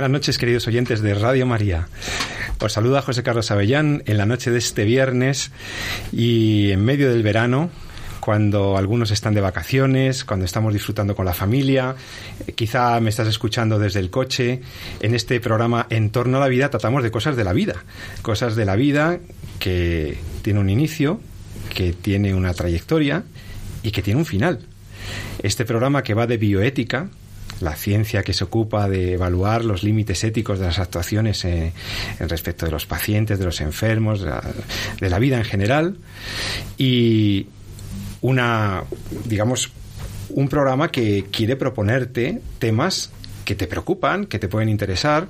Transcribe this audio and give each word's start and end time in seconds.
Buenas 0.00 0.12
noches, 0.12 0.38
queridos 0.38 0.66
oyentes 0.66 1.02
de 1.02 1.12
Radio 1.12 1.44
María. 1.44 1.86
Os 2.58 2.72
saluda 2.72 3.02
José 3.02 3.22
Carlos 3.22 3.50
Avellán 3.50 4.02
en 4.06 4.16
la 4.16 4.24
noche 4.24 4.50
de 4.50 4.56
este 4.56 4.86
viernes 4.86 5.50
y 6.10 6.70
en 6.70 6.82
medio 6.82 7.10
del 7.10 7.22
verano, 7.22 7.68
cuando 8.20 8.78
algunos 8.78 9.10
están 9.10 9.34
de 9.34 9.42
vacaciones, 9.42 10.24
cuando 10.24 10.46
estamos 10.46 10.72
disfrutando 10.72 11.14
con 11.14 11.26
la 11.26 11.34
familia, 11.34 11.96
quizá 12.54 12.98
me 13.00 13.10
estás 13.10 13.28
escuchando 13.28 13.78
desde 13.78 14.00
el 14.00 14.08
coche. 14.08 14.62
En 15.02 15.14
este 15.14 15.38
programa 15.38 15.86
En 15.90 16.08
torno 16.08 16.38
a 16.38 16.40
la 16.40 16.48
vida 16.48 16.70
tratamos 16.70 17.02
de 17.02 17.10
cosas 17.10 17.36
de 17.36 17.44
la 17.44 17.52
vida, 17.52 17.84
cosas 18.22 18.56
de 18.56 18.64
la 18.64 18.76
vida 18.76 19.18
que 19.58 20.16
tiene 20.40 20.60
un 20.60 20.70
inicio, 20.70 21.20
que 21.74 21.92
tiene 21.92 22.32
una 22.34 22.54
trayectoria 22.54 23.24
y 23.82 23.90
que 23.90 24.00
tiene 24.00 24.18
un 24.18 24.24
final. 24.24 24.60
Este 25.42 25.66
programa 25.66 26.02
que 26.02 26.14
va 26.14 26.26
de 26.26 26.38
bioética, 26.38 27.10
la 27.60 27.76
ciencia 27.76 28.22
que 28.22 28.32
se 28.32 28.44
ocupa 28.44 28.88
de 28.88 29.14
evaluar 29.14 29.64
los 29.64 29.82
límites 29.82 30.24
éticos 30.24 30.58
de 30.58 30.66
las 30.66 30.78
actuaciones 30.78 31.44
en, 31.44 31.72
respecto 32.20 32.66
de 32.66 32.72
los 32.72 32.86
pacientes, 32.86 33.38
de 33.38 33.44
los 33.44 33.60
enfermos, 33.60 34.20
de 34.20 35.10
la, 35.10 35.18
vida 35.18 35.38
en 35.38 35.44
general, 35.44 35.96
y 36.78 37.46
una, 38.20 38.84
digamos, 39.24 39.70
un 40.30 40.48
programa 40.48 40.90
que 40.90 41.26
quiere 41.30 41.56
proponerte 41.56 42.40
temas 42.58 43.10
que 43.44 43.54
te 43.54 43.66
preocupan, 43.66 44.26
que 44.26 44.38
te 44.38 44.48
pueden 44.48 44.68
interesar, 44.68 45.28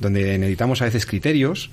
donde 0.00 0.38
necesitamos 0.38 0.82
a 0.82 0.86
veces 0.86 1.06
criterios, 1.06 1.70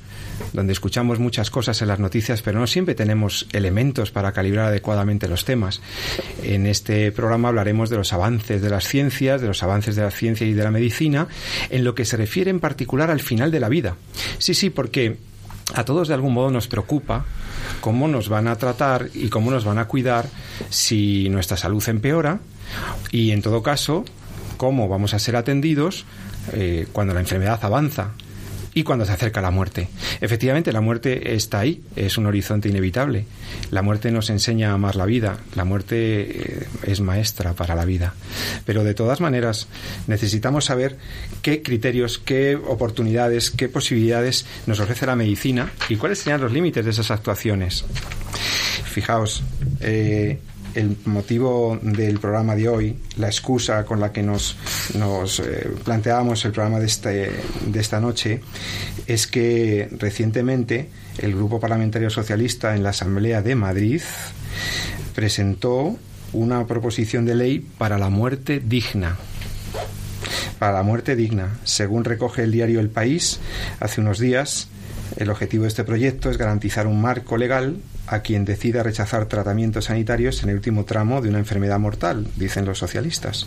donde 0.54 0.74
escuchamos 0.74 1.20
muchas 1.20 1.50
cosas 1.50 1.82
en 1.82 1.88
las 1.88 2.00
noticias, 2.00 2.42
pero 2.42 2.60
no 2.60 2.68
siempre 2.68 2.96
tenemos 2.96 3.48
elementos 3.54 4.12
para 4.12 4.32
calibrar 4.32 4.68
adecuadamente 4.68 5.28
los 5.28 5.46
temas. 5.46 5.82
En 6.44 6.66
este 6.68 7.12
programa 7.12 7.50
hablaremos 7.50 7.90
de 7.90 7.98
los 7.98 8.14
avances 8.14 8.62
de 8.62 8.70
las 8.70 8.88
ciencias, 8.88 9.42
de 9.42 9.48
los 9.48 9.64
avances 9.64 9.96
de 9.96 10.04
la 10.04 10.12
ciencia 10.12 10.46
y 10.46 10.54
de 10.54 10.64
la 10.64 10.72
medicina, 10.72 11.28
en 11.70 11.84
lo 11.84 11.96
que 11.96 12.06
se 12.06 12.18
refiere 12.18 12.52
en 12.52 12.60
particular 12.60 13.10
al 13.10 13.22
final 13.22 13.52
de 13.52 13.60
la 13.60 13.70
vida. 13.70 13.96
Sí, 14.38 14.54
sí, 14.54 14.70
porque 14.70 15.18
a 15.74 15.84
todos 15.84 16.08
de 16.08 16.14
algún 16.14 16.34
modo 16.34 16.50
nos 16.50 16.68
preocupa 16.68 17.26
cómo 17.82 18.08
nos 18.08 18.30
van 18.30 18.48
a 18.48 18.56
tratar 18.56 19.10
y 19.14 19.30
cómo 19.30 19.52
nos 19.52 19.66
van 19.66 19.80
a 19.80 19.86
cuidar 19.86 20.28
si 20.70 21.30
nuestra 21.30 21.58
salud 21.58 21.84
empeora 21.88 22.40
y 23.12 23.32
en 23.32 23.42
todo 23.42 23.64
caso 23.64 24.06
cómo 24.58 24.88
vamos 24.88 25.14
a 25.14 25.20
ser 25.20 25.36
atendidos 25.36 26.06
eh, 26.54 26.88
cuando 26.92 27.14
la 27.14 27.20
enfermedad 27.20 27.60
avanza 27.64 28.12
y 28.78 28.84
cuando 28.84 29.08
se 29.08 29.12
acerca 29.12 29.42
la 29.42 29.50
muerte. 29.50 29.90
Efectivamente, 30.22 30.72
la 30.72 30.82
muerte 30.82 31.34
está 31.34 31.62
ahí, 31.62 31.82
es 31.96 32.20
un 32.20 32.28
horizonte 32.28 32.70
inevitable. 32.70 33.26
La 33.72 33.82
muerte 33.82 34.12
nos 34.12 34.30
enseña 34.30 34.70
a 34.70 34.74
amar 34.76 34.96
la 34.96 35.08
vida, 35.08 35.40
la 35.56 35.66
muerte 35.66 35.96
eh, 35.98 36.68
es 36.84 37.02
maestra 37.02 37.54
para 37.54 37.74
la 37.74 37.86
vida. 37.86 38.14
Pero 38.66 38.84
de 38.84 38.94
todas 38.94 39.20
maneras, 39.20 39.68
necesitamos 40.06 40.66
saber 40.66 41.00
qué 41.42 41.64
criterios, 41.64 42.20
qué 42.20 42.56
oportunidades, 42.56 43.50
qué 43.50 43.68
posibilidades 43.68 44.46
nos 44.68 44.80
ofrece 44.80 45.08
la 45.08 45.16
medicina 45.16 45.72
y 45.90 45.96
cuáles 45.96 46.20
serían 46.20 46.42
los 46.42 46.52
límites 46.52 46.86
de 46.86 46.92
esas 46.92 47.10
actuaciones. 47.10 47.84
Fijaos, 48.86 49.42
eh, 49.82 50.38
el 50.78 50.96
motivo 51.06 51.80
del 51.82 52.20
programa 52.20 52.56
de 52.56 52.70
hoy, 52.70 52.96
la 53.18 53.28
excusa 53.28 53.84
con 53.84 54.00
la 54.00 54.12
que 54.12 54.22
nos, 54.22 54.56
nos 54.94 55.40
eh, 55.40 55.72
planteábamos 55.84 56.46
el 56.46 56.52
programa 56.52 56.80
de, 56.80 56.86
este, 56.86 57.32
de 57.66 57.80
esta 57.80 58.00
noche, 58.00 58.42
es 59.08 59.26
que 59.26 59.90
recientemente 59.98 60.90
el 61.18 61.36
Grupo 61.36 61.60
Parlamentario 61.60 62.12
Socialista 62.12 62.76
en 62.76 62.84
la 62.84 62.90
Asamblea 62.90 63.42
de 63.42 63.56
Madrid 63.56 64.02
presentó 65.16 65.98
una 66.34 66.68
proposición 66.68 67.26
de 67.26 67.34
ley 67.34 67.60
para 67.60 67.98
la 67.98 68.10
muerte 68.10 68.62
digna 68.64 69.18
para 70.60 70.74
la 70.74 70.84
muerte 70.84 71.16
digna. 71.16 71.60
Según 71.64 72.04
recoge 72.04 72.42
el 72.42 72.52
diario 72.52 72.80
El 72.80 72.90
País, 72.90 73.40
hace 73.80 74.02
unos 74.02 74.18
días, 74.18 74.70
el 75.16 75.30
objetivo 75.30 75.64
de 75.64 75.70
este 75.70 75.84
proyecto 75.84 76.32
es 76.32 76.38
garantizar 76.40 76.88
un 76.88 77.00
marco 77.00 77.38
legal 77.38 77.78
a 78.08 78.20
quien 78.20 78.46
decida 78.46 78.84
rechazar 78.84 79.26
tratamientos 79.26 79.86
sanitarios 79.86 80.42
en 80.44 80.50
el 80.50 80.56
último 80.56 80.86
tramo 80.86 81.22
de 81.22 81.30
una 81.30 81.40
enfermedad 81.40 81.80
mortal, 81.80 82.28
dicen 82.38 82.66
los 82.66 82.80
socialistas. 82.80 83.46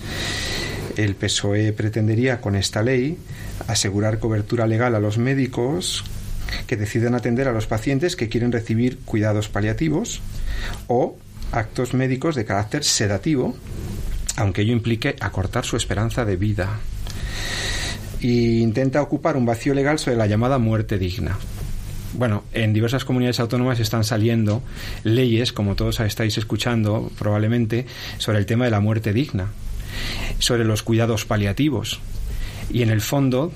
El 0.97 1.15
PSOE 1.15 1.73
pretendería 1.73 2.41
con 2.41 2.57
esta 2.57 2.83
ley 2.83 3.19
asegurar 3.69 4.19
cobertura 4.19 4.67
legal 4.67 4.95
a 4.95 5.01
los 5.01 5.19
médicos 5.19 6.05
que 6.67 6.77
deciden 6.77 7.15
atender 7.15 7.49
a 7.49 7.53
los 7.53 7.67
pacientes 7.67 8.17
que 8.17 8.29
quieren 8.29 8.53
recibir 8.53 8.99
cuidados 8.99 9.49
paliativos 9.49 10.21
o 10.89 11.17
actos 11.53 11.95
médicos 11.95 12.35
de 12.35 12.45
carácter 12.45 12.85
sedativo, 12.85 13.57
aunque 14.37 14.63
ello 14.63 14.73
implique 14.73 15.17
acortar 15.21 15.65
su 15.65 15.77
esperanza 15.77 16.25
de 16.25 16.37
vida. 16.37 16.81
E 18.21 18.61
intenta 18.61 19.01
ocupar 19.01 19.37
un 19.37 19.47
vacío 19.47 19.73
legal 19.73 19.99
sobre 19.99 20.17
la 20.17 20.27
llamada 20.27 20.59
muerte 20.59 20.99
digna 20.99 21.39
bueno, 22.15 22.45
en 22.53 22.73
diversas 22.73 23.05
comunidades 23.05 23.41
autónomas 23.41 23.81
están 23.81 24.05
saliendo 24.05 24.63
leyes, 25.05 25.53
como 25.53 25.77
todos 25.77 26.01
estáis 26.01 26.39
escuchando 26.39 27.11
probablemente, 27.19 27.87
sobre 28.19 28.39
el 28.39 28.47
tema 28.47 28.65
de 28.65 28.71
la 28.71 28.81
muerte 28.81 29.13
digna, 29.13 29.49
sobre 30.39 30.65
los 30.65 30.83
cuidados 30.83 31.25
paliativos. 31.25 32.01
Y 32.73 32.83
en 32.83 32.91
el 32.91 33.01
fondo, 33.01 33.53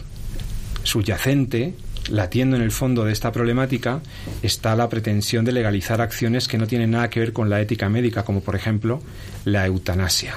subyacente, 0.83 1.75
latiendo 2.11 2.57
en 2.57 2.63
el 2.63 2.71
fondo 2.71 3.05
de 3.05 3.13
esta 3.13 3.33
problemática, 3.33 4.01
está 4.43 4.77
la 4.77 4.89
pretensión 4.89 5.45
de 5.45 5.53
legalizar 5.53 6.01
acciones 6.01 6.49
que 6.49 6.59
no 6.59 6.67
tienen 6.67 6.93
nada 6.93 7.11
que 7.11 7.21
ver 7.21 7.33
con 7.33 7.51
la 7.51 7.61
ética 7.61 7.89
médica, 7.89 8.25
como 8.25 8.41
por 8.41 8.57
ejemplo 8.57 9.03
la 9.45 9.67
eutanasia 9.67 10.35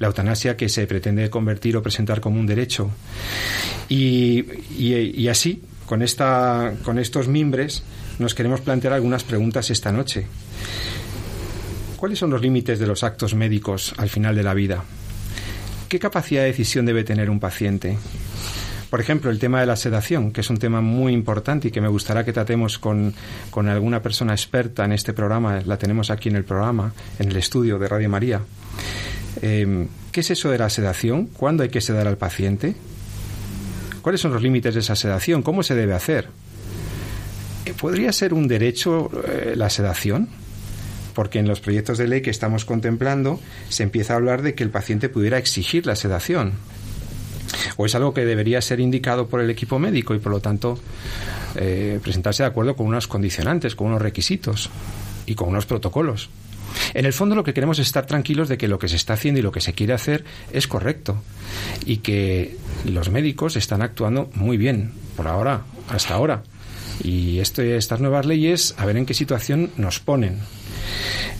la 0.00 0.08
eutanasia 0.08 0.56
que 0.56 0.68
se 0.68 0.88
pretende 0.88 1.30
convertir 1.30 1.76
o 1.76 1.82
presentar 1.82 2.20
como 2.20 2.40
un 2.40 2.46
derecho. 2.46 2.90
Y, 3.88 4.44
y 4.76 5.28
así, 5.28 5.62
con, 5.86 6.02
esta, 6.02 6.74
con 6.84 6.98
estos 6.98 7.28
mimbres 7.28 7.82
nos 8.18 8.34
queremos 8.34 8.60
plantear 8.60 8.94
algunas 8.94 9.24
preguntas 9.24 9.70
esta 9.70 9.92
noche. 9.92 10.26
¿Cuáles 11.96 12.18
son 12.18 12.30
los 12.30 12.42
límites 12.42 12.78
de 12.78 12.86
los 12.86 13.02
actos 13.02 13.34
médicos 13.34 13.94
al 13.96 14.08
final 14.08 14.34
de 14.36 14.42
la 14.42 14.54
vida? 14.54 14.84
¿Qué 15.88 15.98
capacidad 15.98 16.42
de 16.42 16.48
decisión 16.48 16.86
debe 16.86 17.04
tener 17.04 17.30
un 17.30 17.40
paciente? 17.40 17.96
Por 18.90 19.00
ejemplo, 19.00 19.30
el 19.30 19.38
tema 19.38 19.60
de 19.60 19.66
la 19.66 19.74
sedación, 19.74 20.30
que 20.30 20.42
es 20.42 20.50
un 20.50 20.58
tema 20.58 20.80
muy 20.80 21.12
importante 21.12 21.68
y 21.68 21.70
que 21.70 21.80
me 21.80 21.88
gustaría 21.88 22.24
que 22.24 22.32
tratemos 22.32 22.78
con, 22.78 23.12
con 23.50 23.68
alguna 23.68 24.02
persona 24.02 24.32
experta 24.32 24.84
en 24.84 24.92
este 24.92 25.12
programa. 25.12 25.62
La 25.64 25.78
tenemos 25.78 26.10
aquí 26.10 26.28
en 26.28 26.36
el 26.36 26.44
programa, 26.44 26.92
en 27.18 27.30
el 27.30 27.36
estudio 27.36 27.78
de 27.78 27.88
Radio 27.88 28.08
María. 28.08 28.40
Eh, 29.42 29.88
¿Qué 30.12 30.20
es 30.20 30.30
eso 30.30 30.50
de 30.50 30.58
la 30.58 30.70
sedación? 30.70 31.26
¿Cuándo 31.26 31.64
hay 31.64 31.70
que 31.70 31.80
sedar 31.80 32.06
al 32.06 32.18
paciente? 32.18 32.76
¿Cuáles 34.04 34.20
son 34.20 34.34
los 34.34 34.42
límites 34.42 34.74
de 34.74 34.80
esa 34.80 34.96
sedación? 34.96 35.40
¿Cómo 35.42 35.62
se 35.62 35.74
debe 35.74 35.94
hacer? 35.94 36.28
Eh, 37.64 37.72
¿Podría 37.72 38.12
ser 38.12 38.34
un 38.34 38.46
derecho 38.46 39.10
eh, 39.26 39.54
la 39.56 39.70
sedación? 39.70 40.28
Porque 41.14 41.38
en 41.38 41.48
los 41.48 41.60
proyectos 41.60 41.96
de 41.96 42.06
ley 42.06 42.20
que 42.20 42.28
estamos 42.28 42.66
contemplando 42.66 43.40
se 43.70 43.82
empieza 43.82 44.12
a 44.12 44.16
hablar 44.16 44.42
de 44.42 44.54
que 44.54 44.62
el 44.62 44.68
paciente 44.68 45.08
pudiera 45.08 45.38
exigir 45.38 45.86
la 45.86 45.96
sedación. 45.96 46.52
O 47.78 47.86
es 47.86 47.94
algo 47.94 48.12
que 48.12 48.26
debería 48.26 48.60
ser 48.60 48.78
indicado 48.78 49.26
por 49.26 49.40
el 49.40 49.48
equipo 49.48 49.78
médico 49.78 50.14
y 50.14 50.18
por 50.18 50.32
lo 50.32 50.40
tanto 50.40 50.78
eh, 51.56 51.98
presentarse 52.02 52.42
de 52.42 52.48
acuerdo 52.50 52.76
con 52.76 52.88
unos 52.88 53.06
condicionantes, 53.06 53.74
con 53.74 53.86
unos 53.86 54.02
requisitos 54.02 54.68
y 55.24 55.34
con 55.34 55.48
unos 55.48 55.64
protocolos. 55.64 56.28
En 56.94 57.06
el 57.06 57.12
fondo 57.12 57.34
lo 57.34 57.44
que 57.44 57.54
queremos 57.54 57.78
es 57.78 57.86
estar 57.86 58.06
tranquilos 58.06 58.48
de 58.48 58.58
que 58.58 58.68
lo 58.68 58.78
que 58.78 58.88
se 58.88 58.96
está 58.96 59.14
haciendo 59.14 59.40
y 59.40 59.42
lo 59.42 59.52
que 59.52 59.60
se 59.60 59.72
quiere 59.72 59.92
hacer 59.92 60.24
es 60.52 60.66
correcto 60.66 61.22
y 61.86 61.98
que 61.98 62.56
los 62.84 63.10
médicos 63.10 63.56
están 63.56 63.82
actuando 63.82 64.30
muy 64.34 64.56
bien 64.56 64.92
por 65.16 65.28
ahora, 65.28 65.62
hasta 65.88 66.14
ahora. 66.14 66.42
Y 67.02 67.38
estas 67.40 68.00
nuevas 68.00 68.26
leyes, 68.26 68.74
a 68.78 68.86
ver 68.86 68.96
en 68.96 69.06
qué 69.06 69.14
situación 69.14 69.70
nos 69.76 70.00
ponen. 70.00 70.38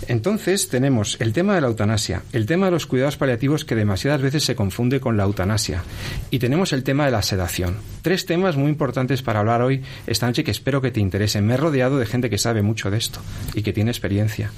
Entonces 0.08 0.68
tenemos 0.68 1.16
el 1.20 1.32
tema 1.32 1.54
de 1.54 1.60
la 1.60 1.68
eutanasia, 1.68 2.22
el 2.32 2.46
tema 2.46 2.66
de 2.66 2.72
los 2.72 2.86
cuidados 2.86 3.16
paliativos 3.16 3.64
que 3.64 3.74
demasiadas 3.74 4.20
veces 4.20 4.44
se 4.44 4.54
confunde 4.54 5.00
con 5.00 5.16
la 5.16 5.24
eutanasia 5.24 5.82
y 6.30 6.38
tenemos 6.38 6.72
el 6.72 6.82
tema 6.82 7.06
de 7.06 7.10
la 7.10 7.22
sedación. 7.22 7.76
Tres 8.02 8.26
temas 8.26 8.56
muy 8.56 8.68
importantes 8.68 9.22
para 9.22 9.40
hablar 9.40 9.62
hoy 9.62 9.82
esta 10.06 10.26
noche 10.26 10.44
que 10.44 10.50
espero 10.50 10.82
que 10.82 10.90
te 10.90 11.00
interesen. 11.00 11.46
Me 11.46 11.54
he 11.54 11.56
rodeado 11.56 11.98
de 11.98 12.06
gente 12.06 12.28
que 12.28 12.38
sabe 12.38 12.62
mucho 12.62 12.90
de 12.90 12.98
esto 12.98 13.20
y 13.54 13.62
que 13.62 13.72
tiene 13.72 13.90
experiencia. 13.90 14.50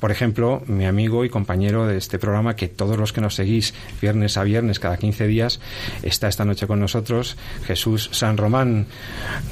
Por 0.00 0.10
ejemplo, 0.10 0.62
mi 0.66 0.86
amigo 0.86 1.24
y 1.24 1.30
compañero 1.30 1.86
de 1.86 1.96
este 1.96 2.18
programa, 2.18 2.56
que 2.56 2.68
todos 2.68 2.98
los 2.98 3.12
que 3.12 3.20
nos 3.20 3.34
seguís 3.34 3.74
viernes 4.00 4.36
a 4.36 4.44
viernes 4.44 4.80
cada 4.80 4.96
15 4.96 5.26
días, 5.26 5.60
está 6.02 6.28
esta 6.28 6.44
noche 6.44 6.66
con 6.66 6.80
nosotros, 6.80 7.36
Jesús 7.64 8.10
San 8.12 8.36
Román, 8.36 8.86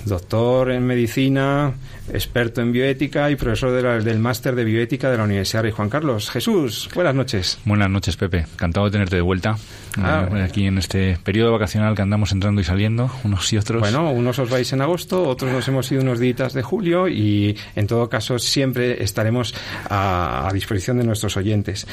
doctor 0.05 0.73
en 0.73 0.85
medicina, 0.85 1.75
experto 2.12 2.61
en 2.61 2.73
bioética 2.73 3.31
y 3.31 3.37
profesor 3.37 4.02
del 4.02 4.19
máster 4.19 4.55
de 4.55 4.64
bioética 4.64 4.77
de 4.86 5.16
la 5.16 5.25
Universidad 5.25 5.62
Rey 5.62 5.72
Juan 5.72 5.88
Carlos. 5.88 6.30
Jesús, 6.30 6.88
buenas 6.94 7.14
noches. 7.14 7.58
Buenas 7.64 7.90
noches, 7.90 8.16
Pepe. 8.16 8.46
Encantado 8.52 8.86
de 8.86 8.92
tenerte 8.92 9.16
de 9.16 9.22
vuelta. 9.22 9.56
Ah. 9.96 10.28
Eh, 10.32 10.42
aquí 10.42 10.66
en 10.66 10.78
este 10.78 11.19
periodo 11.25 11.52
vacacional 11.52 11.96
que 11.96 12.02
andamos 12.02 12.30
entrando 12.30 12.60
y 12.60 12.64
saliendo, 12.64 13.10
unos 13.25 13.52
y 13.52 13.58
otros. 13.58 13.80
Bueno, 13.80 14.10
unos 14.12 14.38
os 14.38 14.48
vais 14.48 14.72
en 14.72 14.80
agosto, 14.80 15.28
otros 15.28 15.52
nos 15.52 15.66
hemos 15.66 15.90
ido 15.90 16.02
unos 16.02 16.20
días 16.20 16.52
de 16.52 16.62
julio 16.62 17.08
y 17.08 17.56
en 17.75 17.88
todo 17.88 18.08
caso 18.08 18.38
siempre 18.38 19.02
estaremos 19.02 19.52
a, 19.88 20.48
a 20.48 20.52
disposición 20.52 20.98
de 20.98 21.04
nuestros 21.04 21.36
oyentes. 21.36 21.86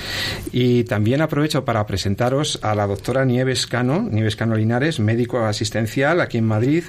Y 0.52 0.84
también 0.84 1.22
aprovecho 1.22 1.66
para 1.66 1.86
presentaros 1.88 2.60
a 2.62 2.76
la 2.76 2.86
doctora 2.86 3.26
Nieves 3.26 3.66
Cano, 3.66 4.08
Nieves 4.12 4.36
Cano 4.36 4.56
Linares, 4.56 5.00
médico 5.00 5.44
asistencial 5.44 6.22
aquí 6.22 6.38
en 6.38 6.46
Madrid, 6.46 6.84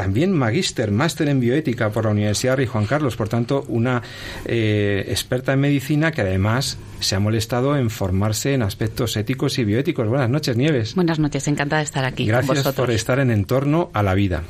también 0.00 0.32
magíster, 0.32 0.90
máster 0.90 1.28
en 1.28 1.40
bioética 1.40 1.90
por 1.90 2.06
la 2.06 2.12
Universidad 2.12 2.56
Rey 2.56 2.64
Juan 2.64 2.86
Carlos, 2.86 3.16
por 3.16 3.28
tanto, 3.28 3.66
una 3.68 4.02
eh, 4.46 5.04
experta 5.08 5.52
en 5.52 5.60
medicina 5.60 6.10
que 6.10 6.22
además 6.22 6.78
se 7.00 7.16
ha 7.16 7.20
molestado 7.20 7.76
en 7.76 7.90
formarse 7.90 8.54
en 8.54 8.62
aspectos 8.62 9.18
éticos 9.18 9.58
y 9.58 9.64
bioéticos. 9.64 10.08
Buenas 10.08 10.30
noches, 10.30 10.56
Nieves. 10.56 10.94
Buenas 10.94 11.18
noches, 11.18 11.46
encantada 11.48 11.80
de 11.80 11.84
estar 11.84 12.06
aquí. 12.06 12.24
Gracias 12.24 12.66
por 12.72 12.90
estar 12.90 13.18
en 13.18 13.30
entorno 13.30 13.90
a 13.92 14.02
la 14.02 14.14
vida. 14.14 14.42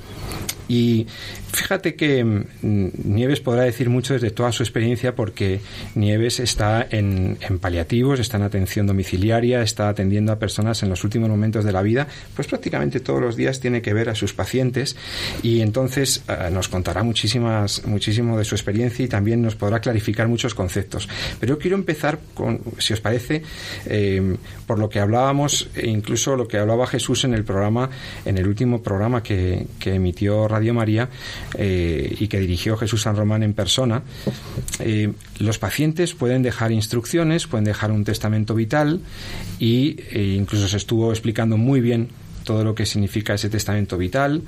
Y 0.71 1.09
fíjate 1.51 1.97
que 1.97 2.23
mm, 2.23 2.91
Nieves 3.03 3.41
podrá 3.41 3.65
decir 3.65 3.91
mucho 3.91 4.15
desde 4.15 4.31
toda 4.31 4.53
su 4.53 4.63
experiencia 4.63 5.17
porque 5.17 5.61
Nieves 5.97 6.39
está 6.39 6.87
en, 6.89 7.39
paliativos, 7.61 8.21
está 8.21 8.37
en 8.37 8.45
atención 8.45 8.87
domiciliaria, 8.87 9.63
está 9.63 9.89
atendiendo 9.89 10.31
a 10.31 10.39
personas 10.39 10.85
en 10.85 10.89
los 10.89 11.03
últimos 11.03 11.29
momentos 11.29 11.65
de 11.65 11.73
la 11.73 11.83
vida, 11.83 12.07
pues 12.37 12.47
prácticamente 12.47 13.01
todos 13.01 13.21
los 13.21 13.35
días 13.35 13.59
tiene 13.59 13.83
que 13.83 13.93
ver 13.93 14.11
a 14.11 14.15
sus 14.15 14.33
pacientes 14.33 14.95
y 15.43 15.61
entonces 15.61 16.23
eh, 16.29 16.51
nos 16.53 16.69
contará 16.69 17.03
muchísimas, 17.03 17.85
muchísimo 17.87 18.39
de 18.39 18.45
su 18.45 18.55
experiencia 18.55 19.05
y 19.05 19.09
también 19.09 19.43
nos 19.43 19.57
podrá 19.57 19.81
clarificar 19.81 20.29
muchos 20.29 20.55
conceptos. 20.55 21.09
Pero 21.41 21.55
yo 21.57 21.59
quiero 21.59 21.75
empezar 21.75 22.21
con, 22.33 22.61
si 22.79 22.93
os 22.93 23.01
parece, 23.01 23.43
eh, 23.87 24.37
por 24.69 24.79
lo 24.79 24.89
que 24.89 25.01
hablábamos, 25.01 25.69
e 25.75 25.89
incluso 25.89 26.37
lo 26.37 26.47
que 26.47 26.59
hablaba 26.59 26.87
Jesús 26.87 27.25
en 27.25 27.35
el 27.35 27.43
programa, 27.43 27.91
en 28.25 28.39
el 28.39 28.47
último 28.47 28.81
programa 28.85 29.21
que, 29.21 29.67
que 29.81 29.95
emitió 29.95 30.47
Radio 30.47 30.60
María 30.73 31.09
eh, 31.57 32.17
y 32.19 32.29
que 32.29 32.39
dirigió 32.39 32.77
Jesús 32.77 33.03
San 33.03 33.17
Román 33.17 33.43
en 33.43 33.55
persona, 33.55 34.03
eh, 34.79 35.13
los 35.39 35.59
pacientes 35.59 36.15
pueden 36.15 36.43
dejar 36.43 36.73
instrucciones, 36.73 37.47
pueden 37.47 37.65
dejar 37.65 37.91
un 37.91 38.05
testamento 38.05 38.55
vital 38.55 39.01
y 39.59 39.97
e 40.11 40.35
incluso 40.37 40.69
se 40.69 40.77
estuvo 40.77 41.11
explicando 41.11 41.57
muy 41.57 41.81
bien 41.81 42.09
todo 42.45 42.65
lo 42.65 42.75
que 42.75 42.87
significa 42.87 43.35
ese 43.35 43.49
testamento 43.49 43.97
vital, 43.97 44.43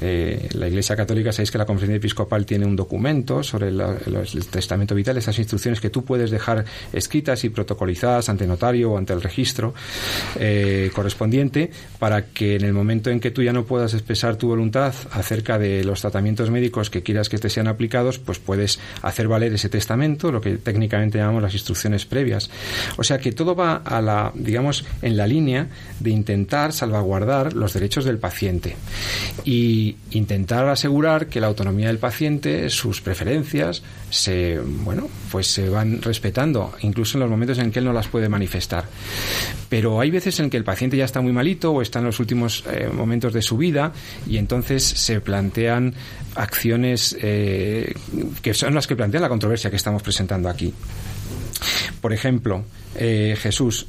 eh, 0.00 0.48
la 0.52 0.68
Iglesia 0.68 0.96
Católica, 0.96 1.32
sabéis 1.32 1.50
que 1.50 1.58
la 1.58 1.66
Conferencia 1.66 1.96
Episcopal 1.96 2.46
tiene 2.46 2.66
un 2.66 2.76
documento 2.76 3.42
sobre 3.42 3.68
el 3.68 4.46
testamento 4.50 4.94
vital, 4.94 5.16
esas 5.16 5.38
instrucciones 5.38 5.80
que 5.80 5.90
tú 5.90 6.04
puedes 6.04 6.30
dejar 6.30 6.64
escritas 6.92 7.44
y 7.44 7.48
protocolizadas 7.48 8.28
ante 8.28 8.46
notario 8.46 8.92
o 8.92 8.98
ante 8.98 9.12
el 9.12 9.22
registro 9.22 9.74
eh, 10.38 10.90
correspondiente 10.94 11.70
para 11.98 12.26
que 12.26 12.56
en 12.56 12.64
el 12.64 12.72
momento 12.72 13.10
en 13.10 13.20
que 13.20 13.30
tú 13.30 13.42
ya 13.42 13.52
no 13.52 13.64
puedas 13.64 13.94
expresar 13.94 14.36
tu 14.36 14.48
voluntad 14.48 14.94
acerca 15.12 15.58
de 15.58 15.84
los 15.84 16.00
tratamientos 16.00 16.50
médicos 16.50 16.90
que 16.90 17.02
quieras 17.02 17.28
que 17.28 17.38
te 17.38 17.50
sean 17.50 17.68
aplicados, 17.68 18.18
pues 18.18 18.38
puedes 18.38 18.78
hacer 19.02 19.28
valer 19.28 19.52
ese 19.52 19.68
testamento, 19.68 20.32
lo 20.32 20.40
que 20.40 20.58
técnicamente 20.58 21.18
llamamos 21.18 21.42
las 21.42 21.54
instrucciones 21.54 22.06
previas. 22.06 22.50
O 22.96 23.04
sea 23.04 23.18
que 23.18 23.32
todo 23.32 23.54
va 23.54 23.76
a 23.76 24.00
la, 24.00 24.32
digamos, 24.34 24.84
en 25.02 25.16
la 25.16 25.26
línea 25.26 25.68
de 26.00 26.10
intentar 26.10 26.72
salvaguardar 26.72 27.54
los 27.54 27.72
derechos 27.72 28.04
del 28.04 28.18
paciente. 28.18 28.76
Y 29.44 29.77
intentar 30.10 30.68
asegurar 30.68 31.26
que 31.26 31.40
la 31.40 31.46
autonomía 31.46 31.88
del 31.88 31.98
paciente, 31.98 32.70
sus 32.70 33.00
preferencias, 33.00 33.82
se, 34.10 34.58
bueno, 34.58 35.08
pues 35.30 35.46
se 35.46 35.68
van 35.68 36.00
respetando, 36.02 36.72
incluso 36.80 37.16
en 37.16 37.20
los 37.20 37.30
momentos 37.30 37.58
en 37.58 37.70
que 37.70 37.78
él 37.78 37.84
no 37.84 37.92
las 37.92 38.08
puede 38.08 38.28
manifestar. 38.28 38.84
Pero 39.68 40.00
hay 40.00 40.10
veces 40.10 40.40
en 40.40 40.50
que 40.50 40.56
el 40.56 40.64
paciente 40.64 40.96
ya 40.96 41.04
está 41.04 41.20
muy 41.20 41.32
malito 41.32 41.72
o 41.72 41.82
está 41.82 41.98
en 41.98 42.06
los 42.06 42.20
últimos 42.20 42.64
eh, 42.70 42.88
momentos 42.92 43.32
de 43.32 43.42
su 43.42 43.56
vida 43.56 43.92
y 44.26 44.38
entonces 44.38 44.82
se 44.82 45.20
plantean 45.20 45.94
acciones 46.34 47.16
eh, 47.20 47.94
que 48.42 48.54
son 48.54 48.74
las 48.74 48.86
que 48.86 48.96
plantean 48.96 49.22
la 49.22 49.28
controversia 49.28 49.70
que 49.70 49.76
estamos 49.76 50.02
presentando 50.02 50.48
aquí. 50.48 50.72
Por 52.00 52.12
ejemplo, 52.12 52.64
eh, 52.94 53.36
Jesús, 53.38 53.86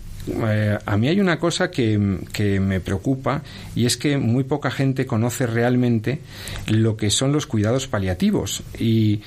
eh, 0.47 0.77
a 0.85 0.97
mí 0.97 1.07
hay 1.07 1.19
una 1.19 1.39
cosa 1.39 1.71
que, 1.71 1.97
me 1.97 2.79
preocupa 2.79 3.41
y 3.75 3.85
es 3.85 3.97
que 3.97 4.17
muy 4.17 4.43
poca 4.43 4.71
gente 4.71 5.05
conoce 5.05 5.45
realmente 5.47 6.19
lo 6.67 6.97
que 6.97 7.09
son 7.09 7.31
los 7.31 7.47
cuidados 7.47 7.87
paliativos. 7.87 8.63
Y, 8.77 9.21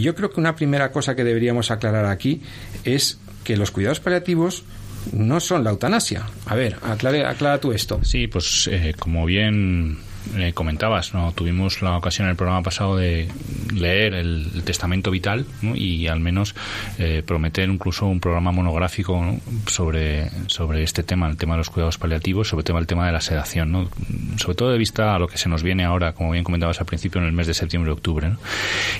yo 0.00 0.14
creo 0.14 0.30
que 0.30 0.40
una 0.40 0.56
primera 0.56 0.90
cosa 0.90 1.14
que 1.14 1.24
deberíamos 1.24 1.70
aclarar 1.70 2.06
aquí 2.06 2.40
es 2.84 3.18
que 3.42 3.56
los 3.56 3.70
cuidados 3.70 4.00
paliativos 4.00 4.64
no 5.12 5.40
son 5.40 5.64
la 5.64 5.70
eutanasia. 5.70 6.26
A 6.46 6.54
ver, 6.54 6.76
aclare, 6.82 7.26
aclara 7.26 7.60
tú 7.60 7.72
esto. 7.72 8.00
Sí, 8.02 8.26
pues 8.26 8.68
eh, 8.72 8.94
como 8.98 9.26
bien 9.26 9.98
eh, 10.36 10.52
comentabas, 10.52 11.14
¿no? 11.14 11.32
tuvimos 11.32 11.82
la 11.82 11.96
ocasión 11.96 12.26
en 12.26 12.30
el 12.30 12.36
programa 12.36 12.62
pasado 12.62 12.96
de 12.96 13.28
leer 13.74 14.14
el, 14.14 14.62
testamento 14.64 15.10
vital 15.10 15.44
y 15.74 16.06
al 16.06 16.20
menos 16.20 16.54
eh, 16.98 17.22
prometer 17.24 17.68
incluso 17.68 18.06
un 18.06 18.18
programa 18.18 18.50
monográfico 18.50 19.36
sobre, 19.66 20.30
sobre 20.46 20.82
este 20.82 21.02
tema, 21.02 21.28
el 21.28 21.36
tema 21.36 21.54
de 21.54 21.58
los 21.58 21.70
cuidados 21.70 21.98
paliativos, 21.98 22.48
sobre 22.48 22.64
el 22.78 22.86
tema 22.86 23.06
de 23.06 23.12
la 23.12 23.20
sedación, 23.20 23.72
¿no? 23.72 23.90
sobre 24.36 24.56
todo 24.56 24.70
de 24.72 24.78
vista 24.78 25.14
a 25.14 25.18
lo 25.18 25.28
que 25.28 25.36
se 25.36 25.48
nos 25.48 25.62
viene 25.62 25.84
ahora, 25.84 26.12
como 26.14 26.30
bien 26.30 26.44
comentabas 26.44 26.80
al 26.80 26.86
principio, 26.86 27.20
en 27.20 27.26
el 27.26 27.32
mes 27.32 27.46
de 27.46 27.54
septiembre 27.54 27.90
y 27.90 27.94
octubre. 27.94 28.32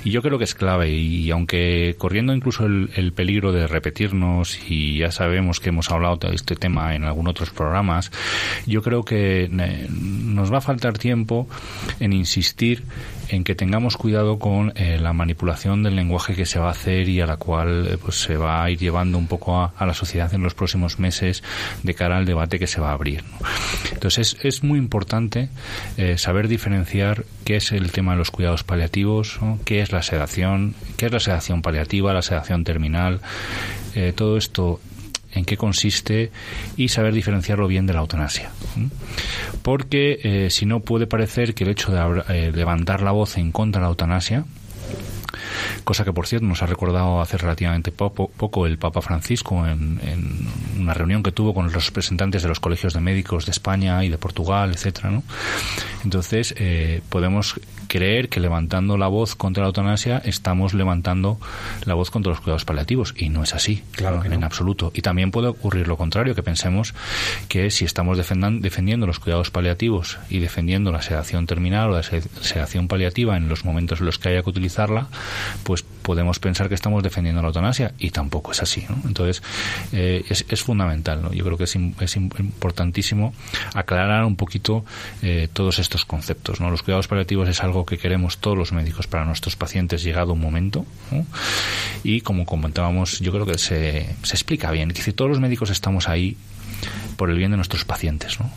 Y 0.04 0.10
yo 0.10 0.22
creo 0.22 0.38
que 0.38 0.44
es 0.44 0.54
clave 0.54 0.90
y, 0.90 1.30
aunque 1.30 1.96
corriendo 1.98 2.34
incluso 2.34 2.66
el, 2.66 3.12
peligro 3.14 3.52
de 3.52 3.66
repetirnos 3.66 4.58
y 4.68 4.98
ya 4.98 5.10
sabemos 5.10 5.60
que 5.60 5.68
hemos 5.70 5.90
hablado 5.90 6.16
de 6.16 6.34
este 6.34 6.56
tema 6.56 6.94
en 6.94 7.04
algunos 7.04 7.30
otros 7.30 7.50
programas, 7.50 8.10
yo 8.66 8.82
creo 8.82 9.04
que 9.04 9.44
eh, 9.44 9.86
nos 9.88 10.52
va 10.52 10.58
a 10.58 10.60
faltar 10.60 10.98
tiempo 10.98 11.13
en 12.00 12.12
insistir 12.12 12.84
en 13.28 13.44
que 13.44 13.54
tengamos 13.54 13.96
cuidado 13.96 14.38
con 14.38 14.72
eh, 14.76 14.98
la 15.00 15.12
manipulación 15.12 15.82
del 15.82 15.96
lenguaje 15.96 16.34
que 16.34 16.46
se 16.46 16.58
va 16.58 16.68
a 16.68 16.72
hacer 16.72 17.08
y 17.08 17.20
a 17.20 17.26
la 17.26 17.36
cual 17.36 17.86
eh, 17.86 17.98
pues 18.00 18.16
se 18.20 18.36
va 18.36 18.62
a 18.62 18.70
ir 18.70 18.78
llevando 18.78 19.18
un 19.18 19.26
poco 19.26 19.58
a, 19.58 19.86
la 19.86 19.94
sociedad 19.94 20.32
en 20.34 20.42
los 20.42 20.54
próximos 20.54 20.98
meses 20.98 21.42
de 21.82 21.94
cara 21.94 22.16
al 22.16 22.26
debate 22.26 22.58
que 22.58 22.66
se 22.66 22.80
va 22.80 22.90
a 22.90 22.94
abrir. 22.94 23.24
Entonces 23.92 24.36
es, 24.42 24.62
muy 24.62 24.78
importante 24.78 25.50
eh, 25.96 26.16
saber 26.16 26.48
diferenciar 26.48 27.24
qué 27.44 27.56
es 27.56 27.72
el 27.72 27.92
tema 27.92 28.12
de 28.12 28.18
los 28.18 28.30
cuidados 28.30 28.64
paliativos, 28.64 29.38
qué 29.64 29.80
es 29.80 29.92
la 29.92 30.02
sedación, 30.02 30.74
qué 30.96 31.06
es 31.06 31.12
la 31.12 31.20
sedación 31.20 31.60
paliativa, 31.60 32.12
la 32.12 32.22
sedación 32.22 32.64
terminal. 32.64 33.20
todo 34.16 34.36
esto 34.36 34.80
en 35.34 35.44
qué 35.44 35.56
consiste 35.56 36.30
y 36.76 36.88
saber 36.88 37.12
diferenciarlo 37.12 37.66
bien 37.66 37.86
de 37.86 37.92
la 37.92 38.00
eutanasia. 38.00 38.50
Porque 39.62 40.20
eh, 40.22 40.50
si 40.50 40.66
no 40.66 40.80
puede 40.80 41.06
parecer 41.06 41.54
que 41.54 41.64
el 41.64 41.70
hecho 41.70 41.92
de 41.92 42.22
eh, 42.28 42.52
levantar 42.54 43.02
la 43.02 43.12
voz 43.12 43.36
en 43.36 43.52
contra 43.52 43.80
de 43.80 43.84
la 43.84 43.90
eutanasia, 43.90 44.44
cosa 45.84 46.04
que 46.04 46.12
por 46.12 46.26
cierto 46.26 46.46
nos 46.46 46.62
ha 46.62 46.66
recordado 46.66 47.20
hace 47.20 47.36
relativamente 47.36 47.92
poco, 47.92 48.66
el 48.66 48.78
Papa 48.78 49.00
Francisco 49.00 49.66
en, 49.66 50.00
una 50.78 50.94
reunión 50.94 51.22
que 51.22 51.32
tuvo 51.32 51.54
con 51.54 51.72
los 51.72 51.86
representantes 51.86 52.42
de 52.42 52.48
los 52.48 52.60
colegios 52.60 52.94
de 52.94 53.00
médicos 53.00 53.46
de 53.46 53.52
España 53.52 54.04
y 54.04 54.08
de 54.08 54.18
Portugal, 54.18 54.72
etcétera, 54.72 55.10
¿no? 55.10 55.22
Entonces 56.04 56.54
eh, 56.58 57.02
podemos 57.08 57.58
creer 57.88 58.28
que 58.28 58.40
levantando 58.40 58.96
la 58.98 59.06
voz 59.06 59.34
contra 59.36 59.62
la 59.62 59.68
eutanasia 59.68 60.20
estamos 60.24 60.74
levantando 60.74 61.38
la 61.84 61.94
voz 61.94 62.10
contra 62.10 62.30
los 62.30 62.40
cuidados 62.40 62.64
paliativos 62.64 63.14
y 63.16 63.28
no 63.28 63.42
es 63.42 63.54
así, 63.54 63.82
claro 63.92 64.24
en 64.24 64.44
absoluto. 64.44 64.90
Y 64.94 65.02
también 65.02 65.30
puede 65.30 65.48
ocurrir 65.48 65.88
lo 65.88 65.96
contrario, 65.96 66.34
que 66.34 66.42
pensemos 66.42 66.94
que 67.48 67.70
si 67.70 67.84
estamos 67.84 68.18
defendiendo 68.18 69.06
los 69.06 69.20
cuidados 69.20 69.50
paliativos 69.50 70.18
y 70.28 70.38
defendiendo 70.38 70.92
la 70.92 71.02
sedación 71.02 71.46
terminal 71.46 71.90
o 71.90 71.94
la 71.94 72.02
sedación 72.02 72.88
paliativa 72.88 73.36
en 73.36 73.48
los 73.48 73.64
momentos 73.64 74.00
en 74.00 74.06
los 74.06 74.18
que 74.18 74.30
haya 74.30 74.42
que 74.42 74.50
utilizarla, 74.50 75.08
pues 75.62 75.82
podemos 75.82 76.38
pensar 76.38 76.68
que 76.68 76.74
estamos 76.74 77.02
defendiendo 77.02 77.40
la 77.40 77.48
eutanasia 77.48 77.94
y 77.98 78.10
tampoco 78.10 78.52
es 78.52 78.62
así. 78.62 78.86
Entonces, 79.04 79.42
eh, 79.92 80.24
es, 80.28 80.44
es, 80.48 80.62
fundamental. 80.62 81.22
¿no? 81.22 81.32
Yo 81.32 81.44
creo 81.44 81.56
que 81.56 81.64
es, 81.64 81.76
es 82.00 82.16
importantísimo 82.16 83.34
aclarar 83.74 84.24
un 84.24 84.36
poquito 84.36 84.84
eh, 85.22 85.48
todos 85.52 85.78
estos 85.78 86.04
conceptos. 86.04 86.60
¿no? 86.60 86.70
Los 86.70 86.82
cuidados 86.82 87.08
paliativos 87.08 87.48
es 87.48 87.62
algo 87.62 87.86
que 87.86 87.98
queremos 87.98 88.38
todos 88.38 88.56
los 88.56 88.72
médicos 88.72 89.06
para 89.06 89.24
nuestros 89.24 89.56
pacientes 89.56 90.02
llegado 90.02 90.34
un 90.34 90.40
momento. 90.40 90.84
Y 92.02 92.20
como 92.20 92.44
comentábamos, 92.44 93.20
yo 93.20 93.32
creo 93.32 93.46
que 93.46 93.58
se, 93.58 94.14
se 94.22 94.34
explica 94.34 94.70
bien. 94.70 94.90
Es 94.90 94.98
decir, 94.98 95.14
todos 95.14 95.30
los 95.30 95.40
médicos 95.40 95.70
estamos 95.70 96.08
ahí 96.08 96.36
por 97.16 97.30
el 97.30 97.38
bien 97.38 97.50
de 97.50 97.56
nuestros 97.56 97.84
pacientes. 97.84 98.40
¿no? 98.40 98.50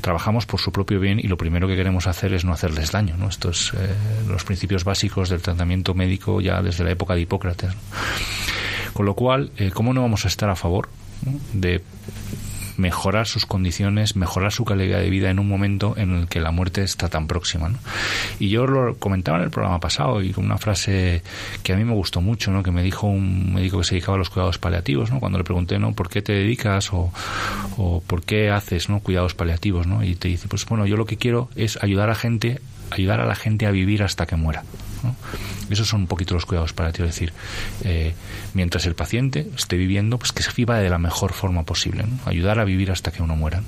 Trabajamos 0.00 0.46
por 0.46 0.60
su 0.60 0.72
propio 0.72 1.00
bien 1.00 1.18
y 1.18 1.28
lo 1.28 1.36
primero 1.36 1.68
que 1.68 1.76
queremos 1.76 2.06
hacer 2.06 2.32
es 2.34 2.44
no 2.44 2.52
hacerles 2.52 2.92
daño. 2.92 3.16
¿no? 3.16 3.28
Estos 3.28 3.72
eh, 3.74 3.94
los 4.28 4.44
principios 4.44 4.84
básicos 4.84 5.28
del 5.28 5.42
tratamiento 5.42 5.94
médico 5.94 6.40
ya 6.40 6.62
desde 6.62 6.84
la 6.84 6.90
época 6.90 7.14
de 7.14 7.22
Hipócrates. 7.22 7.72
Con 8.92 9.06
lo 9.06 9.14
cual, 9.14 9.52
eh, 9.56 9.70
¿cómo 9.72 9.94
no 9.94 10.02
vamos 10.02 10.24
a 10.24 10.28
estar 10.28 10.50
a 10.50 10.56
favor 10.56 10.88
de 11.52 11.82
mejorar 12.76 13.26
sus 13.26 13.46
condiciones, 13.46 14.16
mejorar 14.16 14.52
su 14.52 14.64
calidad 14.64 15.00
de 15.00 15.10
vida 15.10 15.30
en 15.30 15.38
un 15.38 15.48
momento 15.48 15.94
en 15.96 16.14
el 16.14 16.28
que 16.28 16.40
la 16.40 16.50
muerte 16.50 16.82
está 16.82 17.08
tan 17.08 17.26
próxima. 17.26 17.68
¿no? 17.68 17.78
Y 18.38 18.48
yo 18.48 18.66
lo 18.66 18.96
comentaba 18.96 19.38
en 19.38 19.44
el 19.44 19.50
programa 19.50 19.80
pasado 19.80 20.22
y 20.22 20.32
con 20.32 20.44
una 20.44 20.58
frase 20.58 21.22
que 21.62 21.72
a 21.72 21.76
mí 21.76 21.84
me 21.84 21.94
gustó 21.94 22.20
mucho, 22.20 22.50
¿no? 22.50 22.62
que 22.62 22.70
me 22.70 22.82
dijo 22.82 23.06
un 23.06 23.54
médico 23.54 23.78
que 23.78 23.84
se 23.84 23.94
dedicaba 23.94 24.16
a 24.16 24.18
los 24.18 24.30
cuidados 24.30 24.58
paliativos, 24.58 25.10
¿no? 25.10 25.20
cuando 25.20 25.38
le 25.38 25.44
pregunté 25.44 25.78
¿no? 25.78 25.92
por 25.92 26.08
qué 26.08 26.22
te 26.22 26.32
dedicas 26.32 26.92
o, 26.92 27.12
o 27.76 28.02
por 28.06 28.22
qué 28.22 28.50
haces 28.50 28.88
¿no? 28.88 29.00
cuidados 29.00 29.34
paliativos. 29.34 29.86
¿no? 29.86 30.02
Y 30.04 30.14
te 30.14 30.28
dice, 30.28 30.48
pues 30.48 30.66
bueno, 30.66 30.86
yo 30.86 30.96
lo 30.96 31.06
que 31.06 31.16
quiero 31.16 31.48
es 31.56 31.82
ayudar 31.82 32.10
a 32.10 32.14
gente 32.14 32.60
ayudar 32.92 33.20
a 33.20 33.26
la 33.26 33.34
gente 33.34 33.66
a 33.66 33.70
vivir 33.70 34.02
hasta 34.02 34.26
que 34.26 34.36
muera. 34.36 34.64
Esos 35.70 35.88
son 35.88 36.02
un 36.02 36.06
poquito 36.06 36.34
los 36.34 36.46
cuidados 36.46 36.72
para 36.72 36.92
ti, 36.92 37.02
es 37.02 37.08
decir, 37.08 37.32
eh, 37.84 38.14
mientras 38.54 38.86
el 38.86 38.94
paciente 38.94 39.48
esté 39.56 39.76
viviendo, 39.76 40.18
pues 40.18 40.32
que 40.32 40.42
se 40.42 40.52
viva 40.52 40.78
de 40.78 40.90
la 40.90 40.98
mejor 40.98 41.32
forma 41.32 41.64
posible, 41.64 42.04
ayudar 42.24 42.58
a 42.58 42.64
vivir 42.64 42.90
hasta 42.90 43.10
que 43.10 43.22
uno 43.22 43.36
muera. 43.36 43.62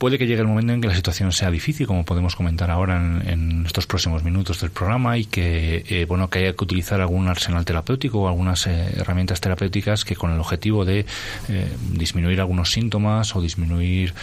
Puede 0.00 0.16
que 0.16 0.26
llegue 0.26 0.40
el 0.40 0.46
momento 0.46 0.72
en 0.72 0.80
que 0.80 0.88
la 0.88 0.94
situación 0.94 1.30
sea 1.30 1.50
difícil, 1.50 1.86
como 1.86 2.06
podemos 2.06 2.34
comentar 2.34 2.70
ahora 2.70 2.96
en, 2.96 3.64
estos 3.66 3.86
próximos 3.86 4.24
minutos 4.24 4.58
del 4.62 4.70
programa, 4.70 5.18
y 5.18 5.26
que 5.26 5.84
eh, 5.90 6.06
bueno 6.06 6.30
que 6.30 6.38
haya 6.38 6.54
que 6.54 6.64
utilizar 6.64 7.02
algún 7.02 7.28
arsenal 7.28 7.66
terapéutico 7.66 8.22
o 8.22 8.26
algunas 8.28 8.66
eh, 8.66 8.94
herramientas 8.96 9.42
terapéuticas 9.42 10.06
que 10.06 10.16
con 10.16 10.32
el 10.32 10.40
objetivo 10.40 10.86
de 10.86 11.04
eh, 11.50 11.68
disminuir 11.92 12.40
algunos 12.40 12.70
síntomas 12.70 13.36
o 13.36 13.42
disminuir 13.42 14.14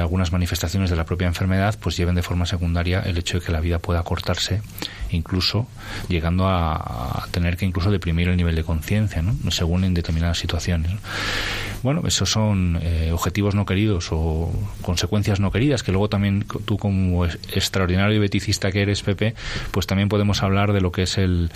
algunas 0.00 0.32
manifestaciones 0.32 0.88
de 0.88 0.96
la 0.96 1.04
propia 1.04 1.26
enfermedad, 1.26 1.78
pues 1.78 1.98
lleven 1.98 2.14
de 2.14 2.22
forma 2.22 2.46
secundaria 2.46 3.00
el 3.00 3.18
hecho 3.18 3.38
de 3.38 3.44
que 3.44 3.52
la 3.52 3.60
vida 3.60 3.80
pueda 3.80 4.02
cortarse, 4.04 4.62
incluso 5.10 5.66
llegando 6.08 6.46
a, 6.48 7.26
tener 7.30 7.56
que 7.56 7.66
incluso 7.66 7.90
deprimir 7.90 8.28
el 8.28 8.36
nivel 8.36 8.54
de 8.54 8.64
conciencia, 8.64 9.22
¿no? 9.22 9.34
según 9.50 9.84
en 9.84 9.94
determinadas 9.94 10.38
situaciones. 10.38 10.92
Bueno, 11.82 12.02
esos 12.06 12.30
son 12.30 12.80
objetivos 13.12 13.54
no 13.54 13.64
queridos 13.64 14.08
o 14.10 14.50
consecuencias 14.82 15.38
no 15.40 15.52
queridas, 15.52 15.82
que 15.82 15.92
luego 15.92 16.08
también 16.08 16.44
tú 16.64 16.76
como 16.76 17.24
extraordinario 17.26 18.20
beticista 18.20 18.72
que 18.72 18.82
eres, 18.82 19.02
Pepe, 19.02 19.34
pues 19.70 19.86
también 19.86 20.08
podemos 20.08 20.42
hablar 20.42 20.72
de 20.72 20.80
lo 20.80 20.92
que 20.92 21.02
es 21.02 21.18
el, 21.18 21.50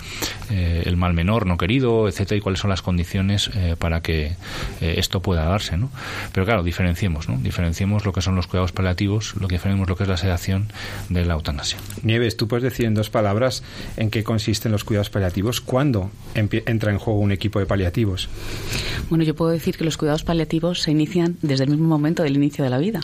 eh, 0.49 0.91
mal 0.95 1.13
menor 1.13 1.45
no 1.45 1.57
querido, 1.57 2.07
etcétera, 2.07 2.37
y 2.37 2.41
cuáles 2.41 2.59
son 2.59 2.69
las 2.69 2.81
condiciones 2.81 3.49
eh, 3.55 3.75
para 3.77 4.01
que 4.01 4.35
eh, 4.81 4.95
esto 4.97 5.21
pueda 5.21 5.45
darse, 5.45 5.77
¿no? 5.77 5.89
Pero 6.31 6.45
claro, 6.45 6.63
diferenciemos, 6.63 7.29
¿no? 7.29 7.37
Diferenciemos 7.37 8.05
lo 8.05 8.13
que 8.13 8.21
son 8.21 8.35
los 8.35 8.47
cuidados 8.47 8.71
paliativos, 8.71 9.35
lo 9.35 9.47
que 9.47 9.55
diferenciemos 9.55 9.89
lo 9.89 9.95
que 9.95 10.03
es 10.03 10.09
la 10.09 10.17
sedación 10.17 10.71
de 11.09 11.25
la 11.25 11.33
eutanasia. 11.33 11.77
Nieves, 12.03 12.37
tú 12.37 12.47
puedes 12.47 12.63
decir 12.63 12.85
en 12.85 12.93
dos 12.93 13.09
palabras 13.09 13.42
en 13.97 14.09
qué 14.09 14.23
consisten 14.23 14.71
los 14.71 14.83
cuidados 14.83 15.09
paliativos, 15.09 15.61
cuándo 15.61 16.11
entra 16.35 16.91
en 16.91 16.97
juego 16.97 17.19
un 17.19 17.31
equipo 17.31 17.59
de 17.59 17.65
paliativos. 17.65 18.29
Bueno, 19.09 19.23
yo 19.23 19.35
puedo 19.35 19.51
decir 19.51 19.77
que 19.77 19.83
los 19.83 19.97
cuidados 19.97 20.23
paliativos 20.23 20.81
se 20.81 20.91
inician 20.91 21.37
desde 21.41 21.65
el 21.65 21.71
mismo 21.71 21.87
momento 21.87 22.23
del 22.23 22.35
inicio 22.35 22.63
de 22.63 22.69
la 22.69 22.77
vida 22.77 23.01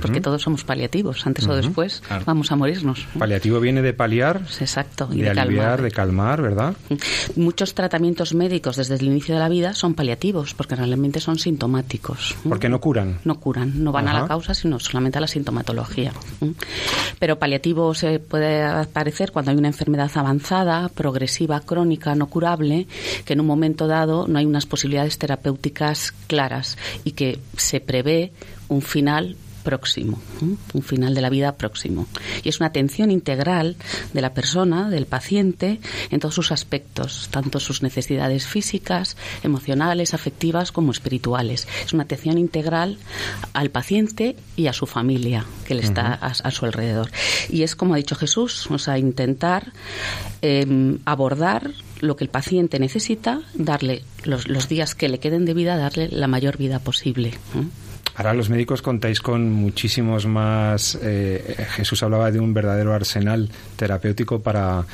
porque 0.00 0.20
todos 0.20 0.42
somos 0.42 0.64
paliativos, 0.64 1.26
antes 1.26 1.46
o 1.46 1.54
después 1.54 2.02
vamos 2.24 2.50
a 2.52 2.56
morirnos. 2.56 3.06
Paliativo 3.18 3.60
viene 3.60 3.82
de 3.82 3.92
paliar, 3.92 4.42
exacto, 4.60 5.06
de, 5.06 5.30
aliviar, 5.30 5.82
de 5.82 5.90
calmar, 5.90 6.42
¿verdad? 6.42 6.74
Muchos 7.36 7.74
tratamientos 7.74 8.34
médicos 8.34 8.76
desde 8.76 8.96
el 8.96 9.04
inicio 9.04 9.34
de 9.34 9.40
la 9.40 9.48
vida 9.48 9.74
son 9.74 9.94
paliativos, 9.94 10.54
porque 10.54 10.74
realmente 10.74 11.20
son 11.20 11.38
sintomáticos. 11.38 12.36
Porque 12.48 12.68
no 12.68 12.80
curan. 12.80 13.18
No 13.24 13.38
curan, 13.38 13.82
no 13.82 13.92
van 13.92 14.08
a 14.08 14.20
la 14.20 14.26
causa, 14.26 14.54
sino 14.54 14.78
solamente 14.80 15.18
a 15.18 15.20
la 15.20 15.28
sintomatología. 15.28 16.12
Pero 17.18 17.38
paliativo 17.38 17.94
se 17.94 18.18
puede 18.18 18.62
aparecer 18.62 19.32
cuando 19.32 19.50
hay 19.50 19.56
una 19.56 19.65
enfermedad 19.68 20.10
avanzada, 20.14 20.88
progresiva, 20.88 21.60
crónica, 21.60 22.14
no 22.14 22.28
curable, 22.28 22.86
que 23.24 23.32
en 23.32 23.40
un 23.40 23.46
momento 23.46 23.86
dado 23.86 24.26
no 24.28 24.38
hay 24.38 24.46
unas 24.46 24.66
posibilidades 24.66 25.18
terapéuticas 25.18 26.12
claras 26.26 26.78
y 27.04 27.12
que 27.12 27.38
se 27.56 27.80
prevé 27.80 28.32
un 28.68 28.82
final 28.82 29.36
próximo, 29.66 30.22
un 30.74 30.82
final 30.82 31.12
de 31.16 31.20
la 31.20 31.28
vida 31.28 31.56
próximo. 31.56 32.06
Y 32.44 32.48
es 32.50 32.60
una 32.60 32.68
atención 32.68 33.10
integral 33.10 33.74
de 34.12 34.20
la 34.20 34.32
persona, 34.32 34.88
del 34.90 35.06
paciente, 35.06 35.80
en 36.12 36.20
todos 36.20 36.36
sus 36.36 36.52
aspectos, 36.52 37.26
tanto 37.32 37.58
sus 37.58 37.82
necesidades 37.82 38.46
físicas, 38.46 39.16
emocionales, 39.42 40.14
afectivas 40.14 40.70
como 40.70 40.92
espirituales. 40.92 41.66
Es 41.84 41.92
una 41.92 42.04
atención 42.04 42.38
integral 42.38 42.98
al 43.54 43.70
paciente 43.70 44.36
y 44.54 44.68
a 44.68 44.72
su 44.72 44.86
familia 44.86 45.44
que 45.66 45.74
le 45.74 45.82
está 45.82 46.14
a, 46.14 46.50
su 46.52 46.64
alrededor. 46.64 47.10
Y 47.48 47.64
es 47.64 47.74
como 47.74 47.94
ha 47.94 47.96
dicho 47.96 48.14
Jesús, 48.14 48.70
o 48.70 48.78
sea, 48.78 48.98
intentar 48.98 49.72
em, 50.42 51.00
abordar 51.06 51.72
lo 52.00 52.14
que 52.14 52.22
el 52.22 52.30
paciente 52.30 52.78
necesita, 52.78 53.40
darle 53.54 54.04
los, 54.22 54.46
los, 54.46 54.68
días 54.68 54.94
que 54.94 55.08
le 55.08 55.18
queden 55.18 55.44
de 55.44 55.54
vida, 55.54 55.76
darle 55.76 56.08
la 56.08 56.28
mayor 56.28 56.56
vida 56.56 56.78
posible. 56.78 57.32
Ahora 58.16 58.32
los 58.32 58.48
médicos 58.48 58.80
contáis 58.80 59.20
con 59.20 59.52
muchísimos 59.52 60.24
más. 60.26 60.98
Eh, 61.02 61.66
Jesús 61.70 62.02
hablaba 62.02 62.30
de 62.30 62.40
un 62.40 62.54
verdadero 62.54 62.94
arsenal 62.94 63.50
terapéutico 63.76 64.40
para, 64.40 64.86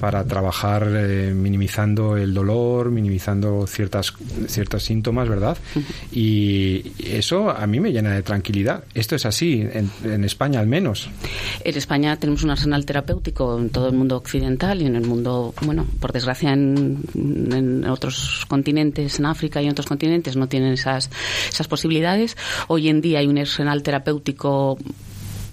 para 0.00 0.24
trabajar 0.24 0.86
eh, 0.88 1.32
minimizando 1.34 2.16
el 2.16 2.32
dolor, 2.32 2.92
minimizando 2.92 3.66
ciertas, 3.66 4.14
ciertos 4.46 4.84
síntomas, 4.84 5.28
¿verdad? 5.28 5.58
Y 6.12 6.92
eso 7.02 7.50
a 7.50 7.66
mí 7.66 7.80
me 7.80 7.90
llena 7.90 8.14
de 8.14 8.22
tranquilidad. 8.22 8.84
Esto 8.94 9.16
es 9.16 9.26
así, 9.26 9.66
en, 9.72 10.24
España 10.24 10.60
al 10.60 10.68
menos. 10.68 11.10
En 11.64 11.76
España 11.76 12.16
tenemos 12.16 12.44
un 12.44 12.50
arsenal 12.50 12.86
terapéutico 12.86 13.58
en 13.58 13.70
todo 13.70 13.88
el 13.88 13.94
mundo 13.94 14.16
occidental 14.16 14.82
y 14.82 14.86
en 14.86 14.94
el 14.94 15.04
mundo, 15.04 15.52
bueno, 15.62 15.84
por 15.98 16.12
desgracia 16.12 16.52
en, 16.52 17.00
en 17.14 17.84
otros 17.86 18.46
continentes, 18.46 19.18
en 19.18 19.26
África 19.26 19.60
y 19.60 19.64
en 19.64 19.72
otros 19.72 19.86
continentes 19.86 20.36
no 20.36 20.48
tienen 20.48 20.74
esas, 20.74 21.10
esas 21.48 21.66
posibilidades 21.66 22.36
Hoy 22.68 22.88
en 22.88 23.00
día 23.00 23.20
hay 23.20 23.26
un 23.26 23.38
arsenal 23.38 23.82
terapéutico 23.82 24.78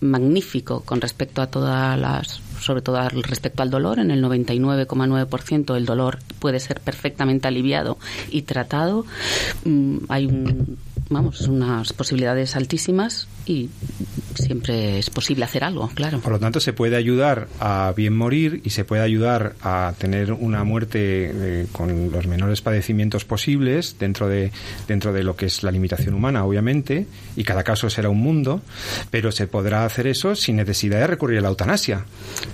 magnífico 0.02 0.82
con 0.82 1.02
respecto 1.02 1.42
a 1.42 1.48
todas 1.48 1.98
las 1.98 2.42
sobre 2.60 2.82
todo 2.82 3.08
respecto 3.10 3.62
al 3.64 3.70
dolor, 3.70 4.00
en 4.00 4.12
el 4.12 4.24
99,9% 4.24 5.76
el 5.76 5.86
dolor 5.86 6.20
puede 6.40 6.60
ser 6.60 6.80
perfectamente 6.82 7.48
aliviado 7.48 7.98
y 8.32 8.42
tratado. 8.44 9.06
Mm, 9.66 9.98
hay 10.10 10.26
un 10.26 10.78
vamos, 11.10 11.42
unas 11.42 11.94
posibilidades 11.94 12.56
altísimas 12.56 13.28
y 13.46 13.70
siempre 14.36 15.00
es 15.00 15.10
posible 15.10 15.46
hacer 15.46 15.64
algo, 15.64 15.90
claro. 15.94 16.20
Por 16.20 16.34
lo 16.34 16.40
tanto, 16.40 16.60
se 16.60 16.74
puede 16.74 16.96
ayudar 16.96 17.48
a 17.60 17.94
bien 17.96 18.16
morir 18.16 18.62
y 18.64 18.72
se 18.72 18.86
puede 18.86 19.02
ayudar 19.02 19.56
a 19.62 19.94
tener 19.98 20.34
una 20.34 20.64
muerte 20.64 21.32
eh, 21.34 21.68
con 21.72 22.12
los 22.12 22.28
menores 22.28 22.62
padecimientos 22.62 23.26
posibles 23.26 23.98
dentro 24.00 24.28
de, 24.28 24.52
dentro 24.88 25.14
de 25.14 25.24
lo 25.24 25.36
que 25.36 25.46
es 25.46 25.64
la 25.64 25.72
limitación 25.72 26.14
humana, 26.14 26.46
obviamente, 26.46 27.08
y 27.36 27.44
cada 27.44 27.64
caso 27.64 27.90
será 27.90 28.10
un 28.10 28.20
mundo, 28.20 28.62
pero 29.10 29.32
se 29.32 29.48
podrá 29.48 29.86
hacer 29.86 30.08
eso 30.08 30.36
sin 30.36 30.58
necesidad 30.58 31.00
de 31.00 31.08
recurrir 31.08 31.40
a 31.40 31.42
la 31.42 31.50
eutanasia. 31.50 32.06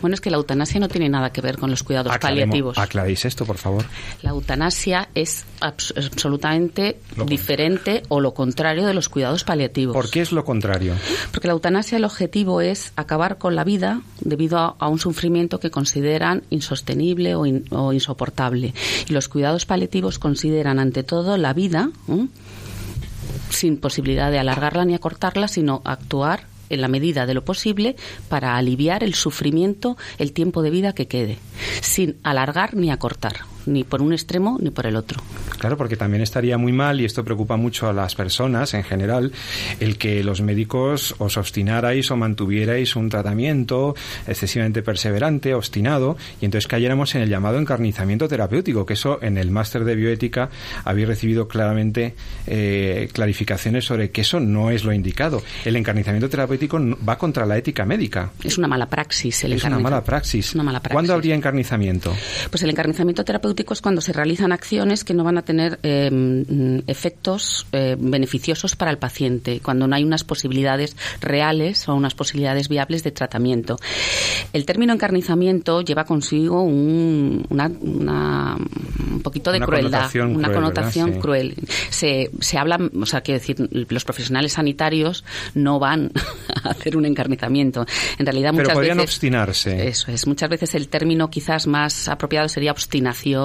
Bueno, 0.01 0.13
es 0.13 0.21
que 0.21 0.29
la 0.29 0.37
eutanasia 0.37 0.79
no 0.79 0.87
tiene 0.87 1.09
nada 1.09 1.31
que 1.31 1.41
ver 1.41 1.57
con 1.57 1.69
los 1.71 1.83
cuidados 1.83 2.17
paliativos. 2.17 2.77
Aclaréis 2.77 3.25
esto, 3.25 3.45
por 3.45 3.57
favor. 3.57 3.85
La 4.21 4.31
eutanasia 4.31 5.09
es 5.15 5.45
absolutamente 5.59 6.99
diferente 7.25 8.03
o 8.09 8.19
lo 8.19 8.33
contrario 8.33 8.85
de 8.85 8.93
los 8.93 9.09
cuidados 9.09 9.43
paliativos. 9.43 9.93
¿Por 9.93 10.09
qué 10.09 10.21
es 10.21 10.31
lo 10.31 10.43
contrario? 10.43 10.80
Porque 11.31 11.47
la 11.47 11.53
eutanasia 11.53 11.97
el 11.97 12.05
objetivo 12.05 12.61
es 12.61 12.93
acabar 12.95 13.37
con 13.37 13.55
la 13.55 13.63
vida 13.63 14.01
debido 14.19 14.75
a, 14.77 14.87
un 14.87 14.99
sufrimiento 14.99 15.59
que 15.59 15.71
consideran 15.71 16.43
insostenible 16.49 17.35
o, 17.35 17.93
insoportable. 17.93 18.73
Y 19.07 19.13
los 19.13 19.27
cuidados 19.29 19.65
paliativos 19.65 20.19
consideran 20.19 20.79
ante 20.79 21.03
todo 21.03 21.37
la 21.37 21.53
vida 21.53 21.89
sin 23.49 23.77
posibilidad 23.77 24.31
de 24.31 24.39
alargarla 24.39 24.85
ni 24.85 24.95
acortarla, 24.95 25.47
sino 25.47 25.81
actuar 25.85 26.45
en 26.69 26.81
la 26.81 26.87
medida 26.87 27.25
de 27.25 27.33
lo 27.33 27.43
posible 27.43 27.95
para 28.29 28.55
aliviar 28.55 29.03
el 29.03 29.13
sufrimiento, 29.13 29.97
el 30.17 30.31
tiempo 30.31 30.61
de 30.61 30.69
vida 30.69 30.93
que 30.93 31.07
quede, 31.07 31.37
sin 31.81 32.17
alargar 32.23 32.75
ni 32.75 32.91
acortar. 32.91 33.50
Ni 33.65 33.83
por 33.83 34.01
un 34.01 34.13
extremo 34.13 34.57
ni 34.59 34.71
por 34.71 34.85
el 34.85 34.95
otro. 34.95 35.21
Claro, 35.59 35.77
porque 35.77 35.95
también 35.95 36.23
estaría 36.23 36.57
muy 36.57 36.71
mal, 36.71 36.99
y 36.99 37.05
esto 37.05 37.23
preocupa 37.23 37.55
mucho 37.55 37.87
a 37.87 37.93
las 37.93 38.15
personas 38.15 38.73
en 38.73 38.83
general, 38.83 39.31
el 39.79 39.97
que 39.97 40.23
los 40.23 40.41
médicos 40.41 41.15
os 41.19 41.37
obstinarais 41.37 42.09
o 42.11 42.17
mantuvierais 42.17 42.95
un 42.95 43.09
tratamiento 43.09 43.95
excesivamente 44.27 44.81
perseverante, 44.81 45.53
obstinado, 45.53 46.17
y 46.41 46.45
entonces 46.45 46.67
cayéramos 46.67 47.13
en 47.15 47.21
el 47.21 47.29
llamado 47.29 47.59
encarnizamiento 47.59 48.27
terapéutico, 48.27 48.85
que 48.85 48.93
eso 48.93 49.19
en 49.21 49.37
el 49.37 49.51
máster 49.51 49.83
de 49.83 49.95
bioética 49.95 50.49
habéis 50.83 51.07
recibido 51.07 51.47
claramente 51.47 52.15
eh, 52.47 53.09
clarificaciones 53.13 53.85
sobre 53.85 54.09
que 54.09 54.21
eso 54.21 54.39
no 54.39 54.71
es 54.71 54.83
lo 54.83 54.93
indicado. 54.93 55.41
El 55.63 55.75
encarnizamiento 55.75 56.29
terapéutico 56.29 56.79
va 57.07 57.17
contra 57.17 57.45
la 57.45 57.57
ética 57.57 57.85
médica. 57.85 58.31
Es 58.43 58.57
una 58.57 58.67
mala 58.67 58.87
praxis. 58.87 59.43
El 59.43 59.53
es 59.53 59.63
una 59.63 59.79
mala 59.79 60.03
praxis. 60.03 60.55
Una 60.55 60.63
mala 60.63 60.79
praxis. 60.79 60.93
¿Cuándo 60.95 61.13
habría 61.13 61.35
encarnizamiento? 61.35 62.13
Pues 62.49 62.63
el 62.63 62.69
encarnizamiento 62.69 63.23
terapéutico 63.23 63.50
cuando 63.81 64.01
se 64.01 64.13
realizan 64.13 64.51
acciones 64.51 65.03
que 65.03 65.13
no 65.13 65.23
van 65.23 65.37
a 65.37 65.41
tener 65.43 65.79
em, 65.83 66.81
efectos 66.87 67.67
eh, 67.71 67.95
beneficiosos 67.99 68.75
para 68.75 68.91
el 68.91 68.97
paciente, 68.97 69.59
cuando 69.61 69.87
no 69.87 69.95
hay 69.95 70.03
unas 70.03 70.23
posibilidades 70.23 70.95
reales 71.19 71.87
o 71.87 71.95
unas 71.95 72.15
posibilidades 72.15 72.69
viables 72.69 73.03
de 73.03 73.11
tratamiento. 73.11 73.77
El 74.53 74.65
término 74.65 74.93
encarnizamiento 74.93 75.81
lleva 75.81 76.05
consigo 76.05 76.63
un, 76.63 77.45
una, 77.49 77.67
un 77.67 79.21
poquito 79.21 79.51
de 79.51 79.59
crueldad, 79.59 80.09
una 80.15 80.51
connotación 80.51 81.19
cruel. 81.19 81.55
Se, 81.89 82.31
se 82.39 82.57
habla, 82.57 82.79
o 82.99 83.05
sea, 83.05 83.21
quiero 83.21 83.39
decir, 83.39 83.69
los 83.89 84.03
profesionales 84.03 84.53
sanitarios 84.53 85.23
no 85.53 85.79
van 85.79 86.11
a 86.63 86.69
hacer 86.69 86.97
un 86.97 87.05
encarnizamiento. 87.05 87.85
En 88.17 88.25
realidad, 88.25 88.51
muchas 88.51 88.69
Pero 88.69 88.79
podrían 88.79 88.97
veces, 88.97 89.11
obstinarse. 89.11 89.87
Eso 89.87 90.11
es. 90.11 90.27
Muchas 90.27 90.49
veces 90.49 90.75
el 90.75 90.87
término 90.87 91.29
quizás 91.29 91.67
más 91.67 92.07
apropiado 92.07 92.49
sería 92.49 92.71
obstinación 92.71 93.40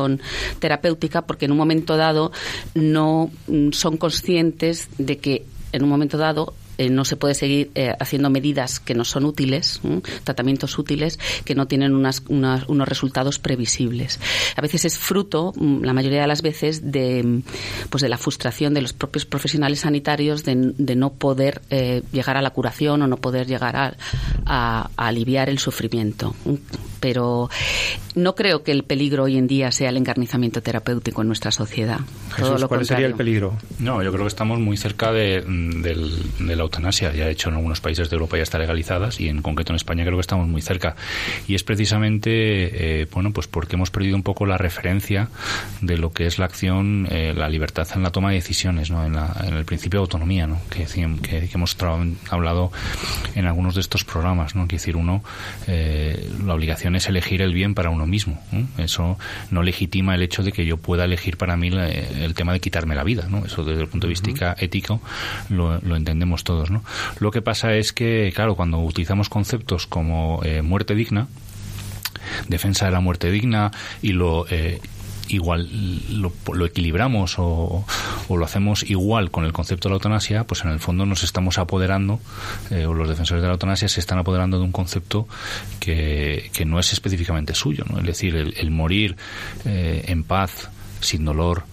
terapéutica, 0.59 1.23
porque 1.23 1.47
en 1.47 1.53
un 1.53 1.59
momento 1.59 1.97
dado 1.97 2.33
no 2.75 3.31
mm, 3.47 3.73
son 3.73 3.97
conscientes 3.97 4.89
de 4.99 5.19
que 5.19 5.45
en 5.73 5.83
un 5.83 5.89
momento 5.89 6.19
dado 6.19 6.55
eh, 6.79 6.91
no 6.91 7.05
se 7.05 7.17
puede 7.17 7.35
seguir 7.35 7.71
eh, 7.75 7.95
haciendo 7.99 8.31
medidas 8.31 8.81
que 8.81 8.95
no 8.95 9.05
son 9.05 9.25
útiles, 9.25 9.81
tratamientos 10.25 10.79
útiles 10.79 11.19
que 11.45 11.55
no 11.55 11.67
tienen 11.67 11.95
unas, 11.95 12.23
unos 12.29 12.89
resultados 12.89 13.39
previsibles. 13.39 14.21
A 14.57 14.61
veces 14.61 14.85
es 14.85 14.99
fruto, 14.99 15.53
mm, 15.57 15.83
la 15.83 15.93
mayoría 15.93 16.21
de 16.21 16.27
las 16.27 16.43
veces, 16.43 16.93
de, 16.93 17.23
mm, 17.23 17.43
pues 17.91 18.03
de 18.03 18.09
la 18.09 18.19
frustración 18.19 18.75
de 18.75 18.83
los 18.83 18.93
propios 18.93 19.25
profesionales 19.25 19.81
sanitarios 19.81 20.45
de, 20.45 20.57
no 20.97 21.13
poder 21.13 21.61
eh, 21.69 22.03
llegar 22.13 22.37
a 22.37 22.43
la 22.43 22.51
curación 22.51 23.03
o 23.03 23.07
no 23.07 23.19
poder 23.19 23.47
llegar 23.47 23.77
a, 23.77 23.97
a, 24.47 24.91
aliviar 24.97 25.49
el 25.49 25.59
sufrimiento. 25.59 26.35
Pero 27.01 27.51
no 28.15 28.35
creo 28.35 28.63
que 28.63 28.73
el 28.73 28.85
peligro 28.85 29.25
hoy 29.25 29.37
en 29.37 29.47
día 29.47 29.71
sea 29.71 29.91
el 29.91 29.97
encarnizamiento 29.99 30.63
terapéutico 30.63 31.21
en 31.21 31.29
nuestra 31.29 31.51
sociedad. 31.51 32.01
Jesús, 32.35 32.65
¿cuál 32.65 32.87
sería 32.87 33.07
el 33.07 33.15
peligro? 33.15 33.59
No, 33.79 34.03
yo 34.03 34.11
creo 34.11 34.25
que 34.25 34.29
estamos 34.29 34.59
muy 34.59 34.77
cerca 34.77 35.13
de, 35.13 35.43
de 35.43 36.57
la 36.57 36.65
eutanasia. 36.67 37.13
Ya 37.13 37.29
hecho 37.29 37.49
en 37.49 37.57
algunos 37.57 37.81
países 37.81 38.11
de 38.11 38.15
Europa 38.15 38.37
ya 38.37 38.43
está 38.43 38.59
legalizadas 38.59 39.21
y 39.21 39.29
en 39.29 39.43
concreto 39.43 39.73
en 39.73 39.77
España 39.77 40.05
creo 40.05 40.17
que 40.17 40.23
estamos 40.23 40.47
muy 40.49 40.63
cerca. 40.63 40.97
Y 41.49 41.55
es 41.55 41.65
precisamente, 41.65 43.01
eh, 43.01 43.07
bueno, 43.11 43.33
pues 43.33 43.47
porque 43.47 43.77
hemos 43.77 43.91
perdido 43.91 44.17
un 44.17 44.23
poco 44.23 44.47
la 44.47 44.59
referencia 44.59 45.29
de 45.81 45.97
lo 45.97 46.13
que 46.13 46.27
es 46.27 46.39
la 46.39 46.47
acción, 46.47 47.09
eh, 47.11 47.33
la 47.35 47.49
libertad 47.49 47.89
en 47.95 48.03
la 48.03 48.11
toma 48.11 48.31
de 48.31 48.37
decisiones, 48.37 48.91
¿no? 48.91 49.05
en, 49.05 49.17
el 49.55 49.65
principio 49.65 50.01
de 50.01 50.03
autonomía, 50.03 50.47
¿no? 50.47 50.61
que, 50.71 50.85
que, 51.23 51.51
hemos 51.53 51.77
hablado 52.31 52.71
en 53.35 53.47
algunos 53.47 53.75
de 53.75 53.81
estos 53.81 54.05
programas. 54.05 54.55
¿no? 54.55 54.69
Que 54.69 54.77
decir, 54.77 54.97
uno, 54.97 55.23
eh, 55.67 56.31
la 56.45 56.55
obligación 56.55 56.97
es 56.97 57.09
elegir 57.09 57.43
el 57.43 57.53
bien 57.53 57.75
para 57.75 57.91
uno 57.91 58.07
mismo. 58.07 58.43
Eso 58.79 59.19
no 59.51 59.63
legitima 59.63 60.15
el 60.15 60.23
hecho 60.23 60.43
de 60.43 60.53
que 60.53 60.67
yo 60.67 60.77
pueda 60.77 61.05
elegir 61.05 61.37
para 61.37 61.57
mí 61.57 61.69
el 61.69 62.35
tema 62.35 62.53
de 62.53 62.61
quitarme 62.61 62.95
la 62.95 63.05
vida. 63.05 63.27
¿no? 63.29 63.45
Eso 63.45 63.65
desde 63.65 63.83
el 63.83 63.89
punto 63.89 64.07
de 64.07 64.11
vista 64.11 64.27
ético 64.59 65.01
lo, 65.49 65.79
lo 65.81 65.97
entendemos 65.97 66.45
todos. 66.45 66.56
Lo 67.21 67.31
que 67.31 67.43
pasa 67.43 67.75
es 67.75 67.93
que, 67.93 68.33
claro, 68.35 68.55
cuando 68.55 68.79
utilizamos 68.79 69.29
conceptos 69.29 69.87
como 69.87 70.41
eh, 70.45 70.63
muerte 70.63 70.95
digna, 70.95 71.29
defensa 72.49 72.87
de 72.87 72.93
la 72.93 73.01
muerte 73.01 73.31
digna 73.31 73.71
y 74.03 74.13
lo 74.13 74.47
eh, 74.49 74.81
igual 75.29 75.69
lo, 76.21 76.67
equilibramos 76.67 77.35
o, 77.39 77.85
lo 78.29 78.45
hacemos 78.45 78.89
igual 78.89 79.31
con 79.31 79.45
el 79.45 79.53
concepto 79.53 79.89
de 79.89 79.91
la 79.91 79.97
eutanasia, 79.97 80.45
pues 80.45 80.65
en 80.65 80.71
el 80.71 80.79
fondo 80.79 81.05
nos 81.05 81.25
estamos 81.25 81.59
apoderando, 81.59 82.21
eh, 82.71 82.87
o 82.87 82.95
los 82.95 83.09
defensores 83.09 83.43
de 83.43 83.49
la 83.49 83.55
eutanasia 83.55 83.89
se 83.89 84.01
están 84.01 84.19
apoderando 84.19 84.59
de 84.59 84.65
un 84.65 84.73
concepto 84.73 85.27
que, 85.81 86.51
que 86.53 86.65
no 86.65 86.79
es 86.79 86.93
específicamente 86.93 87.55
suyo, 87.55 87.85
¿no? 87.91 87.99
Es 87.99 88.07
decir, 88.07 88.37
el, 88.37 88.71
morir 88.71 89.17
en 89.65 90.23
paz, 90.23 90.71
sin 91.01 91.25
dolor, 91.25 91.65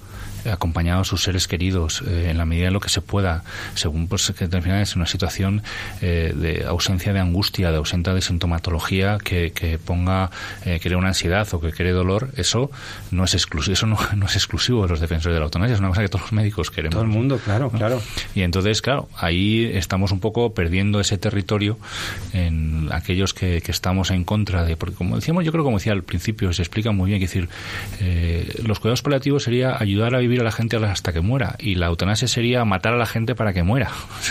acompañado 0.51 1.01
a 1.01 1.05
sus 1.05 1.23
seres 1.23 1.47
queridos 1.47 2.03
eh, 2.07 2.29
en 2.29 2.37
la 2.37 2.45
medida 2.45 2.65
de 2.65 2.71
lo 2.71 2.79
que 2.79 2.89
se 2.89 3.01
pueda, 3.01 3.43
según 3.75 4.07
pues 4.07 4.31
que 4.31 4.45
al 4.45 4.61
final 4.61 4.81
es 4.81 4.95
una 4.95 5.05
situación 5.05 5.63
eh, 6.01 6.33
de 6.35 6.65
ausencia 6.65 7.13
de 7.13 7.19
angustia, 7.19 7.71
de 7.71 7.77
ausencia 7.77 8.13
de 8.13 8.21
sintomatología 8.21 9.17
que, 9.23 9.51
que 9.51 9.77
ponga, 9.77 10.29
eh, 10.65 10.79
cree 10.81 10.95
una 10.95 11.09
ansiedad 11.09 11.47
o 11.53 11.59
que 11.59 11.71
cree 11.71 11.91
dolor, 11.91 12.29
eso 12.37 12.71
no 13.11 13.23
es 13.23 13.33
exclusivo, 13.33 13.73
eso 13.73 13.85
no, 14.15 14.25
es 14.25 14.35
exclusivo 14.35 14.83
de 14.83 14.89
los 14.89 14.99
defensores 14.99 15.35
de 15.35 15.39
la 15.39 15.45
eutanasia, 15.45 15.75
es 15.75 15.79
una 15.79 15.89
cosa 15.89 16.01
que 16.01 16.09
todos 16.09 16.23
los 16.23 16.33
médicos 16.33 16.71
queremos. 16.71 16.93
Todo 16.93 17.03
el 17.03 17.09
mundo, 17.09 17.39
claro, 17.43 17.69
claro. 17.69 18.01
Y 18.35 18.41
entonces, 18.41 18.81
claro, 18.81 19.09
ahí 19.17 19.69
estamos 19.73 20.11
un 20.11 20.19
poco 20.19 20.53
perdiendo 20.53 20.99
ese 20.99 21.17
territorio 21.17 21.77
en 22.33 22.89
aquellos 22.91 23.33
que, 23.33 23.61
que 23.61 23.71
estamos 23.71 24.11
en 24.11 24.23
contra 24.23 24.65
de, 24.65 24.75
porque 24.75 24.95
como 24.95 25.15
decíamos, 25.15 25.45
yo 25.45 25.51
creo 25.51 25.63
como 25.63 25.77
decía 25.77 25.93
al 25.93 26.03
principio, 26.03 26.51
se 26.53 26.61
explica 26.61 26.91
muy 26.91 27.09
bien, 27.09 27.19
que 27.19 27.27
decir, 27.27 27.49
los 28.63 28.79
cuidados 28.79 29.01
paliativos 29.01 29.43
sería 29.43 29.77
ayudar 29.77 30.15
a 30.15 30.19
vivir 30.19 30.32
a 30.41 30.43
la 30.43 30.51
gente 30.51 30.77
hasta 30.77 31.13
que 31.13 31.21
muera 31.21 31.55
y 31.59 31.75
la 31.75 31.87
eutanasia 31.87 32.27
sería 32.27 32.65
matar 32.65 32.93
a 32.93 32.97
la 32.97 33.05
gente 33.05 33.35
para 33.35 33.53
que 33.53 33.63
muera. 33.63 33.91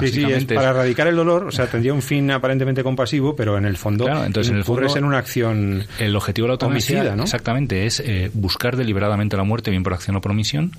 sí, 0.00 0.08
sí, 0.08 0.24
es 0.24 0.44
para 0.44 0.70
erradicar 0.70 1.06
el 1.06 1.16
dolor, 1.16 1.46
o 1.46 1.52
sea, 1.52 1.66
tendría 1.66 1.92
un 1.92 2.02
fin 2.02 2.30
aparentemente 2.30 2.82
compasivo, 2.82 3.36
pero 3.36 3.58
en 3.58 3.64
el 3.64 3.76
fondo 3.76 4.08
entonces 4.24 4.50
en 4.50 4.58
el 4.58 4.64
fondo 4.64 4.96
en 4.96 5.04
una 5.04 5.18
acción 5.18 5.84
el 5.98 6.16
objetivo 6.16 6.46
de 6.46 6.48
la 6.48 6.54
eutanasia 6.54 7.14
exactamente 7.14 7.86
es 7.86 8.00
eh, 8.00 8.30
buscar 8.34 8.76
deliberadamente 8.76 9.36
la 9.36 9.44
muerte 9.44 9.70
bien 9.70 9.82
por 9.82 9.94
acción 9.94 10.16
o 10.16 10.20
por 10.20 10.32
omisión, 10.32 10.72